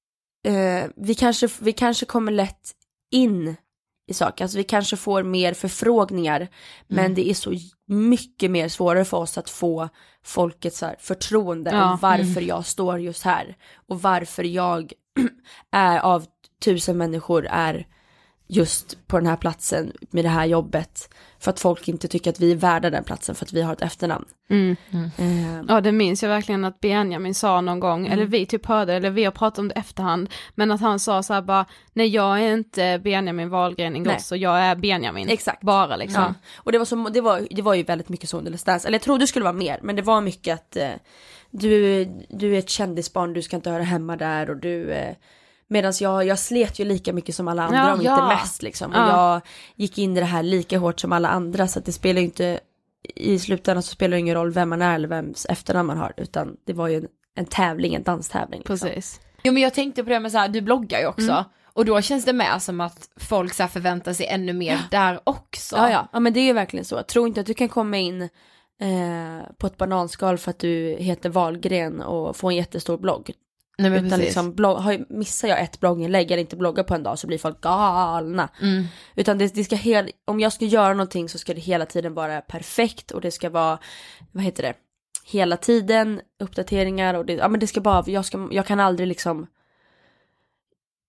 eh, 0.48 0.90
vi, 0.96 1.16
kanske, 1.16 1.48
vi 1.60 1.74
kanske 1.74 2.06
kommer 2.06 2.32
lätt 2.32 2.72
in 3.12 3.56
i 4.12 4.14
saker, 4.14 4.44
alltså 4.46 4.58
vi 4.58 4.64
kanske 4.64 4.98
får 4.98 5.24
mer 5.24 5.54
förfrågningar, 5.54 6.48
men 6.88 7.14
det 7.14 7.30
är 7.30 7.34
så 7.34 7.54
mycket 7.88 8.52
mer 8.52 8.68
svårare 8.68 9.06
för 9.06 9.18
oss 9.18 9.38
att 9.38 9.50
få 9.50 9.90
folkets 10.26 10.78
så 10.78 10.86
här, 10.86 10.96
förtroende 11.00 11.72
Ja. 11.72 11.94
och 11.94 12.00
varför 12.02 12.42
jag 12.42 12.66
står 12.66 13.00
just 13.00 13.24
här 13.24 13.56
och 13.88 14.02
varför 14.02 14.44
jag 14.44 14.94
är 15.72 16.00
av 16.00 16.26
tusen 16.64 16.98
människor 16.98 17.48
är 17.50 17.88
just 18.52 19.08
på 19.08 19.18
den 19.18 19.28
här 19.28 19.36
platsen 19.36 19.92
med 20.10 20.26
det 20.26 20.30
här 20.30 20.46
jobbet. 20.46 21.14
För 21.40 21.52
att 21.52 21.60
folk 21.60 21.88
inte 21.88 22.08
tycker 22.08 22.30
att 22.30 22.40
vi 22.40 22.52
är 22.52 22.56
värda 22.56 22.90
den 22.90 23.04
platsen 23.04 23.36
för 23.36 23.46
att 23.46 23.54
vi 23.54 23.62
har 23.62 23.74
ett 23.74 23.82
efternamn. 23.82 24.26
Mm. 24.50 24.76
Eh, 25.18 25.62
Ja 25.68 25.82
det 25.82 25.92
minns 25.92 26.24
jag 26.24 26.30
verkligen 26.30 26.66
att 26.66 26.80
Benjamin 26.80 27.36
sa 27.36 27.62
någon 27.62 27.80
gång, 27.80 28.08
eller 28.08 28.26
vi 28.26 28.46
typ 28.46 28.66
hörde, 28.66 28.94
eller 28.94 29.10
vi 29.10 29.24
har 29.24 29.32
pratat 29.32 29.60
om 29.60 29.68
det 29.68 29.76
efterhand, 29.76 30.30
men 30.56 30.72
att 30.72 30.82
han 30.82 31.00
sa 31.00 31.24
så 31.24 31.34
här 31.34 31.42
bara, 31.42 31.66
nej 31.94 32.08
jag 32.08 32.42
är 32.42 32.54
inte 32.54 33.02
Benjamin 33.04 33.50
Wahlgren 33.50 33.96
Ingrosso, 33.96 34.36
jag 34.36 34.60
är 34.60 34.76
Benjamin. 34.76 35.30
Exakt. 35.30 35.62
Bara 35.62 35.96
liksom. 35.96 36.24
Ja. 36.24 36.34
Och 36.56 36.72
det 36.72 36.78
var, 36.78 36.86
så, 36.86 36.96
det, 36.96 37.22
var, 37.22 37.48
det 37.52 37.62
var 37.62 37.74
ju 37.74 37.84
väldigt 37.84 38.10
mycket 38.10 38.30
så 38.30 38.38
under 38.38 38.52
Let's 38.52 38.66
Dance, 38.66 38.88
eller 38.88 38.96
jag 38.96 39.04
trodde 39.04 39.24
det 39.24 39.28
skulle 39.28 39.44
vara 39.44 39.54
mer, 39.54 39.80
men 39.82 39.96
det 39.96 40.02
var 40.02 40.22
mycket 40.22 40.54
att 40.54 40.76
eh, 40.76 40.90
du, 41.52 42.06
du 42.30 42.56
är 42.56 42.60
ett 42.60 42.70
kändisbarn, 42.70 43.34
du 43.34 43.42
ska 43.42 43.56
inte 43.56 43.70
höra 43.70 43.84
hemma 43.84 44.16
där 44.18 44.50
och 44.50 44.58
du 44.58 44.92
eh, 44.92 45.16
Medan 45.68 45.94
jag, 46.00 46.26
jag 46.26 46.40
slet 46.40 46.80
ju 46.80 46.86
lika 46.86 47.14
mycket 47.14 47.36
som 47.36 47.48
alla 47.48 47.64
andra 47.64 47.78
Ja, 47.78 47.94
om 47.94 48.02
ja. 48.02 48.14
inte 48.14 48.36
mest 48.36 48.62
liksom. 48.62 48.92
Och 48.92 48.98
Ja. 48.98 49.34
jag 49.34 49.42
gick 49.76 49.98
in 49.98 50.18
i 50.18 50.20
det 50.20 50.26
här 50.26 50.44
lika 50.44 50.78
hårt 50.78 51.00
som 51.00 51.12
alla 51.12 51.30
andra 51.30 51.68
så 51.68 51.80
att 51.80 51.86
det 51.86 51.92
spelar 51.92 52.20
ju 52.20 52.26
inte 52.26 52.60
I 53.16 53.40
slutändan 53.40 53.84
så 53.84 53.92
spelar 53.92 54.12
det 54.12 54.20
ingen 54.20 54.36
roll 54.36 54.52
vem 54.52 54.70
man 54.70 54.82
är 54.82 54.96
eller 54.96 55.08
vems 55.08 55.46
efternamn 55.50 55.88
man 55.88 55.98
har 55.98 56.14
utan 56.18 56.58
det 56.66 56.74
var 56.74 56.88
ju 56.88 56.96
en, 56.96 57.08
en 57.36 57.46
tävling, 57.46 57.96
en 57.96 58.04
danstävling. 58.04 58.60
Liksom. 58.60 58.78
Precis. 58.90 59.22
Jo 59.44 59.54
men 59.54 59.64
jag 59.64 59.74
tänkte 59.74 60.04
på 60.04 60.10
det 60.10 60.20
med 60.20 60.32
så 60.32 60.38
här, 60.38 60.48
du 60.48 60.62
bloggar 60.62 61.00
ju 61.00 61.06
också. 61.06 61.32
Mm. 61.32 61.44
Och 61.74 61.86
då 61.86 62.02
känns 62.02 62.26
det 62.26 62.34
med 62.34 62.62
som 62.62 62.82
att 62.82 63.10
folk 63.18 63.54
så 63.54 63.68
förväntar 63.68 64.14
sig 64.14 64.26
ännu 64.26 64.54
mer 64.54 64.80
där 64.92 65.20
också. 65.24 65.76
Ja, 65.76 65.92
ja, 65.92 66.08
ja 66.14 66.20
men 66.20 66.34
det 66.34 66.40
är 66.40 66.46
ju 66.46 66.54
verkligen 66.54 66.86
så. 66.86 67.04
Tro 67.04 67.28
inte 67.28 67.42
att 67.42 67.48
du 67.48 67.54
kan 67.54 67.70
komma 67.70 67.98
in 67.98 68.30
eh, 68.82 69.52
på 69.58 69.68
ett 69.68 69.78
bananskal 69.78 70.38
för 70.38 70.52
att 70.52 70.60
du 70.60 70.96
heter 71.00 71.30
Wahlgren 71.30 72.02
och 72.02 72.36
få 72.36 72.50
en 72.50 72.56
jättestor 72.56 72.98
blogg. 72.98 73.32
Nej, 73.78 73.92
Utan 73.92 74.10
precis. 74.10 74.26
liksom, 74.26 74.54
blogg, 74.54 74.78
har, 74.78 75.06
missar 75.10 75.48
jag 75.48 75.62
ett 75.62 75.80
blogginlägg 75.80 76.32
eller 76.32 76.42
inte 76.42 76.56
bloggar 76.56 76.84
på 76.84 76.96
en 76.96 77.04
dag 77.04 77.20
så 77.20 77.28
blir 77.28 77.38
folk 77.38 77.62
galna. 77.62 78.50
Mm. 78.62 78.84
Utan 79.16 79.38
det, 79.38 79.56
det 79.56 79.64
ska 79.64 79.76
hel, 79.76 80.12
om 80.26 80.40
jag 80.40 80.54
ska 80.54 80.66
göra 80.66 80.94
någonting 80.94 81.30
så 81.30 81.38
ska 81.38 81.54
det 81.54 81.62
hela 81.62 81.86
tiden 81.86 82.14
vara 82.14 82.42
perfekt 82.42 83.12
och 83.12 83.22
det 83.22 83.32
ska 83.32 83.50
vara, 83.50 83.80
vad 84.32 84.44
heter 84.44 84.64
det, 84.64 84.74
hela 85.26 85.58
tiden 85.58 86.22
uppdateringar 86.40 87.14
och 87.14 87.26
det, 87.26 87.34
ja 87.34 87.48
men 87.48 87.60
det 87.60 87.68
ska 87.68 87.82
bara, 87.82 88.04
jag, 88.08 88.26
ska, 88.26 88.50
jag 88.52 88.66
kan 88.66 88.80
aldrig 88.80 89.08
liksom 89.08 89.48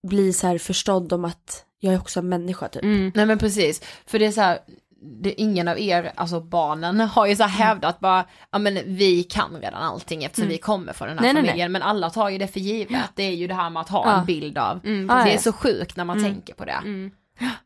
bli 0.08 0.32
så 0.32 0.46
här 0.46 0.58
förstådd 0.58 1.12
om 1.12 1.24
att 1.24 1.64
jag 1.78 1.94
är 1.94 1.98
också 1.98 2.20
en 2.20 2.28
människa 2.28 2.68
typ. 2.68 2.82
Mm. 2.82 3.12
Nej 3.14 3.26
men 3.26 3.38
precis, 3.38 3.82
för 4.06 4.18
det 4.18 4.26
är 4.26 4.32
så 4.32 4.40
här, 4.40 4.58
det, 5.02 5.40
ingen 5.40 5.68
av 5.68 5.78
er, 5.78 6.12
alltså 6.14 6.40
barnen, 6.40 7.00
har 7.00 7.26
ju 7.26 7.36
så 7.36 7.42
Mm. 7.42 7.50
hävdat 7.52 8.00
bara, 8.00 8.24
ja 8.50 8.58
men 8.58 8.74
vi 8.86 9.22
kan 9.22 9.56
redan 9.62 9.82
allting 9.82 10.24
eftersom 10.24 10.48
vi 10.48 10.58
kommer 10.58 10.92
från 10.92 11.08
den 11.08 11.18
här 11.18 11.24
Nej, 11.24 11.32
nej, 11.34 11.42
nej. 11.42 11.50
familjen, 11.50 11.72
men 11.72 11.82
alla 11.82 12.10
tar 12.10 12.28
ju 12.30 12.38
det 12.38 12.46
för 12.48 12.60
givet, 12.60 13.10
det 13.14 13.22
är 13.22 13.34
ju 13.34 13.46
det 13.46 13.54
här 13.54 13.70
med 13.70 13.80
att 13.80 13.88
ha 13.88 14.06
Ja. 14.10 14.18
en 14.20 14.26
bild 14.26 14.58
av, 14.58 14.80
Mm, 14.84 15.06
det 15.06 15.32
är 15.34 15.38
så 15.38 15.52
sjukt 15.52 15.96
när 15.96 16.04
man 16.04 16.18
Mm. 16.18 16.32
tänker 16.32 16.54
på 16.54 16.64
det. 16.64 16.72
Mm. 16.84 17.10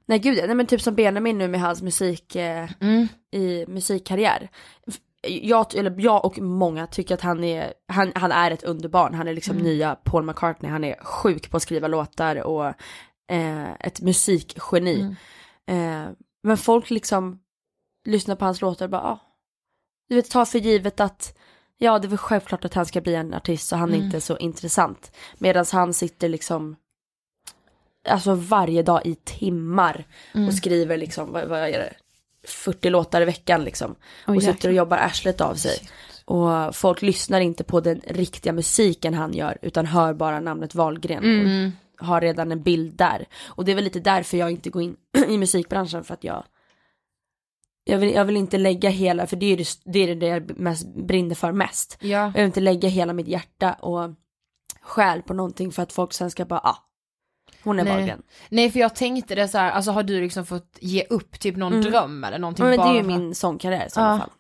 Nej 0.07 0.19
gud, 0.19 0.39
nej 0.47 0.55
men 0.55 0.67
typ 0.67 0.81
som 0.83 0.95
Benjamin 0.95 1.39
nu 1.39 1.49
med 1.49 1.61
hans 1.61 1.83
musik 1.83 2.37
eh, 2.37 2.69
Mm. 2.81 3.09
i 3.33 3.65
musikkarriär. 3.69 4.49
Jag, 5.29 5.75
eller 5.75 5.95
jag 5.99 6.25
och 6.25 6.39
många 6.39 6.87
tycker 6.87 7.15
att 7.15 7.21
han 7.21 7.45
är, 7.45 7.73
han, 7.89 8.13
han 8.15 8.33
är 8.33 8.51
ett 8.51 8.63
underbarn, 8.63 9.15
han 9.15 9.29
är 9.29 9.35
liksom 9.35 9.53
Mm. 9.57 9.65
nya 9.67 9.95
Paul 9.95 10.25
McCartney, 10.25 10.71
han 10.71 10.85
är 10.85 10.95
sjuk 11.05 11.51
på 11.51 11.57
att 11.57 11.63
skriva 11.63 11.89
låtar 11.89 12.37
och 12.43 12.67
eh, 13.33 13.71
ett 13.81 14.01
musikgeni. 14.01 15.17
Mm. 15.69 16.05
Eh, 16.05 16.11
men 16.47 16.57
folk 16.57 16.91
liksom 16.91 17.39
lyssnar 18.05 18.37
på 18.37 18.45
hans 18.45 18.61
låtar 18.61 18.87
och 18.87 18.91
bara, 18.91 19.03
ah, 19.03 19.21
du 20.09 20.15
vet, 20.15 20.31
ta 20.31 20.47
för 20.47 20.59
givet 20.59 21.01
att 21.01 21.39
ja 21.79 21.99
det 21.99 22.07
är 22.07 22.09
väl 22.09 22.19
självklart 22.19 22.65
att 22.65 22.75
han 22.75 22.87
ska 22.87 23.01
bli 23.01 23.15
en 23.15 23.35
artist 23.35 23.69
så 23.69 23.77
han 23.77 23.89
är 23.91 23.95
Mm. 23.95 24.07
inte 24.07 24.21
så 24.21 24.37
intressant. 24.37 25.13
Medan 25.39 25.65
han 25.73 25.95
sitter 25.95 26.29
liksom 26.29 26.77
alltså 28.09 28.35
varje 28.35 28.83
dag 28.83 29.07
i 29.07 29.15
timmar 29.15 30.05
Mm. 30.35 30.49
och 30.49 30.55
skriver 30.55 30.97
liksom, 30.97 31.33
vad, 31.33 31.49
vad 31.49 31.59
är 31.59 31.73
det, 31.79 31.93
40 32.49 32.91
låtar 32.91 33.23
i 33.23 33.25
veckan 33.25 33.65
liksom. 33.65 33.95
Oj, 34.27 34.37
och 34.37 34.43
sitter 34.43 34.69
och 34.69 34.75
jobbar 34.75 34.99
arslet 34.99 35.41
av 35.41 35.55
sig. 35.55 35.79
Och 36.25 36.77
folk 36.77 37.03
lyssnar 37.03 37.41
inte 37.41 37.65
på 37.65 37.81
den 37.81 38.01
riktiga 38.07 38.53
musiken 38.53 39.15
han 39.15 39.35
gör 39.35 39.59
utan 39.63 39.87
hör 39.87 40.15
bara 40.15 40.41
namnet 40.41 40.75
Wahlgren. 40.75 41.25
Mm. 41.25 41.73
Har 41.99 42.21
redan 42.21 42.53
en 42.53 42.63
bild 42.63 42.95
där. 42.97 43.27
Och 43.47 43.65
det 43.65 43.71
är 43.71 43.75
väl 43.75 43.85
lite 43.85 44.01
därför 44.01 44.37
jag 44.37 44.51
inte 44.51 44.71
går 44.71 44.83
in 44.83 44.97
i 45.29 45.39
musikbranschen 45.39 46.05
för 46.05 46.15
att 46.15 46.25
jag 46.25 46.45
jag 47.89 47.99
vill, 47.99 48.15
jag 48.15 48.25
vill 48.25 48.37
inte 48.37 48.59
lägga 48.59 48.91
hela, 48.91 49.27
för 49.27 49.37
det 49.37 49.47
är 49.47 49.57
det, 49.57 49.67
det, 49.85 49.99
är 50.11 50.15
det 50.15 50.27
jag 50.27 50.59
mest 50.59 50.95
brinner 50.95 51.35
för 51.35 51.53
mest. 51.53 51.97
Ja. 52.01 52.09
Jag 52.09 52.33
vill 52.33 52.43
inte 52.45 52.61
lägga 52.61 52.89
hela 52.89 53.13
mitt 53.13 53.29
hjärta 53.29 53.73
och 53.73 54.11
själ 54.83 55.23
på 55.23 55.35
någonting 55.35 55.73
för 55.73 55.83
att 55.83 55.93
folk 55.93 56.13
sen 56.13 56.31
ska 56.31 56.45
bara, 56.45 56.61
ah, 56.61 56.77
hon 57.65 57.79
är 57.79 57.85
Nej. 57.85 57.93
Wahlgren. 57.97 58.23
Nej 58.49 58.71
för 58.71 58.79
jag 58.81 58.95
tänkte 58.95 59.35
det 59.35 59.49
så 59.49 59.59
här, 59.59 59.71
alltså 59.71 59.91
har 59.91 60.03
du 60.03 60.21
liksom 60.21 60.47
fått 60.47 60.79
ge 60.81 61.05
upp 61.11 61.41
typ 61.41 61.57
någon 61.57 61.73
Mm. 61.73 61.85
dröm 61.91 62.25
eller 62.25 62.39
någonting 62.39 62.65
Ja, 62.65 62.71
men 62.71 62.79
det 62.79 62.85
bara 62.85 62.91
är 62.91 62.95
ju 62.97 63.01
för- 63.01 63.07
min 63.19 63.35
sångkarriär 63.35 63.87
i 63.87 63.91
sådana 63.91 64.13
Ja. 64.13 64.19
fall. 64.19 64.31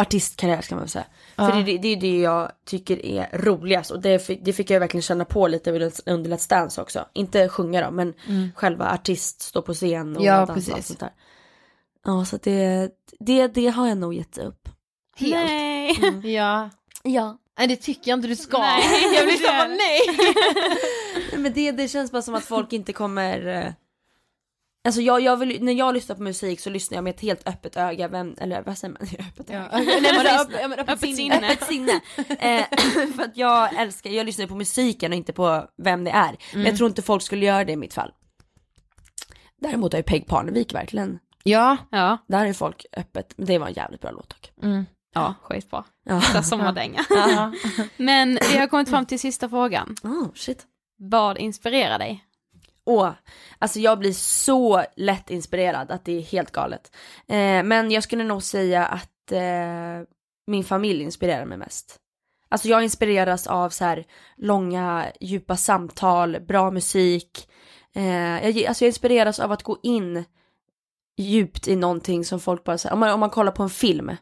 Artistkarriär 0.00 0.60
ska 0.60 0.74
man 0.74 0.82
väl 0.82 0.88
säga. 0.90 1.04
Ja. 1.36 1.48
För 1.50 1.56
det, 1.56 1.62
det, 1.62 1.78
det 1.78 1.88
är 1.88 1.96
det 1.96 2.18
jag 2.20 2.52
tycker 2.66 3.06
är 3.06 3.28
roligast 3.38 3.90
och 3.90 4.00
det 4.00 4.18
fick, 4.26 4.44
det 4.44 4.52
fick 4.52 4.70
jag 4.70 4.80
verkligen 4.80 5.02
känna 5.02 5.24
på 5.24 5.48
lite 5.48 5.70
under 6.06 6.30
Let's- 6.30 6.48
Dance 6.50 6.82
också. 6.82 7.06
Inte 7.12 7.48
sjunga 7.48 7.84
då 7.84 7.90
men 7.90 8.14
själva 8.54 8.90
artist, 8.90 9.40
stå 9.42 9.62
på 9.62 9.74
scen 9.74 10.16
och 10.16 10.22
Mm. 10.22 10.24
Ja, 10.24 10.46
dansa 10.46 10.74
och 10.76 10.84
sånt 10.84 11.00
där. 11.00 11.10
Ja 12.04 12.24
så 12.24 12.36
det, 12.42 12.90
det, 13.20 13.46
det 13.46 13.66
har 13.68 13.88
jag 13.88 13.98
nog 13.98 14.14
gett 14.14 14.38
upp. 14.38 14.68
Helt. 15.16 15.34
Nej. 15.34 15.98
Ja. 16.34 16.70
Ja. 17.02 17.38
Nej 17.58 17.68
det 17.68 17.76
tycker 17.76 18.10
jag 18.10 18.18
inte 18.18 18.28
du 18.28 18.36
ska. 18.36 18.58
Nej, 18.58 19.14
jag 19.14 19.26
det- 19.28 19.42
bara, 19.48 19.68
nej. 19.68 20.00
Men 21.36 21.52
det, 21.52 21.72
det 21.72 21.88
känns 21.88 22.12
bara 22.12 22.22
som 22.22 22.34
att 22.34 22.44
folk 22.44 22.72
inte 22.72 22.92
kommer, 22.92 23.46
eh, 23.46 23.72
Alltså 24.84 25.00
jag, 25.00 25.20
jag 25.20 25.36
vill, 25.36 25.62
när 25.64 25.72
jag 25.72 25.94
lyssnar 25.94 26.16
på 26.16 26.22
musik 26.22 26.60
så 26.60 26.70
lyssnar 26.70 26.96
jag 26.96 27.04
med 27.04 27.14
ett 27.14 27.20
helt 27.20 27.48
öppet 27.48 27.76
öga, 27.76 28.08
vem, 28.08 28.34
eller 28.40 28.62
vad 28.62 28.78
säger 28.78 28.92
man? 28.94 29.02
Öppet 29.28 29.50
öga? 29.50 29.68
Nej, 29.72 29.86
men 29.86 30.02
Lyssna- 30.02 30.40
öppet- 30.40 30.58
ja, 30.60 30.68
men 30.68 30.78
öppet 30.78 30.94
öppet 30.94 31.16
sinne. 31.16 31.36
Öppet 31.52 31.66
sinne. 31.66 32.00
Eh, 32.38 32.64
för 33.16 33.22
att 33.22 33.36
jag 33.36 33.74
älskar, 33.80 34.10
jag 34.10 34.26
lyssnar 34.26 34.46
på 34.46 34.54
musiken 34.54 35.12
och 35.12 35.16
inte 35.16 35.32
på 35.32 35.64
vem 35.82 36.04
det 36.04 36.10
är. 36.10 36.26
Men 36.52 36.60
Mm. 36.60 36.66
jag 36.66 36.76
tror 36.76 36.88
inte 36.88 37.02
folk 37.02 37.22
skulle 37.22 37.46
göra 37.46 37.64
det 37.64 37.72
i 37.72 37.76
mitt 37.76 37.94
fall. 37.94 38.12
Däremot 39.60 39.92
har 39.92 39.98
ju 39.98 40.02
Peg 40.02 40.26
Parnevik 40.26 40.74
verkligen, 40.74 41.18
Ja. 41.42 41.76
Ja. 41.90 42.18
där 42.28 42.46
är 42.46 42.52
folk 42.52 42.86
öppet, 42.96 43.34
men 43.36 43.46
det 43.46 43.58
var 43.58 43.66
en 43.66 43.72
jävligt 43.72 44.00
bra 44.00 44.10
låt 44.10 44.28
dock. 44.28 44.52
Mm. 44.62 44.86
Ja, 45.14 45.34
skitbra. 45.42 45.84
Ja. 46.04 46.42
Sommardänga. 46.42 47.04
Ja. 47.10 47.52
Men 47.96 48.38
vi 48.52 48.58
har 48.58 48.66
kommit 48.66 48.90
fram 48.90 49.06
till 49.06 49.20
sista 49.20 49.48
frågan. 49.48 49.96
Oh, 50.02 50.28
shit. 50.34 50.66
Vad 50.98 51.38
inspirerar 51.38 51.98
dig? 51.98 52.24
Åh, 52.90 53.12
alltså 53.58 53.78
jag 53.78 53.98
blir 53.98 54.12
så 54.12 54.84
lätt 54.96 55.30
inspirerad 55.30 55.90
att 55.90 56.04
det 56.04 56.18
är 56.18 56.22
helt 56.22 56.50
galet. 56.50 56.96
Eh, 57.28 57.62
men 57.62 57.90
jag 57.90 58.02
skulle 58.02 58.24
nog 58.24 58.42
säga 58.42 58.86
att 58.86 59.32
eh, 59.32 60.06
min 60.46 60.64
familj 60.64 61.02
inspirerar 61.02 61.44
mig 61.44 61.58
mest. 61.58 61.96
Alltså 62.48 62.68
jag 62.68 62.82
inspireras 62.82 63.46
av 63.46 63.70
så 63.70 63.84
här 63.84 64.06
långa 64.36 65.06
djupa 65.20 65.56
samtal, 65.56 66.40
bra 66.40 66.70
musik. 66.70 67.48
Eh, 67.94 68.48
jag, 68.48 68.64
alltså 68.64 68.84
jag 68.84 68.88
inspireras 68.88 69.40
av 69.40 69.52
att 69.52 69.62
gå 69.62 69.78
in 69.82 70.24
djupt 71.18 71.68
i 71.68 71.76
någonting 71.76 72.24
som 72.24 72.40
folk 72.40 72.64
bara 72.64 72.78
säger, 72.78 72.92
om 72.92 73.00
man, 73.00 73.10
om 73.10 73.20
man 73.20 73.30
kollar 73.30 73.52
på 73.52 73.62
en 73.62 73.70
film 73.70 74.16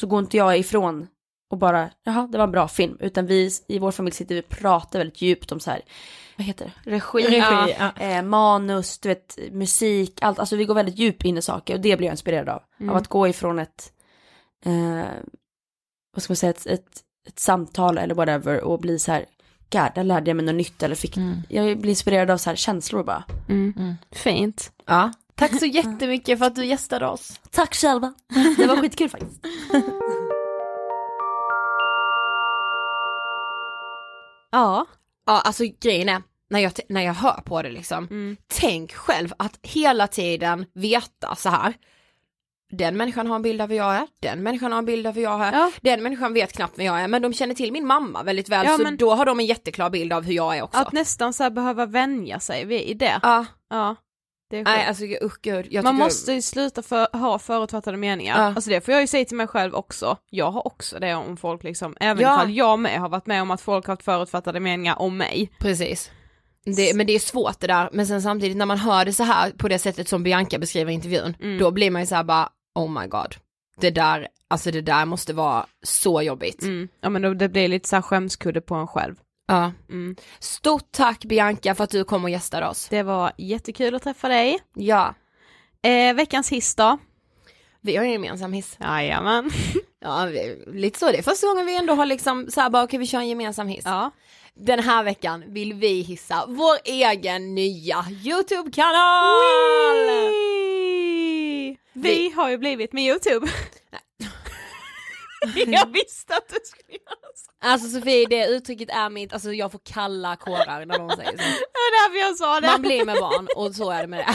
så 0.00 0.06
går 0.06 0.18
inte 0.18 0.36
jag 0.36 0.58
ifrån 0.58 1.06
och 1.50 1.58
bara, 1.58 1.90
jaha 2.04 2.28
det 2.32 2.38
var 2.38 2.44
en 2.44 2.52
bra 2.52 2.68
film, 2.68 2.96
utan 3.00 3.26
vi 3.26 3.50
i 3.68 3.78
vår 3.78 3.90
familj 3.90 4.14
sitter 4.14 4.38
och 4.38 4.48
pratar 4.48 4.98
väldigt 4.98 5.22
djupt 5.22 5.52
om 5.52 5.60
så 5.60 5.70
här, 5.70 5.82
vad 6.40 6.46
heter 6.46 6.72
det, 6.84 6.90
regi, 6.90 7.18
Regi, 7.18 7.74
ja. 7.78 7.92
Eh, 7.96 8.22
manus, 8.22 8.98
du 8.98 9.08
vet, 9.08 9.38
musik, 9.52 10.18
allt, 10.22 10.38
alltså 10.38 10.56
vi 10.56 10.64
går 10.64 10.74
väldigt 10.74 10.98
djupt 10.98 11.24
in 11.24 11.38
i 11.38 11.42
saker 11.42 11.74
och 11.74 11.80
det 11.80 11.96
blir 11.96 12.06
jag 12.06 12.12
inspirerad 12.12 12.48
av. 12.48 12.62
Mm. 12.80 12.90
Av 12.90 12.96
att 12.96 13.08
gå 13.08 13.28
ifrån 13.28 13.58
ett, 13.58 13.92
eh, 14.64 15.04
vad 16.14 16.22
ska 16.22 16.30
man 16.30 16.36
säga, 16.36 16.50
ett, 16.50 16.66
ett, 16.66 17.00
ett 17.28 17.38
samtal 17.38 17.98
eller 17.98 18.14
whatever 18.14 18.64
och 18.64 18.80
bli 18.80 18.98
så 18.98 19.12
här, 19.12 19.24
God, 19.70 19.88
där 19.94 20.04
lärde 20.04 20.30
jag 20.30 20.36
mig 20.36 20.46
något 20.46 20.54
nytt 20.54 20.82
eller 20.82 20.94
fick, 20.94 21.16
jag 21.48 21.78
blir 21.78 21.90
inspirerad 21.90 22.30
av 22.30 22.36
så 22.36 22.50
här 22.50 22.56
känslor 22.56 23.04
bara. 23.04 23.24
Mm. 23.48 23.94
Fint. 24.10 24.72
Ja. 24.86 25.12
Tack 25.34 25.58
så 25.58 25.66
jättemycket 25.66 26.38
för 26.38 26.46
att 26.46 26.56
du 26.56 26.66
gästade 26.66 27.06
oss. 27.06 27.40
Tack 27.50 27.74
själva, 27.74 28.14
det 28.56 28.66
var 28.66 28.76
skitkul 28.76 29.08
faktiskt. 29.08 29.46
Ja. 34.52 34.86
Ja, 35.26 35.40
alltså 35.40 35.64
grejen 35.80 36.08
är, 36.08 36.22
när 36.50 36.60
jag, 36.60 36.72
när 36.88 37.02
jag 37.02 37.14
hör 37.14 37.40
på 37.44 37.62
det 37.62 37.70
liksom, 37.70 38.04
Mm. 38.10 38.36
tänk 38.60 38.92
själv 38.94 39.32
att 39.36 39.58
hela 39.62 40.06
tiden 40.06 40.66
veta 40.74 41.34
så 41.34 41.48
här. 41.48 41.74
Den 42.72 42.96
människan 42.96 43.26
har 43.26 43.36
en 43.36 43.42
bild 43.42 43.60
av 43.60 43.68
hur 43.68 43.76
jag 43.76 43.94
är, 43.94 44.06
den 44.22 44.42
människan 44.42 44.72
har 44.72 44.78
en 44.78 44.84
bild 44.84 45.06
av 45.06 45.14
hur 45.14 45.22
jag 45.22 45.46
är, 45.46 45.52
Ja. 45.52 45.70
den 45.80 46.02
människan 46.02 46.32
vet 46.34 46.52
knappt 46.52 46.78
vem 46.78 46.86
jag 46.86 47.00
är 47.00 47.08
men 47.08 47.22
de 47.22 47.32
känner 47.32 47.54
till 47.54 47.72
min 47.72 47.86
mamma 47.86 48.22
väldigt 48.22 48.48
väl 48.48 48.66
Ja, 48.66 48.76
så 48.76 48.82
men- 48.82 48.96
då 48.96 49.14
har 49.14 49.24
de 49.26 49.40
en 49.40 49.46
jätteklar 49.46 49.90
bild 49.90 50.12
av 50.12 50.24
hur 50.24 50.34
jag 50.34 50.56
är 50.58 50.62
också. 50.62 50.78
Att 50.80 50.92
nästan 50.92 51.32
så 51.32 51.50
behöva 51.50 51.86
vänja 51.86 52.40
sig 52.40 52.64
vid 52.64 52.98
det. 52.98 53.20
Ja, 53.22 53.46
Ja. 53.70 53.96
Nej 54.52 54.84
alltså 54.88 55.04
usch 55.04 55.40
gud. 55.42 55.84
Man 55.84 55.94
måste 55.94 56.32
ju 56.32 56.42
sluta 56.42 56.82
för, 56.82 57.18
ha 57.18 57.38
förutfattade 57.38 57.96
meningar. 57.96 58.38
Ja. 58.38 58.44
Alltså 58.54 58.70
det 58.70 58.80
får 58.84 58.92
jag 58.94 59.00
ju 59.00 59.06
säga 59.06 59.24
till 59.24 59.36
mig 59.36 59.46
själv 59.46 59.74
också. 59.74 60.16
Jag 60.30 60.50
har 60.50 60.66
också 60.66 60.98
det 60.98 61.14
om 61.14 61.36
folk 61.36 61.62
liksom, 61.64 61.96
även 62.00 62.22
Ja. 62.22 62.34
ifall 62.34 62.50
jag 62.54 62.78
med 62.78 63.00
har 63.00 63.08
varit 63.08 63.26
med 63.26 63.42
om 63.42 63.50
att 63.50 63.60
folk 63.60 63.86
har 63.86 63.92
haft 63.92 64.04
förutfattade 64.04 64.60
meningar 64.60 64.98
om 65.02 65.16
mig. 65.16 65.50
Precis. 65.58 66.10
Det, 66.64 66.94
men 66.96 67.06
det 67.06 67.12
är 67.12 67.18
svårt 67.18 67.60
det 67.60 67.66
där, 67.66 67.88
men 67.92 68.06
sen 68.06 68.22
samtidigt 68.22 68.56
när 68.56 68.66
man 68.66 68.78
hör 68.78 69.04
det 69.04 69.12
så 69.12 69.22
här 69.24 69.50
på 69.50 69.68
det 69.68 69.78
sättet 69.78 70.08
som 70.08 70.22
Bianca 70.22 70.58
beskriver 70.58 70.92
intervjun, 70.92 71.36
Mm. 71.42 71.58
då 71.58 71.70
blir 71.70 71.90
man 71.90 72.02
ju 72.02 72.06
så 72.06 72.14
här 72.14 72.24
bara, 72.24 72.48
oh 72.74 73.00
my 73.00 73.06
god. 73.06 73.34
Det 73.80 73.90
där, 73.90 74.28
alltså 74.48 74.70
det 74.70 74.80
där 74.80 75.04
måste 75.04 75.32
vara 75.32 75.66
så 75.82 76.22
jobbigt. 76.22 76.62
Mm. 76.62 76.88
Ja 77.00 77.08
men 77.10 77.22
då, 77.22 77.34
det 77.34 77.48
blir 77.48 77.68
lite 77.68 77.88
så 77.88 77.96
här 77.96 78.02
skämskudde 78.02 78.60
på 78.60 78.74
en 78.74 78.86
själv. 78.86 79.14
Ja. 79.48 79.72
Mm. 79.88 80.16
Stort 80.38 80.92
tack 80.92 81.24
Bianca 81.24 81.74
för 81.74 81.84
att 81.84 81.90
du 81.90 82.04
kom 82.04 82.24
och 82.24 82.30
gästade 82.30 82.66
oss. 82.68 82.88
Det 82.88 83.02
var 83.02 83.32
jättekul 83.38 83.94
att 83.94 84.02
träffa 84.02 84.28
dig. 84.28 84.58
Ja, 84.74 85.14
Eh, 85.82 86.14
veckans 86.14 86.52
hiss 86.52 86.74
då? 86.74 86.98
vi 87.80 87.96
har 87.96 88.04
en 88.04 88.10
gemensam 88.12 88.52
hiss. 88.52 88.76
Jajamän. 88.80 89.50
Ja, 90.02 90.24
vi- 90.24 90.64
lite 90.80 90.98
så. 90.98 91.06
Det 91.12 91.18
är 91.18 91.22
första 91.22 91.46
gången 91.46 91.66
vi 91.66 91.76
ändå 91.76 91.94
har 91.94 92.06
liksom 92.06 92.46
så 92.50 92.60
här 92.60 92.70
bara, 92.70 92.82
okej 92.82 92.98
vi 92.98 93.06
kör 93.06 93.18
en 93.18 93.28
gemensam 93.28 93.68
hiss. 93.68 93.82
Ja. 93.84 94.10
Den 94.54 94.78
här 94.78 95.04
veckan 95.04 95.44
vill 95.46 95.74
vi 95.74 96.00
hissa 96.00 96.46
vår 96.48 96.76
egen 96.84 97.54
nya 97.54 98.04
YouTube-kanal! 98.24 99.96
Vi, 101.92 102.10
vi 102.10 102.30
har 102.30 102.50
ju 102.50 102.58
blivit 102.58 102.92
med 102.92 103.04
YouTube. 103.04 103.46
jag 105.66 105.92
visste 105.92 106.36
att 106.36 106.48
du 106.48 106.58
skulle 106.64 106.98
göra 106.98 107.30
så. 107.34 107.50
Alltså 107.60 107.88
Sofie, 107.88 108.26
det 108.26 108.46
uttrycket 108.46 108.90
är 108.90 109.10
mitt, 109.10 109.32
alltså 109.32 109.52
jag 109.52 109.72
får 109.72 109.80
kalla 109.84 110.36
kårar 110.36 110.86
när 110.86 110.98
någon 110.98 111.16
säger 111.16 111.30
så. 111.30 111.36
Det 111.72 111.74
var 111.74 112.08
därför 112.08 112.18
jag 112.28 112.36
sa 112.36 112.60
det. 112.60 112.66
Man 112.66 112.82
blir 112.82 113.04
med 113.04 113.16
barn 113.20 113.48
och 113.56 113.74
så 113.74 113.90
är 113.90 114.00
det 114.02 114.08
med 114.08 114.18
det. 114.18 114.34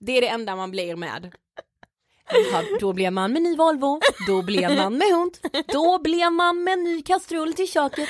Det 0.00 0.12
är 0.12 0.20
det 0.20 0.28
enda 0.28 0.56
man 0.56 0.70
blir 0.70 0.96
med. 0.96 1.34
Då 2.80 2.92
blev 2.92 3.12
man 3.12 3.32
med 3.32 3.42
ny 3.42 3.56
Volvo, 3.56 4.00
då 4.26 4.42
blev 4.42 4.76
man 4.76 4.98
med 4.98 5.08
hund, 5.12 5.38
då 5.72 5.98
blev 5.98 6.32
man 6.32 6.64
med 6.64 6.78
ny 6.78 7.02
kastrull 7.02 7.54
till 7.54 7.68
köket. 7.68 8.08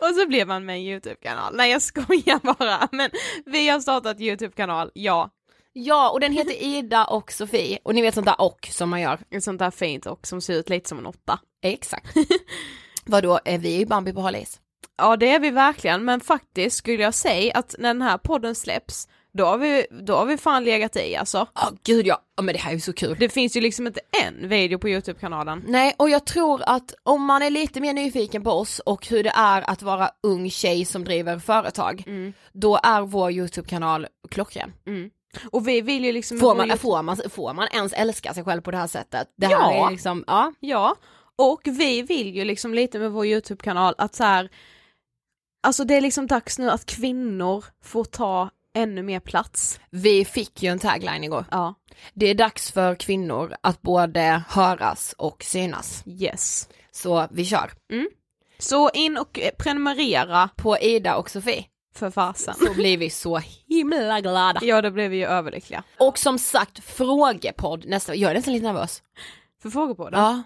Och 0.00 0.14
så 0.14 0.26
blev 0.26 0.48
man 0.48 0.64
med 0.64 0.76
en 0.76 0.82
YouTube-kanal. 0.82 1.56
Nej 1.56 1.70
jag 1.70 1.82
skojar 1.82 2.54
bara. 2.58 2.88
Men 2.92 3.10
vi 3.46 3.68
har 3.68 3.80
startat 3.80 4.20
YouTube-kanal, 4.20 4.90
ja. 4.94 5.30
Ja, 5.72 6.10
och 6.10 6.20
den 6.20 6.32
heter 6.32 6.62
Ida 6.62 7.04
och 7.04 7.32
Sofie 7.32 7.78
och 7.82 7.94
ni 7.94 8.02
vet 8.02 8.14
sånt 8.14 8.26
där 8.26 8.40
och 8.40 8.68
som 8.70 8.90
man 8.90 9.00
gör. 9.00 9.18
Ett 9.30 9.44
sånt 9.44 9.58
där 9.58 9.70
fint 9.70 10.06
och 10.06 10.26
som 10.26 10.40
ser 10.40 10.54
ut 10.54 10.68
lite 10.68 10.88
som 10.88 10.98
en 10.98 11.06
åtta. 11.06 11.40
Exakt. 11.62 12.16
Vadå, 13.04 13.40
är 13.44 13.58
vi 13.58 13.78
ju 13.78 13.86
Bambi 13.86 14.12
på 14.12 14.20
hal 14.20 14.36
is? 14.36 14.60
Ja 14.96 15.16
det 15.16 15.30
är 15.30 15.40
vi 15.40 15.50
verkligen, 15.50 16.04
men 16.04 16.20
faktiskt 16.20 16.76
skulle 16.76 17.02
jag 17.02 17.14
säga 17.14 17.54
att 17.54 17.74
när 17.78 17.88
den 17.88 18.02
här 18.02 18.18
podden 18.18 18.54
släpps, 18.54 19.08
då 19.36 19.44
har 19.44 19.58
vi, 19.58 19.86
då 19.90 20.14
har 20.16 20.26
vi 20.26 20.36
fan 20.36 20.64
legat 20.64 20.96
i 20.96 21.16
alltså. 21.16 21.46
Ja 21.54 21.70
gud 21.84 22.06
ja, 22.06 22.18
ja 22.36 22.42
men 22.42 22.52
det 22.54 22.60
här 22.60 22.70
är 22.70 22.74
ju 22.74 22.80
så 22.80 22.92
kul. 22.92 23.16
Det 23.20 23.28
finns 23.28 23.56
ju 23.56 23.60
liksom 23.60 23.86
inte 23.86 24.00
en 24.24 24.48
video 24.48 24.78
på 24.78 24.88
YouTube-kanalen. 24.88 25.64
Nej, 25.66 25.94
och 25.96 26.10
jag 26.10 26.26
tror 26.26 26.62
att 26.66 26.94
om 27.02 27.24
man 27.24 27.42
är 27.42 27.50
lite 27.50 27.80
mer 27.80 27.92
nyfiken 27.92 28.44
på 28.44 28.50
oss 28.50 28.78
och 28.78 29.06
hur 29.06 29.22
det 29.24 29.32
är 29.34 29.70
att 29.70 29.82
vara 29.82 30.10
ung 30.22 30.50
tjej 30.50 30.84
som 30.84 31.04
driver 31.04 31.38
företag, 31.38 32.04
då 32.52 32.78
är 32.82 33.00
vår 33.00 33.30
YouTube-kanal 33.32 34.06
klockren. 34.30 34.72
Och 35.50 35.68
vi 35.68 35.80
vill 35.80 36.04
ju 36.04 36.12
liksom... 36.12 36.38
Får 36.38 36.54
man, 36.54 36.78
får, 36.78 37.02
man, 37.02 37.16
får 37.30 37.52
man 37.54 37.68
ens 37.72 37.92
älska 37.92 38.34
sig 38.34 38.44
själv 38.44 38.60
på 38.60 38.70
det 38.70 38.76
här 38.76 38.86
sättet? 38.86 39.28
Det 39.36 39.46
här 39.46 39.52
Ja. 39.54 39.86
är 39.86 39.90
liksom, 39.90 40.24
ja. 40.26 40.52
Ja, 40.60 40.96
och 41.38 41.60
vi 41.64 42.02
vill 42.02 42.36
ju 42.36 42.44
liksom 42.44 42.74
lite 42.74 42.98
med 42.98 43.12
vår 43.12 43.26
YouTube-kanal 43.26 43.94
att 43.98 44.14
så 44.14 44.24
här, 44.24 44.48
alltså 45.62 45.84
det 45.84 45.94
är 45.94 46.00
liksom 46.00 46.26
dags 46.26 46.58
nu 46.58 46.70
att 46.70 46.86
kvinnor 46.86 47.64
får 47.82 48.04
ta 48.04 48.50
ännu 48.76 49.02
mer 49.02 49.20
plats. 49.20 49.80
Vi 49.90 50.24
fick 50.24 50.62
ju 50.62 50.70
en 50.70 50.78
tagline 50.78 51.24
igår. 51.24 51.44
Ja. 51.50 51.74
Det 52.14 52.26
är 52.26 52.34
dags 52.34 52.72
för 52.72 52.94
kvinnor 52.94 53.56
att 53.60 53.82
både 53.82 54.42
höras 54.48 55.14
och 55.18 55.42
synas. 55.42 56.02
Yes. 56.06 56.68
Så 56.90 57.28
vi 57.30 57.44
kör. 57.44 57.72
Så 58.58 58.90
in 58.90 59.16
och 59.16 59.40
prenumerera 59.58 60.48
På 60.56 60.78
Ida 60.78 61.16
och 61.16 61.30
Sofie 61.30 61.64
för 61.94 62.10
fasen. 62.10 62.54
så 62.54 62.74
blir 62.74 62.98
vi 62.98 63.10
så 63.10 63.40
himla 63.68 64.20
glada. 64.20 64.60
Ja, 64.62 64.82
då 64.82 64.90
blev 64.90 65.10
vi 65.10 65.16
ju 65.16 65.26
överlyckliga. 65.26 65.82
Och 65.98 66.18
som 66.18 66.38
sagt, 66.38 66.84
frågepodd 66.84 67.84
nästa 67.86 68.14
Jag 68.14 68.30
är 68.30 68.34
nästan 68.34 68.54
lite 68.54 68.66
nervös. 68.66 69.02
För 69.62 70.10
det? 70.10 70.16
Ja. 70.16 70.42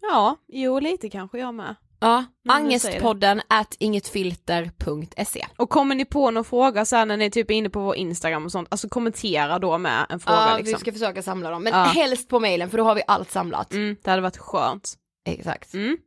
Ja, 0.00 0.36
jo 0.48 0.78
lite 0.78 1.10
kanske 1.10 1.38
jag 1.38 1.54
med. 1.54 1.74
Ja, 2.00 2.24
angestpodden 2.48 3.40
at 3.48 3.76
ingetfilter.se. 3.78 5.46
Och 5.56 5.70
kommer 5.70 5.94
ni 5.94 6.04
på 6.04 6.30
någon 6.30 6.44
fråga 6.44 6.84
så 6.84 6.96
här 6.96 7.06
när 7.06 7.16
ni 7.16 7.26
är 7.26 7.30
typ 7.30 7.50
inne 7.50 7.70
på 7.70 7.80
vår 7.80 7.96
Instagram 7.96 8.44
och 8.44 8.52
sånt, 8.52 8.68
alltså 8.70 8.88
kommentera 8.88 9.58
då 9.58 9.78
med 9.78 10.06
en 10.08 10.20
fråga 10.20 10.36
Ja, 10.50 10.56
liksom. 10.58 10.72
vi 10.74 10.80
ska 10.80 10.92
försöka 10.92 11.22
samla 11.22 11.50
dem, 11.50 11.62
men 11.62 11.72
Ja. 11.72 11.84
helst 11.84 12.28
på 12.28 12.40
mailen 12.40 12.70
för 12.70 12.78
då 12.78 12.84
har 12.84 12.94
vi 12.94 13.02
allt 13.06 13.30
samlat. 13.30 13.72
Mm, 13.72 13.96
det 14.02 14.10
hade 14.10 14.22
varit 14.22 14.36
skönt. 14.36 14.94
Exakt. 15.28 15.74
Mm. 15.74 15.98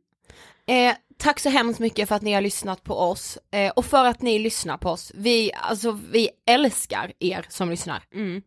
Eh, 0.66 0.94
tack 1.18 1.40
så 1.40 1.48
hemskt 1.48 1.80
mycket 1.80 2.08
för 2.08 2.14
att 2.16 2.22
ni 2.22 2.32
har 2.32 2.40
lyssnat 2.40 2.84
på 2.84 2.94
oss 2.94 3.38
eh, 3.52 3.70
och 3.70 3.84
för 3.84 4.04
att 4.04 4.22
ni 4.22 4.38
lyssnar 4.38 4.76
på 4.78 4.90
oss. 4.90 5.12
Vi, 5.14 5.52
alltså, 5.54 5.98
vi 6.10 6.30
älskar 6.46 7.12
er 7.18 7.46
som 7.48 7.70
lyssnar. 7.70 8.02
Mm. 8.14 8.42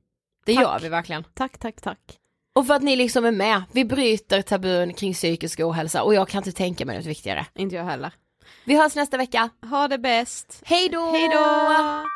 Det 0.45 0.55
Tack. 0.55 0.63
gör 0.63 0.79
vi 0.79 0.89
verkligen. 0.89 1.23
Tack, 1.33 1.57
tack, 1.57 1.81
tack. 1.81 1.99
Och 2.56 2.68
för 2.68 2.74
att 2.74 2.82
ni 2.82 2.95
liksom 2.95 3.26
är 3.26 3.32
med. 3.32 3.64
Vi 3.72 3.86
bryter 3.86 4.41
tabun 4.41 4.93
kring 4.93 5.14
psykisk 5.14 5.60
ohälsa 5.60 6.03
och 6.03 6.14
jag 6.14 6.28
kan 6.28 6.39
inte 6.39 6.51
tänka 6.51 6.86
mig 6.86 6.97
något 6.97 7.06
viktigare. 7.06 7.45
Inte 7.56 7.76
jag 7.76 7.84
heller. 7.84 8.12
Vi 8.64 8.76
hörs 8.78 8.95
nästa 8.95 9.18
vecka. 9.18 9.49
Ha 9.70 9.88
det 9.88 9.97
bäst. 9.97 10.62
Hej 10.66 10.89
då! 10.89 11.12
Hej 11.12 11.30
då! 11.34 12.14